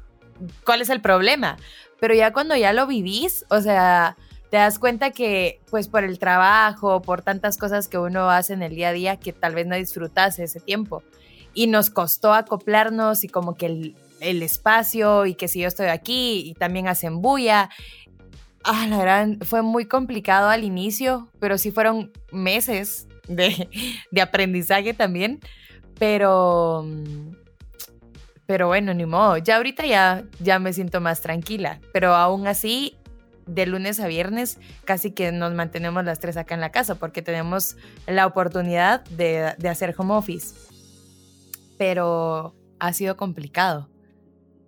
¿cuál 0.64 0.82
es 0.82 0.90
el 0.90 1.02
problema? 1.02 1.58
Pero 2.04 2.16
ya 2.16 2.34
cuando 2.34 2.54
ya 2.58 2.74
lo 2.74 2.86
vivís, 2.86 3.46
o 3.50 3.62
sea, 3.62 4.18
te 4.50 4.58
das 4.58 4.78
cuenta 4.78 5.12
que 5.12 5.62
pues 5.70 5.88
por 5.88 6.04
el 6.04 6.20
trabajo, 6.20 7.02
por 7.02 7.22
tantas 7.22 7.58
cosas 7.58 7.88
que 7.88 7.98
uno 7.98 8.30
hace 8.30 8.52
en 8.52 8.62
el 8.62 8.76
día 8.76 8.90
a 8.90 8.92
día, 8.92 9.16
que 9.16 9.32
tal 9.32 9.56
vez 9.56 9.68
no 9.68 9.78
disfrutas 9.78 10.38
ese 10.38 10.60
tiempo. 10.60 11.02
Y 11.54 11.68
nos 11.68 11.90
costó 11.90 12.34
acoplarnos 12.34 13.24
y 13.24 13.30
como 13.30 13.56
que 13.56 13.68
el, 13.68 13.96
el 14.20 14.44
espacio 14.44 15.26
y 15.26 15.36
que 15.36 15.48
si 15.48 15.62
yo 15.62 15.70
estoy 15.70 15.86
aquí 15.86 16.42
y 16.46 16.56
también 16.56 16.90
hacen 16.90 17.22
bulla. 17.22 17.70
Ah, 18.66 18.86
la 18.90 18.98
verdad, 18.98 19.28
fue 19.46 19.62
muy 19.62 19.86
complicado 19.86 20.50
al 20.50 20.66
inicio, 20.66 21.30
pero 21.40 21.58
sí 21.58 21.72
fueron 21.72 22.12
meses 22.34 23.08
de, 23.30 23.70
de 24.12 24.22
aprendizaje 24.22 24.94
también. 24.94 25.40
Pero, 25.98 26.84
mm, 26.86 27.43
pero 28.54 28.68
bueno, 28.68 28.94
ni 28.94 29.08
modo. 29.08 29.38
Ya 29.38 29.58
ahorita 29.58 29.84
ya, 29.84 30.26
ya 30.40 30.60
me 30.60 30.74
siento 30.74 31.02
más 31.02 31.22
tranquila, 31.22 31.80
pero 31.92 32.14
aún 32.14 32.46
así, 32.46 32.96
de 33.48 33.66
lunes 33.66 34.00
a 34.00 34.06
viernes, 34.06 34.60
casi 34.86 35.10
que 35.10 35.32
nos 35.32 35.56
mantenemos 35.56 36.06
las 36.06 36.20
tres 36.20 36.38
acá 36.38 36.54
en 36.54 36.62
la 36.62 36.70
casa 36.70 36.94
porque 36.94 37.24
tenemos 37.24 37.78
la 38.06 38.28
oportunidad 38.28 39.04
de, 39.06 39.56
de 39.58 39.70
hacer 39.70 39.96
home 39.98 40.14
office. 40.14 40.54
Pero 41.80 42.54
ha 42.78 42.94
sido 42.94 43.18
complicado. 43.18 43.90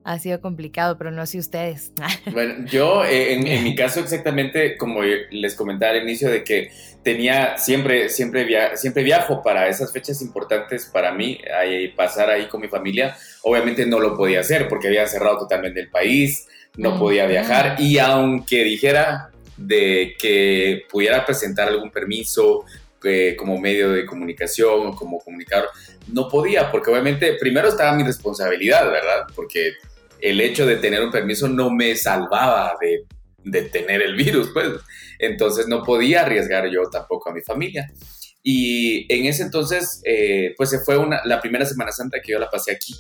Ha 0.03 0.17
sido 0.17 0.41
complicado, 0.41 0.97
pero 0.97 1.11
no 1.11 1.27
sé 1.27 1.37
ustedes. 1.37 1.91
Bueno, 2.31 2.65
yo 2.65 3.05
eh, 3.05 3.35
en, 3.35 3.45
en 3.45 3.63
mi 3.63 3.75
caso 3.75 3.99
exactamente, 3.99 4.77
como 4.77 5.03
les 5.03 5.53
comentaba 5.53 5.91
al 5.91 6.01
inicio, 6.01 6.31
de 6.31 6.43
que 6.43 6.71
tenía 7.03 7.59
siempre, 7.59 8.09
siempre, 8.09 8.45
via 8.45 8.75
siempre 8.77 9.03
viajo 9.03 9.43
para 9.43 9.69
esas 9.69 9.93
fechas 9.93 10.23
importantes 10.23 10.87
para 10.87 11.11
mí, 11.11 11.39
ahí, 11.55 11.89
pasar 11.89 12.31
ahí 12.31 12.47
con 12.47 12.61
mi 12.61 12.67
familia. 12.67 13.15
Obviamente 13.47 13.85
no 13.85 13.99
lo 13.99 14.17
podía 14.17 14.39
hacer 14.39 14.67
porque 14.67 14.87
había 14.87 15.07
cerrado 15.07 15.37
totalmente 15.37 15.79
el 15.79 15.89
país, 15.89 16.47
no 16.77 16.97
podía 16.97 17.27
viajar 17.27 17.75
y 17.79 17.99
aunque 17.99 18.63
dijera 18.63 19.29
de 19.55 20.15
que 20.19 20.83
pudiera 20.89 21.23
presentar 21.23 21.67
algún 21.67 21.91
permiso 21.91 22.65
eh, 23.03 23.35
como 23.37 23.59
medio 23.59 23.91
de 23.91 24.03
comunicación 24.03 24.87
o 24.87 24.95
como 24.95 25.19
comunicador, 25.19 25.69
no 26.11 26.27
podía 26.27 26.71
porque 26.71 26.89
obviamente 26.89 27.37
primero 27.39 27.67
estaba 27.67 27.95
mi 27.95 28.03
responsabilidad, 28.03 28.89
¿verdad? 28.89 29.27
Porque 29.35 29.73
el 30.19 30.41
hecho 30.41 30.65
de 30.65 30.77
tener 30.77 31.03
un 31.03 31.11
permiso 31.11 31.47
no 31.47 31.69
me 31.69 31.95
salvaba 31.95 32.73
de, 32.81 33.03
de, 33.43 33.69
tener 33.69 34.01
el 34.01 34.15
virus, 34.15 34.49
pues. 34.51 34.69
Entonces 35.19 35.67
no 35.67 35.83
podía 35.83 36.21
arriesgar 36.21 36.67
yo 36.71 36.89
tampoco 36.89 37.29
a 37.29 37.33
mi 37.33 37.41
familia. 37.41 37.91
Y 38.41 39.11
en 39.13 39.25
ese 39.25 39.43
entonces, 39.43 40.01
eh, 40.03 40.55
pues 40.57 40.71
se 40.71 40.79
fue 40.79 40.97
una, 40.97 41.21
la 41.25 41.39
primera 41.41 41.65
Semana 41.65 41.91
Santa 41.91 42.19
que 42.23 42.31
yo 42.31 42.39
la 42.39 42.49
pasé 42.49 42.71
aquí, 42.71 42.95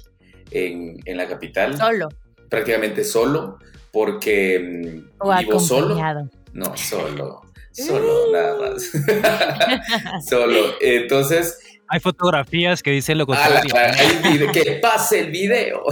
en, 0.51 0.97
en 1.05 1.17
la 1.17 1.27
capital. 1.27 1.77
Solo. 1.77 2.09
Prácticamente 2.49 3.03
solo, 3.03 3.57
porque 3.91 5.01
o 5.19 5.35
vivo 5.37 5.59
solo. 5.59 5.85
acompañado. 5.95 6.29
No, 6.53 6.75
solo. 6.77 7.41
Solo, 7.71 8.31
nada 8.31 8.57
más. 8.71 8.91
solo. 10.29 10.75
Entonces, 10.79 11.59
Hay 11.89 11.99
fotografías 11.99 12.81
que 12.81 12.91
dicen 12.91 13.17
lo 13.17 13.25
contrario. 13.25 13.69
la- 13.73 13.91
hay 14.39 14.47
que 14.53 14.79
pase 14.81 15.19
el 15.19 15.31
video. 15.31 15.83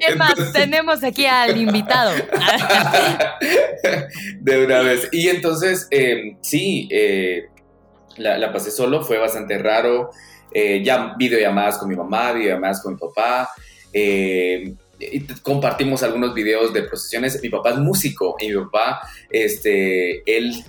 Es 0.00 0.16
más, 0.16 0.30
Entonces- 0.30 0.52
tenemos 0.52 1.02
aquí 1.04 1.26
al 1.26 1.56
invitado. 1.56 2.12
de 4.40 4.64
una 4.64 4.80
vez. 4.80 5.08
Y 5.12 5.28
entonces, 5.28 5.88
eh, 5.90 6.36
sí, 6.42 6.88
eh, 6.90 7.46
la, 8.16 8.38
la 8.38 8.52
pasé 8.52 8.70
solo, 8.70 9.02
fue 9.02 9.18
bastante 9.18 9.58
raro. 9.58 10.10
Eh, 10.58 10.82
ya 10.82 11.14
videollamadas 11.18 11.76
con 11.78 11.88
mi 11.88 11.96
mamá, 11.96 12.32
videollamadas 12.32 12.80
con 12.82 12.94
mi 12.94 12.98
papá. 12.98 13.48
eh, 13.92 14.74
y 14.98 15.20
compartimos 15.42 16.02
algunos 16.02 16.32
videos 16.32 16.72
de 16.72 16.82
procesiones. 16.84 17.38
Mi 17.42 17.50
papá 17.50 17.70
es 17.72 17.78
músico 17.78 18.34
y 18.40 18.48
mi 18.48 18.54
papá, 18.64 19.00
este, 19.30 20.22
él, 20.36 20.64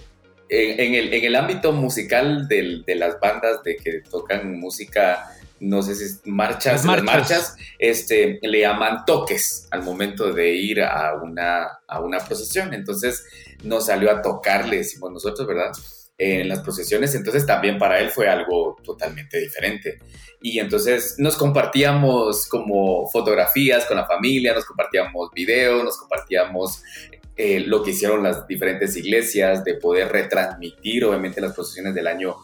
en, 0.50 0.80
en 0.86 0.96
el, 0.96 1.14
en 1.14 1.24
el 1.24 1.36
ámbito 1.36 1.72
musical 1.72 2.48
del- 2.50 2.84
de 2.86 2.96
las 2.96 3.18
bandas 3.22 3.64
de 3.64 3.78
que 3.78 4.02
tocan 4.12 4.60
música, 4.60 5.26
no 5.62 5.82
sé 5.82 5.96
si 5.96 6.04
es 6.04 6.20
marchas, 6.26 6.84
marchas. 6.84 7.06
marchas, 7.06 7.56
este, 7.80 8.40
le 8.42 8.60
llaman 8.62 9.06
toques 9.06 9.68
al 9.72 9.82
momento 9.84 10.34
de 10.34 10.54
ir 10.56 10.82
a 10.84 11.16
una, 11.24 11.80
a 11.88 12.00
una 12.02 12.20
procesión. 12.20 12.74
Entonces 12.74 13.24
nos 13.64 13.86
salió 13.86 14.12
a 14.12 14.22
tocar, 14.22 14.68
le 14.68 14.78
decimos 14.80 15.12
nosotros, 15.12 15.48
¿verdad? 15.48 15.72
En 16.20 16.50
las 16.50 16.62
procesiones. 16.62 17.14
Entonces 17.16 17.46
también 17.46 17.78
para 17.78 18.00
él 18.00 18.10
fue 18.10 18.28
algo 18.28 18.76
totalmente 18.84 19.40
diferente. 19.40 20.00
Y 20.42 20.60
entonces 20.60 21.16
nos 21.20 21.36
compartíamos 21.38 22.48
como 22.48 23.08
fotografías 23.08 23.86
con 23.86 23.98
la 23.98 24.06
familia, 24.06 24.54
nos 24.54 24.66
compartíamos 24.66 25.32
videos, 25.34 25.84
nos 25.84 25.98
compartíamos 25.98 26.82
eh, 27.36 27.60
lo 27.60 27.84
que 27.84 27.92
hicieron 27.92 28.24
las 28.24 28.48
diferentes 28.48 28.96
iglesias, 28.98 29.64
de 29.64 29.76
poder 29.76 30.08
retransmitir 30.12 31.06
obviamente 31.06 31.40
las 31.40 31.54
procesiones 31.54 31.94
del 31.94 32.08
año, 32.08 32.36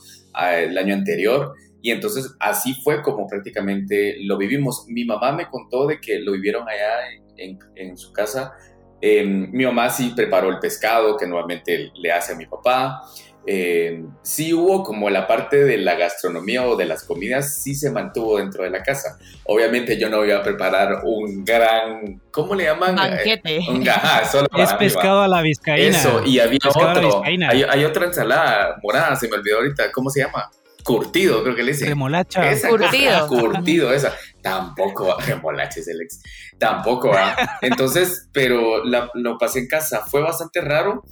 el 0.51 0.77
año 0.77 0.93
anterior. 0.93 1.53
Y 1.81 1.91
entonces 1.91 2.31
así 2.39 2.75
fue 2.83 3.01
como 3.01 3.27
prácticamente 3.27 4.17
lo 4.23 4.37
vivimos. 4.37 4.85
Mi 4.87 5.03
mamá 5.03 5.31
me 5.31 5.49
contó 5.49 5.87
de 5.87 5.99
que 5.99 6.19
lo 6.19 6.31
vivieron 6.33 6.67
allá 6.69 7.11
en, 7.11 7.23
en- 7.37 7.59
en 7.75 7.97
su 7.97 8.13
casa. 8.13 8.53
Eh, 9.01 9.25
mi 9.25 9.65
mamá 9.65 9.89
sí 9.89 10.13
preparó 10.15 10.49
el 10.49 10.59
pescado 10.59 11.17
que 11.17 11.27
normalmente 11.27 11.91
le 11.95 12.11
hace 12.11 12.33
a 12.33 12.35
mi 12.35 12.45
papá. 12.45 13.01
Eh, 13.45 14.05
sí 14.21 14.53
hubo 14.53 14.83
como 14.83 15.09
la 15.09 15.27
parte 15.27 15.63
de 15.65 15.77
la 15.77 15.95
gastronomía 15.95 16.65
o 16.65 16.77
de 16.77 16.85
las 16.85 17.03
comidas, 17.03 17.61
sí 17.61 17.75
se 17.75 17.91
mantuvo 17.91 18.37
dentro 18.37 18.63
de 18.63 18.69
la 18.69 18.81
casa. 18.83 19.17
Obviamente 19.45 19.99
yo 19.99 20.09
no 20.09 20.23
iba 20.23 20.37
a 20.37 20.43
preparar 20.43 21.01
un 21.03 21.43
gran, 21.43 22.21
¿cómo 22.31 22.55
le 22.55 22.63
llaman? 22.65 22.95
Banquete. 22.95 23.57
Eh, 23.57 23.65
un 23.69 23.87
ajá, 23.87 24.25
solo 24.25 24.47
Es 24.57 24.73
pescado 24.73 25.21
a 25.21 25.27
la 25.27 25.41
vizcaína. 25.41 25.89
Eso, 25.89 26.23
y 26.25 26.39
había 26.39 26.59
otro. 26.73 27.21
Hay, 27.23 27.37
hay 27.41 27.83
otra 27.85 28.05
ensalada 28.05 28.77
morada, 28.81 29.15
se 29.17 29.27
me 29.27 29.35
olvidó 29.35 29.57
ahorita. 29.57 29.91
¿Cómo 29.91 30.09
se 30.09 30.21
llama? 30.21 30.49
curtido, 30.83 31.43
creo 31.43 31.55
que 31.55 31.63
le 31.63 31.71
dicen. 31.71 31.87
Remolacha. 31.87 32.51
Esa 32.51 32.67
Curtido. 32.67 33.27
curtido, 33.27 33.93
esa. 33.93 34.13
Tampoco, 34.41 35.17
remolacha 35.25 35.79
es 35.79 35.87
el 35.87 36.01
ex. 36.01 36.21
Tampoco, 36.59 37.13
¿ah? 37.13 37.35
Entonces, 37.61 38.27
pero 38.33 38.83
la- 38.83 39.09
lo 39.13 39.37
pasé 39.37 39.59
en 39.59 39.67
casa. 39.67 40.05
Fue 40.05 40.21
bastante 40.21 40.61
raro 40.61 41.03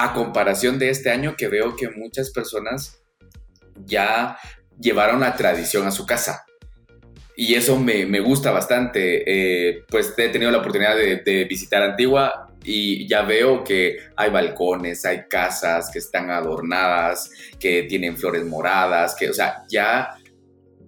a 0.00 0.14
comparación 0.14 0.78
de 0.78 0.88
este 0.88 1.10
año 1.10 1.36
que 1.36 1.48
veo 1.48 1.76
que 1.76 1.90
muchas 1.90 2.30
personas 2.30 3.02
ya 3.84 4.38
llevaron 4.80 5.20
la 5.20 5.36
tradición 5.36 5.86
a 5.86 5.90
su 5.90 6.06
casa. 6.06 6.46
Y 7.36 7.54
eso 7.54 7.78
me, 7.78 8.06
me 8.06 8.20
gusta 8.20 8.50
bastante. 8.50 9.24
Eh, 9.26 9.84
pues 9.90 10.14
he 10.16 10.28
tenido 10.30 10.50
la 10.50 10.58
oportunidad 10.58 10.96
de, 10.96 11.44
visitar 11.44 11.82
Antigua 11.82 12.48
y 12.64 13.06
ya 13.08 13.22
veo 13.22 13.62
que 13.62 13.98
hay 14.16 14.30
balcones, 14.30 15.04
hay 15.04 15.24
casas 15.28 15.90
que 15.90 15.98
están 15.98 16.30
adornadas, 16.30 17.30
que 17.58 17.82
tienen 17.82 18.16
flores 18.16 18.44
moradas, 18.46 19.14
que, 19.14 19.28
o 19.28 19.34
sea, 19.34 19.64
ya 19.68 20.16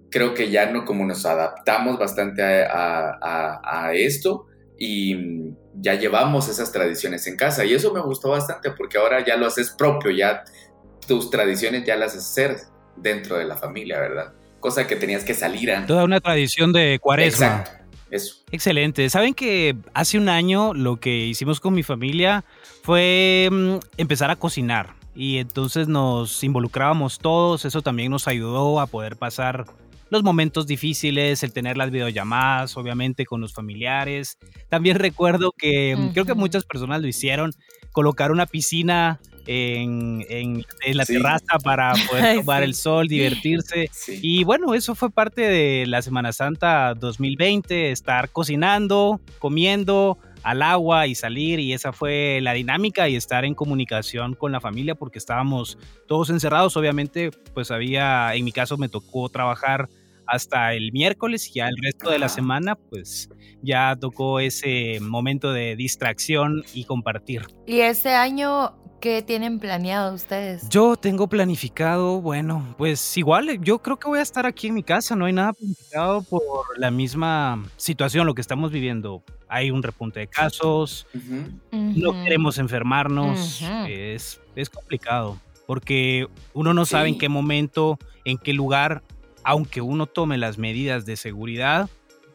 creo 0.09 0.33
que 0.33 0.49
ya 0.49 0.71
no 0.71 0.85
como 0.85 1.05
nos 1.05 1.23
adaptamos 1.25 1.99
bastante 1.99 2.41
a, 2.65 3.59
a- 3.63 3.93
esto 3.93 4.47
y 4.77 5.53
ya 5.75 5.95
llevamos 5.95 6.47
esas 6.49 6.71
tradiciones 6.71 7.25
en 7.27 7.35
casa 7.35 7.65
y 7.65 7.73
eso 7.73 7.93
me 7.93 8.01
gustó 8.01 8.29
bastante 8.29 8.71
porque 8.71 8.97
ahora 8.97 9.25
ya 9.25 9.37
lo 9.37 9.47
haces 9.47 9.71
propio, 9.71 10.11
ya 10.11 10.43
tus 11.07 11.29
tradiciones 11.29 11.85
ya 11.85 11.95
las 11.95 12.11
haces 12.15 12.29
hacer 12.29 12.57
dentro 12.95 13.37
de 13.37 13.45
la 13.45 13.57
familia, 13.57 13.99
¿verdad? 13.99 14.33
Cosa 14.59 14.87
que 14.87 14.95
tenías 14.95 15.23
que 15.23 15.33
salir 15.33 15.71
antes. 15.71 15.87
Toda 15.87 16.03
una 16.03 16.21
tradición 16.21 16.71
de 16.71 16.99
cuaresma. 17.01 17.47
Exacto, 17.59 17.85
eso. 18.11 18.35
Excelente. 18.51 19.09
Saben 19.09 19.33
que 19.33 19.75
hace 19.93 20.17
un 20.17 20.29
año 20.29 20.73
lo 20.73 20.99
que 20.99 21.09
hicimos 21.25 21.59
con 21.59 21.73
mi 21.73 21.83
familia 21.83 22.45
fue 22.83 23.49
mm, 23.51 23.75
empezar 23.97 24.29
a 24.31 24.35
cocinar. 24.35 24.95
Y 25.15 25.37
entonces 25.37 25.87
nos 25.87 26.43
involucrábamos 26.43 27.19
todos. 27.19 27.65
Eso 27.65 27.81
también 27.81 28.11
nos 28.11 28.27
ayudó 28.27 28.79
a 28.79 28.87
poder 28.87 29.17
pasar 29.17 29.65
los 30.13 30.23
momentos 30.23 30.65
difíciles, 30.67 31.43
el 31.43 31.51
tener 31.51 31.75
las 31.75 31.91
videollamadas, 31.91 32.77
obviamente 32.77 33.25
con 33.25 33.41
los 33.41 33.53
familiares. 33.53 34.37
También 34.69 34.97
recuerdo 34.97 35.51
que 35.57 35.95
mm, 35.97 36.09
creo 36.13 36.25
que 36.25 36.33
muchas 36.33 36.63
personas 36.63 37.01
lo 37.01 37.07
hicieron, 37.07 37.51
colocar 37.91 38.31
una 38.31 38.45
piscina 38.45 39.19
en, 39.45 40.25
en- 40.29 40.65
en 40.85 40.97
la 40.97 41.05
Sí. 41.05 41.13
terraza 41.13 41.59
para 41.63 41.93
poder 42.09 42.37
tomar 42.39 42.61
sí. 42.61 42.65
el 42.65 42.75
sol, 42.75 43.07
divertirse. 43.09 43.89
Sí. 43.91 44.19
Y 44.21 44.43
bueno, 44.45 44.73
eso 44.73 44.95
fue 44.95 45.09
parte 45.11 45.41
de 45.41 45.85
la 45.85 46.01
Semana 46.01 46.31
Santa 46.31 46.93
2020, 46.95 47.91
estar 47.91 48.29
cocinando, 48.29 49.19
comiendo 49.39 50.17
al 50.43 50.61
agua 50.61 51.07
y 51.07 51.15
salir 51.15 51.59
y 51.61 51.71
esa 51.71 51.93
fue 51.93 52.39
la 52.41 52.51
dinámica 52.53 53.07
y 53.07 53.15
estar 53.15 53.45
en 53.45 53.55
comunicación 53.55 54.33
con 54.35 54.51
la 54.51 54.59
familia 54.59 54.93
porque 54.95 55.17
estábamos 55.17 55.77
todos 56.05 56.29
encerrados, 56.29 56.75
obviamente 56.75 57.31
pues 57.53 57.71
había, 57.71 58.35
en 58.35 58.43
mi 58.43 58.51
caso 58.51 58.77
me 58.77 58.89
tocó 58.89 59.29
trabajar 59.29 59.87
hasta 60.27 60.73
el 60.73 60.91
miércoles 60.91 61.49
y 61.49 61.59
ya 61.59 61.67
el 61.67 61.75
resto 61.81 62.09
de 62.09 62.19
la 62.19 62.29
semana 62.29 62.75
pues 62.75 63.29
ya 63.61 63.95
tocó 63.99 64.39
ese 64.39 64.99
momento 65.01 65.53
de 65.53 65.75
distracción 65.75 66.63
y 66.73 66.85
compartir. 66.85 67.43
¿Y 67.65 67.79
este 67.79 68.13
año 68.13 68.75
qué 69.03 69.21
tienen 69.21 69.59
planeado 69.59 70.13
ustedes? 70.13 70.69
Yo 70.69 70.95
tengo 70.95 71.27
planificado, 71.27 72.21
bueno, 72.21 72.73
pues 72.77 73.17
igual, 73.17 73.59
yo 73.61 73.79
creo 73.79 73.97
que 73.97 74.07
voy 74.07 74.19
a 74.19 74.21
estar 74.21 74.45
aquí 74.45 74.67
en 74.67 74.75
mi 74.75 74.83
casa, 74.83 75.13
no 75.15 75.25
hay 75.25 75.33
nada 75.33 75.51
planificado 75.51 76.21
por 76.23 76.79
la 76.79 76.89
misma 76.89 77.63
situación, 77.75 78.25
lo 78.25 78.33
que 78.33 78.39
estamos 78.39 78.71
viviendo. 78.71 79.21
Hay 79.49 79.71
un 79.71 79.83
repunte 79.83 80.21
de 80.21 80.27
casos, 80.27 81.05
no 81.71 82.13
queremos 82.23 82.57
enfermarnos, 82.57 83.61
es, 83.89 84.39
es 84.55 84.69
complicado, 84.69 85.37
porque 85.67 86.27
uno 86.53 86.73
no 86.73 86.85
sabe 86.85 87.09
en 87.09 87.17
qué 87.17 87.27
momento, 87.27 87.99
en 88.23 88.37
qué 88.37 88.53
lugar, 88.53 89.03
aunque 89.43 89.81
uno 89.81 90.07
tome 90.07 90.37
las 90.37 90.57
medidas 90.57 91.05
de 91.05 91.15
seguridad, 91.15 91.89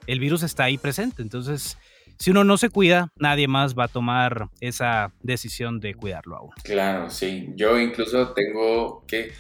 el 0.07 0.21
virus 0.21 0.43
está 0.43 0.65
ahí 0.65 0.79
presente. 0.79 1.23
Entonces, 1.23 1.79
si 2.19 2.31
uno 2.31 2.43
no 2.43 2.57
se 2.57 2.71
cuida, 2.71 3.13
nadie 3.17 3.47
más 3.47 3.79
va 3.79 3.85
a 3.85 3.89
tomar 3.89 4.49
esa 4.61 5.13
decisión 5.23 5.79
de 5.79 5.95
cuidarlo. 5.95 6.51
Claro, 6.65 7.11
sí. 7.11 7.51
Yo 7.55 7.79
incluso 7.79 8.33
tengo 8.33 9.05
que, 9.07 9.33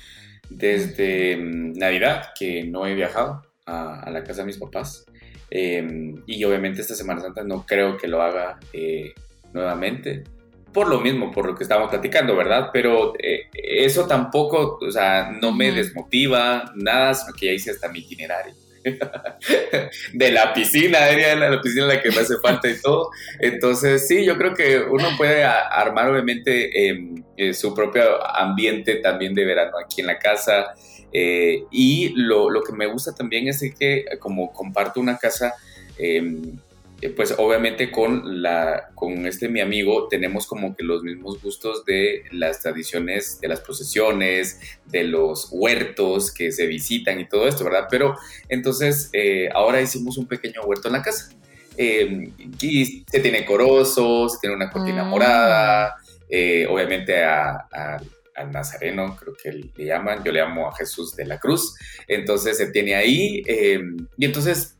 desde 0.49 1.37
mm, 1.37 1.73
Navidad, 1.73 2.29
que 2.39 2.64
no 2.64 2.87
he 2.87 2.95
viajado 2.95 3.43
a, 3.66 4.09
la 4.11 4.23
casa 4.23 4.43
de 4.43 4.47
mis 4.47 4.59
papás. 4.59 5.05
Eh, 5.51 6.14
y 6.27 6.45
obviamente 6.45 6.83
esta 6.83 6.95
Semana 6.95 7.21
Santa 7.21 7.43
no 7.43 7.64
creo 7.66 7.97
que 7.97 8.07
lo 8.07 8.23
haga 8.23 8.61
eh, 8.73 9.12
nuevamente. 9.53 10.25
Por 10.73 10.89
lo 10.89 11.01
mismo, 11.01 11.31
por 11.33 11.47
lo 11.47 11.55
que 11.55 11.62
estábamos 11.64 11.91
platicando, 11.91 12.37
¿verdad? 12.37 12.71
Pero 12.73 13.14
eh, 13.19 13.49
eso 13.53 14.07
tampoco, 14.07 14.79
o 14.81 14.91
sea, 14.91 15.31
no 15.41 15.53
me 15.53 15.73
desmotiva, 15.73 16.71
nada, 16.77 17.14
sino 17.14 17.33
que 17.35 17.47
ya 17.47 17.53
hice 17.53 17.71
hasta 17.71 17.89
mi 17.89 18.01
itinerario. 18.01 18.55
de 20.12 20.31
la 20.33 20.53
piscina, 20.53 21.09
era 21.11 21.35
la, 21.35 21.51
la 21.51 21.61
piscina 21.61 21.87
la 21.87 22.01
que 22.03 22.11
me 22.11 22.21
hace 22.21 22.37
falta 22.43 22.69
y 22.69 22.81
todo. 22.81 23.11
Entonces, 23.41 24.07
sí, 24.07 24.25
yo 24.25 24.37
creo 24.37 24.55
que 24.55 24.79
uno 24.81 25.09
puede 25.16 25.45
a- 25.45 25.66
armar 25.69 26.11
obviamente 26.11 26.89
em, 26.89 27.25
eh, 27.37 27.55
su 27.55 27.75
propio 27.75 28.25
ambiente 28.37 28.97
también 28.97 29.35
de 29.35 29.45
verano 29.45 29.73
aquí 29.83 30.01
en 30.01 30.07
la 30.09 30.19
casa. 30.19 30.75
eh, 31.12 31.64
y 31.71 32.11
lo, 32.16 32.51
lo 32.51 32.62
que 32.62 32.73
me 32.73 32.87
gusta 32.87 33.14
también 33.14 33.49
es 33.49 33.62
que 33.79 34.05
como 34.21 34.53
comparto 34.53 35.01
una 35.01 35.16
casa, 35.19 35.55
em, 35.97 36.43
eh, 36.43 36.68
pues 37.14 37.34
obviamente 37.38 37.90
con, 37.92 38.42
la, 38.42 38.88
con 38.94 39.26
este 39.26 39.49
mi 39.49 39.61
amigo 39.61 40.09
tenemos 40.09 40.46
como 40.46 40.74
que 40.74 40.82
los 40.82 41.03
mismos 41.05 41.40
gustos 41.40 41.84
de 41.84 42.24
las 42.32 42.61
tradiciones, 42.61 43.40
de 43.40 43.49
las 43.49 43.61
procesiones, 43.61 44.59
de 44.86 45.05
los 45.05 45.49
huertos 45.53 46.32
que 46.32 46.51
se 46.51 46.66
visitan 46.66 47.20
y 47.20 47.28
todo 47.28 47.46
esto, 47.46 47.64
¿verdad? 47.64 47.86
Pero 47.90 48.16
entonces 48.49 49.11
eh, 49.12 49.49
ahora 49.55 49.80
hicimos 49.80 50.18
un 50.18 50.26
pequeño 50.26 50.62
huerto 50.62 50.88
en 50.88 50.94
la 50.94 51.03
casa. 51.03 51.30
Eh, 51.76 52.30
y 52.61 53.05
se 53.09 53.20
tiene 53.20 53.44
corozo, 53.44 54.28
se 54.28 54.38
tiene 54.40 54.57
una 54.57 54.68
cortina 54.70 55.05
Mm. 55.05 55.09
morada, 55.09 55.94
eh, 56.28 56.66
obviamente 56.68 57.22
a, 57.22 57.51
a- 57.72 58.03
al 58.34 58.53
Nazareno, 58.53 59.16
creo 59.18 59.34
que 59.40 59.53
le 59.76 59.84
llaman, 59.84 60.22
yo 60.24 60.30
le 60.32 60.40
llamo 60.40 60.68
a 60.68 60.74
Jesús 60.76 61.14
de 61.16 61.26
la 61.26 61.38
Cruz, 61.40 61.74
entonces 62.07 62.57
se 62.57 62.70
tiene 62.70 62.94
ahí, 62.94 63.42
eh, 63.46 63.80
y 64.16 64.24
entonces, 64.24 64.76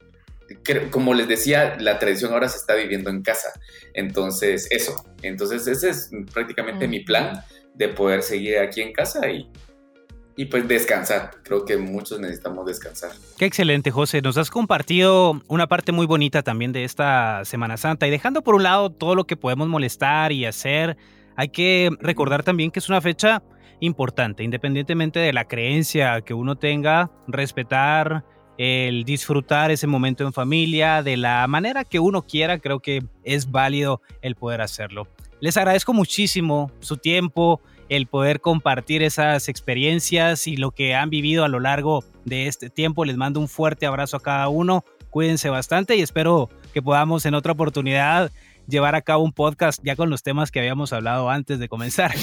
como 0.91 1.15
les 1.15 1.29
decía, 1.29 1.77
la 1.79 1.99
tradición 1.99 2.33
ahora 2.33 2.49
se 2.49 2.59
está 2.59 2.75
viviendo 2.75 3.11
en 3.11 3.23
casa, 3.23 3.49
entonces 3.95 4.67
eso, 4.71 5.05
entonces 5.23 5.67
ese 5.67 5.91
es 5.91 6.11
prácticamente 6.33 6.89
mi 6.89 7.01
plan 7.01 7.43
de 7.75 7.89
poder 7.89 8.23
seguir 8.23 8.59
aquí 8.59 8.81
en 8.81 8.93
casa 8.93 9.29
y, 9.31 9.51
y 10.37 10.47
pues 10.47 10.67
descansar, 10.67 11.31
creo 11.43 11.65
que 11.65 11.77
muchos 11.77 12.21
necesitamos 12.21 12.67
descansar. 12.67 13.11
Qué 13.37 13.45
excelente, 13.45 13.91
José. 13.91 14.23
Nos 14.23 14.37
has 14.39 14.51
compartido 14.51 15.41
una 15.49 15.67
parte 15.67 15.93
muy 15.93 16.07
bonita 16.07 16.43
también 16.43 16.73
de 16.73 16.85
esta 16.85 17.45
Semana 17.45 17.77
Santa. 17.77 18.07
Y 18.07 18.11
dejando 18.11 18.43
por 18.43 18.55
un 18.55 18.63
lado 18.63 18.91
todo 18.91 19.15
lo 19.15 19.27
que 19.27 19.37
podemos 19.37 19.69
molestar 19.69 20.33
y 20.33 20.45
hacer, 20.45 20.97
hay 21.37 21.49
que 21.49 21.91
recordar 22.01 22.43
también 22.43 22.71
que 22.71 22.79
es 22.79 22.89
una 22.89 23.01
fecha 23.01 23.43
importante, 23.81 24.43
independientemente 24.43 25.21
de 25.21 25.33
la 25.33 25.47
creencia 25.47 26.21
que 26.23 26.35
uno 26.35 26.57
tenga, 26.57 27.11
respetar, 27.27 28.25
el 28.59 29.05
disfrutar 29.05 29.71
ese 29.71 29.87
momento 29.87 30.25
en 30.25 30.33
familia, 30.33 31.03
de 31.03 31.17
la 31.17 31.47
manera 31.47 31.85
que 31.85 32.01
uno 32.01 32.23
quiera, 32.23 32.59
creo 32.59 32.81
que 32.81 33.05
es 33.25 33.51
válido 33.51 34.03
el 34.21 34.35
poder 34.35 34.61
hacerlo. 34.61 35.07
Les 35.41 35.57
agradezco 35.57 35.95
muchísimo 35.95 36.73
su 36.81 36.97
tiempo, 36.97 37.61
el 37.89 38.07
poder 38.07 38.41
compartir 38.41 39.03
esas 39.03 39.49
experiencias 39.49 40.47
y 40.47 40.57
lo 40.57 40.73
que 40.73 40.95
han 40.95 41.09
vivido 41.09 41.45
a 41.45 41.49
lo 41.49 41.61
largo 41.61 42.05
de 42.25 42.49
este 42.49 42.69
tiempo. 42.69 43.05
Les 43.05 43.17
mando 43.17 43.41
un 43.41 43.49
fuerte 43.49 43.87
abrazo 43.87 44.17
a 44.17 44.21
cada 44.21 44.49
uno. 44.49 44.85
Cuídense 45.11 45.49
bastante 45.49 45.97
y 45.97 46.03
espero 46.03 46.51
que 46.75 46.83
podamos 46.83 47.25
en 47.25 47.35
otra 47.35 47.53
oportunidad 47.53 48.31
llevar 48.67 48.95
a 48.95 49.01
cabo 49.01 49.25
un 49.25 49.33
podcast 49.33 49.81
ya 49.83 49.97
con 49.97 50.11
los 50.11 50.23
temas 50.23 50.51
que 50.51 50.59
habíamos 50.59 50.93
hablado 50.93 51.31
antes 51.31 51.59
de 51.59 51.69
comenzar. 51.69 52.15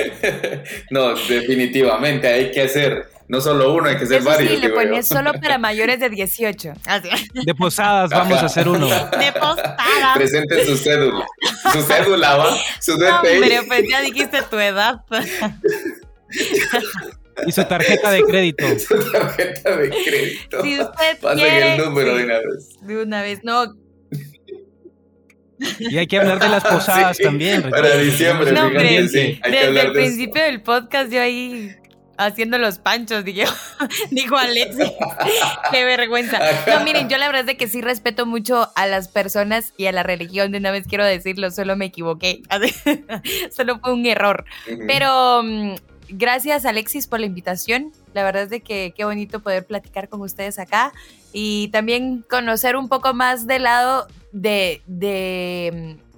no, 0.90 1.14
definitivamente 1.14 2.26
hay 2.26 2.50
que 2.50 2.62
hacer, 2.62 3.08
no 3.30 3.40
solo 3.40 3.72
uno, 3.74 3.88
hay 3.88 3.96
que 3.96 4.04
Eso 4.04 4.22
varios. 4.22 4.52
sí, 4.54 4.58
le 4.58 4.68
yo. 4.68 4.74
pones 4.74 5.06
solo 5.06 5.32
para 5.40 5.56
mayores 5.58 6.00
de 6.00 6.10
18. 6.10 6.72
Así. 6.86 7.08
De 7.46 7.54
posadas 7.54 8.10
vamos 8.10 8.42
a 8.42 8.46
hacer 8.46 8.68
uno. 8.68 8.86
De 8.88 9.32
postada. 9.32 10.14
Presenten 10.14 10.66
su 10.66 10.76
cédula. 10.76 11.24
Su 11.72 11.80
cédula, 11.82 12.36
va. 12.36 12.56
Su 12.80 12.98
No, 12.98 13.06
DPI. 13.22 13.34
Hombre, 13.36 13.60
pues 13.68 13.82
ya 13.88 14.00
dijiste 14.02 14.42
tu 14.50 14.58
edad. 14.58 15.00
Y 17.46 17.52
su 17.52 17.64
tarjeta 17.64 18.10
de 18.10 18.22
crédito. 18.24 18.66
Su 18.78 18.98
tarjeta 19.10 19.76
de 19.76 19.88
crédito. 19.90 20.62
Si 20.62 20.78
usted 20.80 21.18
Pasen 21.20 21.38
quiere. 21.38 21.74
el 21.76 21.84
número 21.84 22.10
sí, 22.12 22.18
de 22.18 22.24
una 22.24 22.38
vez. 22.38 22.78
de 22.82 23.02
una 23.02 23.22
vez. 23.22 23.40
No, 23.44 23.74
Y 25.78 25.96
hay 25.96 26.06
que 26.06 26.18
hablar 26.18 26.38
de 26.40 26.48
las 26.48 26.62
posadas 26.62 27.16
Sí, 27.16 27.22
también. 27.22 27.68
Para 27.70 27.96
diciembre, 27.96 28.52
No, 28.52 28.68
fíjate, 28.68 28.78
hombre, 28.78 29.08
sí, 29.08 29.18
hay 29.18 29.40
que 29.40 29.50
desde 29.50 29.66
hablar 29.68 29.86
el 29.86 29.92
de 29.94 30.00
eso. 30.02 30.08
principio 30.08 30.42
del 30.42 30.62
podcast 30.62 31.10
yo 31.12 31.20
ahí 31.22 31.70
haciendo 32.20 32.58
los 32.58 32.78
panchos, 32.78 33.24
dije, 33.24 33.44
dijo 34.10 34.36
Alexi. 34.36 34.92
Qué 35.72 35.84
vergüenza. 35.84 36.38
No, 36.66 36.84
miren, 36.84 37.08
yo 37.08 37.18
la 37.18 37.26
verdad 37.26 37.40
es 37.40 37.46
de 37.46 37.56
que 37.56 37.68
sí 37.68 37.80
respeto 37.80 38.26
mucho 38.26 38.70
a 38.76 38.86
las 38.86 39.08
personas 39.08 39.72
y 39.76 39.86
a 39.86 39.92
la 39.92 40.02
religión. 40.02 40.52
De 40.52 40.58
una 40.58 40.70
vez 40.70 40.86
quiero 40.86 41.04
decirlo, 41.04 41.50
solo 41.50 41.76
me 41.76 41.86
equivoqué. 41.86 42.42
solo 43.50 43.80
fue 43.80 43.92
un 43.92 44.06
error. 44.06 44.44
Pero 44.86 45.42
mm, 45.42 45.74
gracias 46.10 46.64
Alexis 46.66 47.06
por 47.06 47.20
la 47.20 47.26
invitación. 47.26 47.92
La 48.12 48.22
verdad 48.22 48.44
es 48.44 48.50
de 48.50 48.60
que 48.60 48.92
qué 48.94 49.04
bonito 49.04 49.40
poder 49.40 49.66
platicar 49.66 50.08
con 50.08 50.20
ustedes 50.20 50.58
acá 50.58 50.92
y 51.32 51.68
también 51.68 52.24
conocer 52.28 52.76
un 52.76 52.88
poco 52.88 53.14
más 53.14 53.46
del 53.46 53.62
lado 53.62 54.08
de, 54.32 54.82
de 54.86 55.96
mm, 55.98 56.10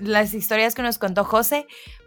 las 0.00 0.34
historias 0.34 0.74
que 0.74 0.82
nos 0.82 0.98
contó 0.98 1.24
José, 1.24 1.66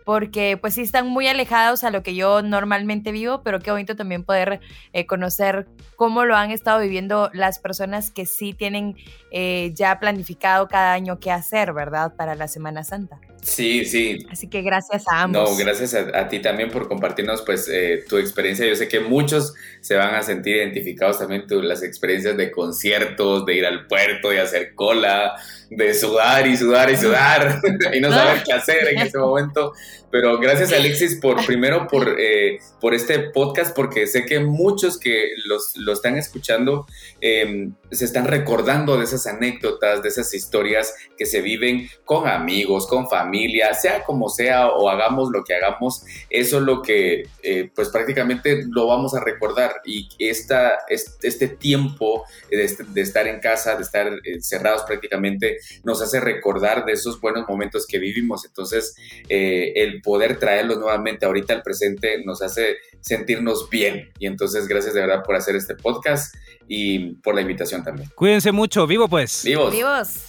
porque 0.09 0.57
pues 0.57 0.73
sí 0.73 0.81
están 0.81 1.07
muy 1.07 1.27
alejados 1.27 1.83
a 1.83 1.91
lo 1.91 2.01
que 2.01 2.15
yo 2.15 2.41
normalmente 2.41 3.11
vivo, 3.11 3.43
pero 3.43 3.59
qué 3.59 3.69
bonito 3.69 3.95
también 3.95 4.23
poder 4.23 4.59
eh, 4.91 5.05
conocer 5.05 5.67
cómo 5.97 6.25
lo 6.25 6.35
han 6.35 6.49
estado 6.49 6.79
viviendo 6.79 7.29
las 7.31 7.59
personas 7.59 8.09
que 8.09 8.25
sí 8.25 8.55
tienen 8.55 8.95
eh, 9.31 9.71
ya 9.75 9.99
planificado 9.99 10.67
cada 10.67 10.93
año 10.93 11.19
qué 11.19 11.29
hacer, 11.29 11.73
¿verdad? 11.73 12.15
Para 12.15 12.33
la 12.33 12.47
Semana 12.47 12.83
Santa. 12.83 13.19
Sí, 13.41 13.85
sí. 13.85 14.25
Así 14.29 14.47
que 14.47 14.61
gracias 14.61 15.03
a 15.07 15.23
ambos. 15.23 15.49
No, 15.49 15.57
gracias 15.57 15.93
a, 15.93 16.27
ti 16.27 16.39
también 16.39 16.69
por 16.69 16.87
compartirnos 16.87 17.41
pues 17.43 17.69
eh, 17.69 18.03
tu 18.07 18.17
experiencia. 18.17 18.65
Yo 18.65 18.75
sé 18.75 18.87
que 18.87 18.99
muchos 18.99 19.53
se 19.81 19.95
van 19.95 20.15
a 20.15 20.23
sentir 20.23 20.57
identificados 20.57 21.19
también 21.19 21.45
con 21.47 21.67
las 21.67 21.83
experiencias 21.83 22.35
de 22.37 22.51
conciertos, 22.51 23.45
de 23.45 23.55
ir 23.55 23.65
al 23.65 23.87
puerto, 23.87 24.29
de 24.29 24.41
hacer 24.41 24.75
cola, 24.75 25.35
de 25.69 25.93
sudar 25.93 26.47
y 26.47 26.57
sudar 26.57 26.89
y 26.89 26.97
sudar 26.97 27.61
y 27.93 27.99
no 27.99 28.11
saber 28.11 28.43
qué 28.43 28.53
hacer 28.53 28.87
en 28.89 28.99
ese 28.99 29.17
momento. 29.17 29.73
Pero 30.11 30.39
gracias 30.39 30.73
Alexis 30.73 31.15
por 31.15 31.37
primero 31.45 31.87
por, 31.87 32.15
eh, 32.19 32.59
por 32.81 32.93
este 32.93 33.19
podcast, 33.19 33.75
porque 33.75 34.07
sé 34.07 34.25
que 34.25 34.39
muchos 34.39 34.99
que 34.99 35.29
los, 35.45 35.75
lo 35.75 35.93
están 35.93 36.17
escuchando 36.17 36.87
em, 37.21 37.73
se 37.91 38.05
están 38.05 38.25
recordando 38.25 38.97
de 38.97 39.03
esas 39.03 39.27
anécdotas, 39.27 40.01
de 40.01 40.09
esas 40.09 40.33
historias 40.33 40.93
que 41.17 41.25
se 41.25 41.41
viven 41.41 41.87
con 42.05 42.27
amigos, 42.27 42.87
con 42.87 43.07
familia, 43.29 43.73
sea 43.73 44.03
como 44.03 44.27
sea 44.27 44.69
o 44.69 44.89
hagamos 44.89 45.29
lo 45.31 45.43
que 45.43 45.53
hagamos, 45.53 46.03
eso 46.29 46.57
es 46.57 46.63
lo 46.63 46.81
que 46.81 47.27
eh, 47.43 47.69
pues 47.75 47.89
prácticamente 47.89 48.63
lo 48.69 48.87
vamos 48.87 49.13
a 49.13 49.23
recordar 49.23 49.81
y 49.85 50.09
esta, 50.17 50.79
este, 50.89 51.47
tiempo 51.47 52.23
de, 52.49 52.75
de, 52.87 53.01
estar 53.01 53.27
en 53.27 53.39
casa, 53.39 53.75
de 53.75 53.83
estar 53.83 54.11
encerrados 54.23 54.83
prácticamente, 54.83 55.57
nos 55.83 56.01
hace 56.01 56.19
recordar 56.19 56.85
de 56.85 56.93
esos 56.93 57.21
buenos 57.21 57.47
momentos 57.47 57.85
que 57.85 57.99
vivimos. 57.99 58.45
Entonces, 58.45 58.95
eh, 59.27 59.73
el 59.75 60.01
poder 60.01 60.39
traerlos 60.39 60.79
nuevamente 60.79 61.25
ahorita 61.25 61.53
al 61.53 61.61
presente 61.61 62.23
nos 62.25 62.41
hace 62.41 62.77
sentirnos 63.01 63.69
bien. 63.69 64.11
Y 64.19 64.27
entonces, 64.27 64.67
gracias 64.67 64.93
de 64.93 65.01
verdad 65.01 65.23
por 65.23 65.35
hacer 65.35 65.55
este 65.55 65.75
podcast 65.75 66.35
y 66.67 67.13
por 67.15 67.35
la 67.35 67.41
invitación 67.41 67.83
también. 67.83 68.09
Cuídense 68.15 68.51
mucho, 68.51 68.87
vivo 68.87 69.07
pues. 69.07 69.43
Vivos. 69.43 69.71
Vivos. 69.71 70.28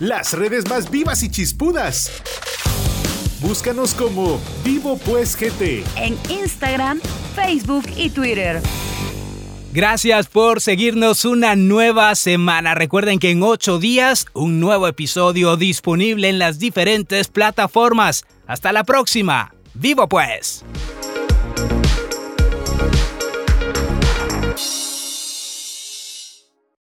Las 0.00 0.32
redes 0.32 0.66
más 0.66 0.90
vivas 0.90 1.22
y 1.22 1.28
chispudas. 1.28 2.10
Búscanos 3.40 3.92
como 3.92 4.40
Vivo 4.64 4.96
Pues 4.96 5.36
GT. 5.36 5.84
En 5.96 6.18
Instagram, 6.30 7.00
Facebook 7.34 7.84
y 7.98 8.08
Twitter. 8.08 8.62
Gracias 9.74 10.26
por 10.28 10.62
seguirnos 10.62 11.26
una 11.26 11.54
nueva 11.54 12.14
semana. 12.14 12.74
Recuerden 12.74 13.18
que 13.18 13.30
en 13.30 13.42
ocho 13.42 13.78
días 13.78 14.24
un 14.32 14.58
nuevo 14.58 14.88
episodio 14.88 15.58
disponible 15.58 16.30
en 16.30 16.38
las 16.38 16.58
diferentes 16.58 17.28
plataformas. 17.28 18.24
Hasta 18.46 18.72
la 18.72 18.84
próxima. 18.84 19.54
¡Vivo 19.74 20.08
pues! 20.08 20.64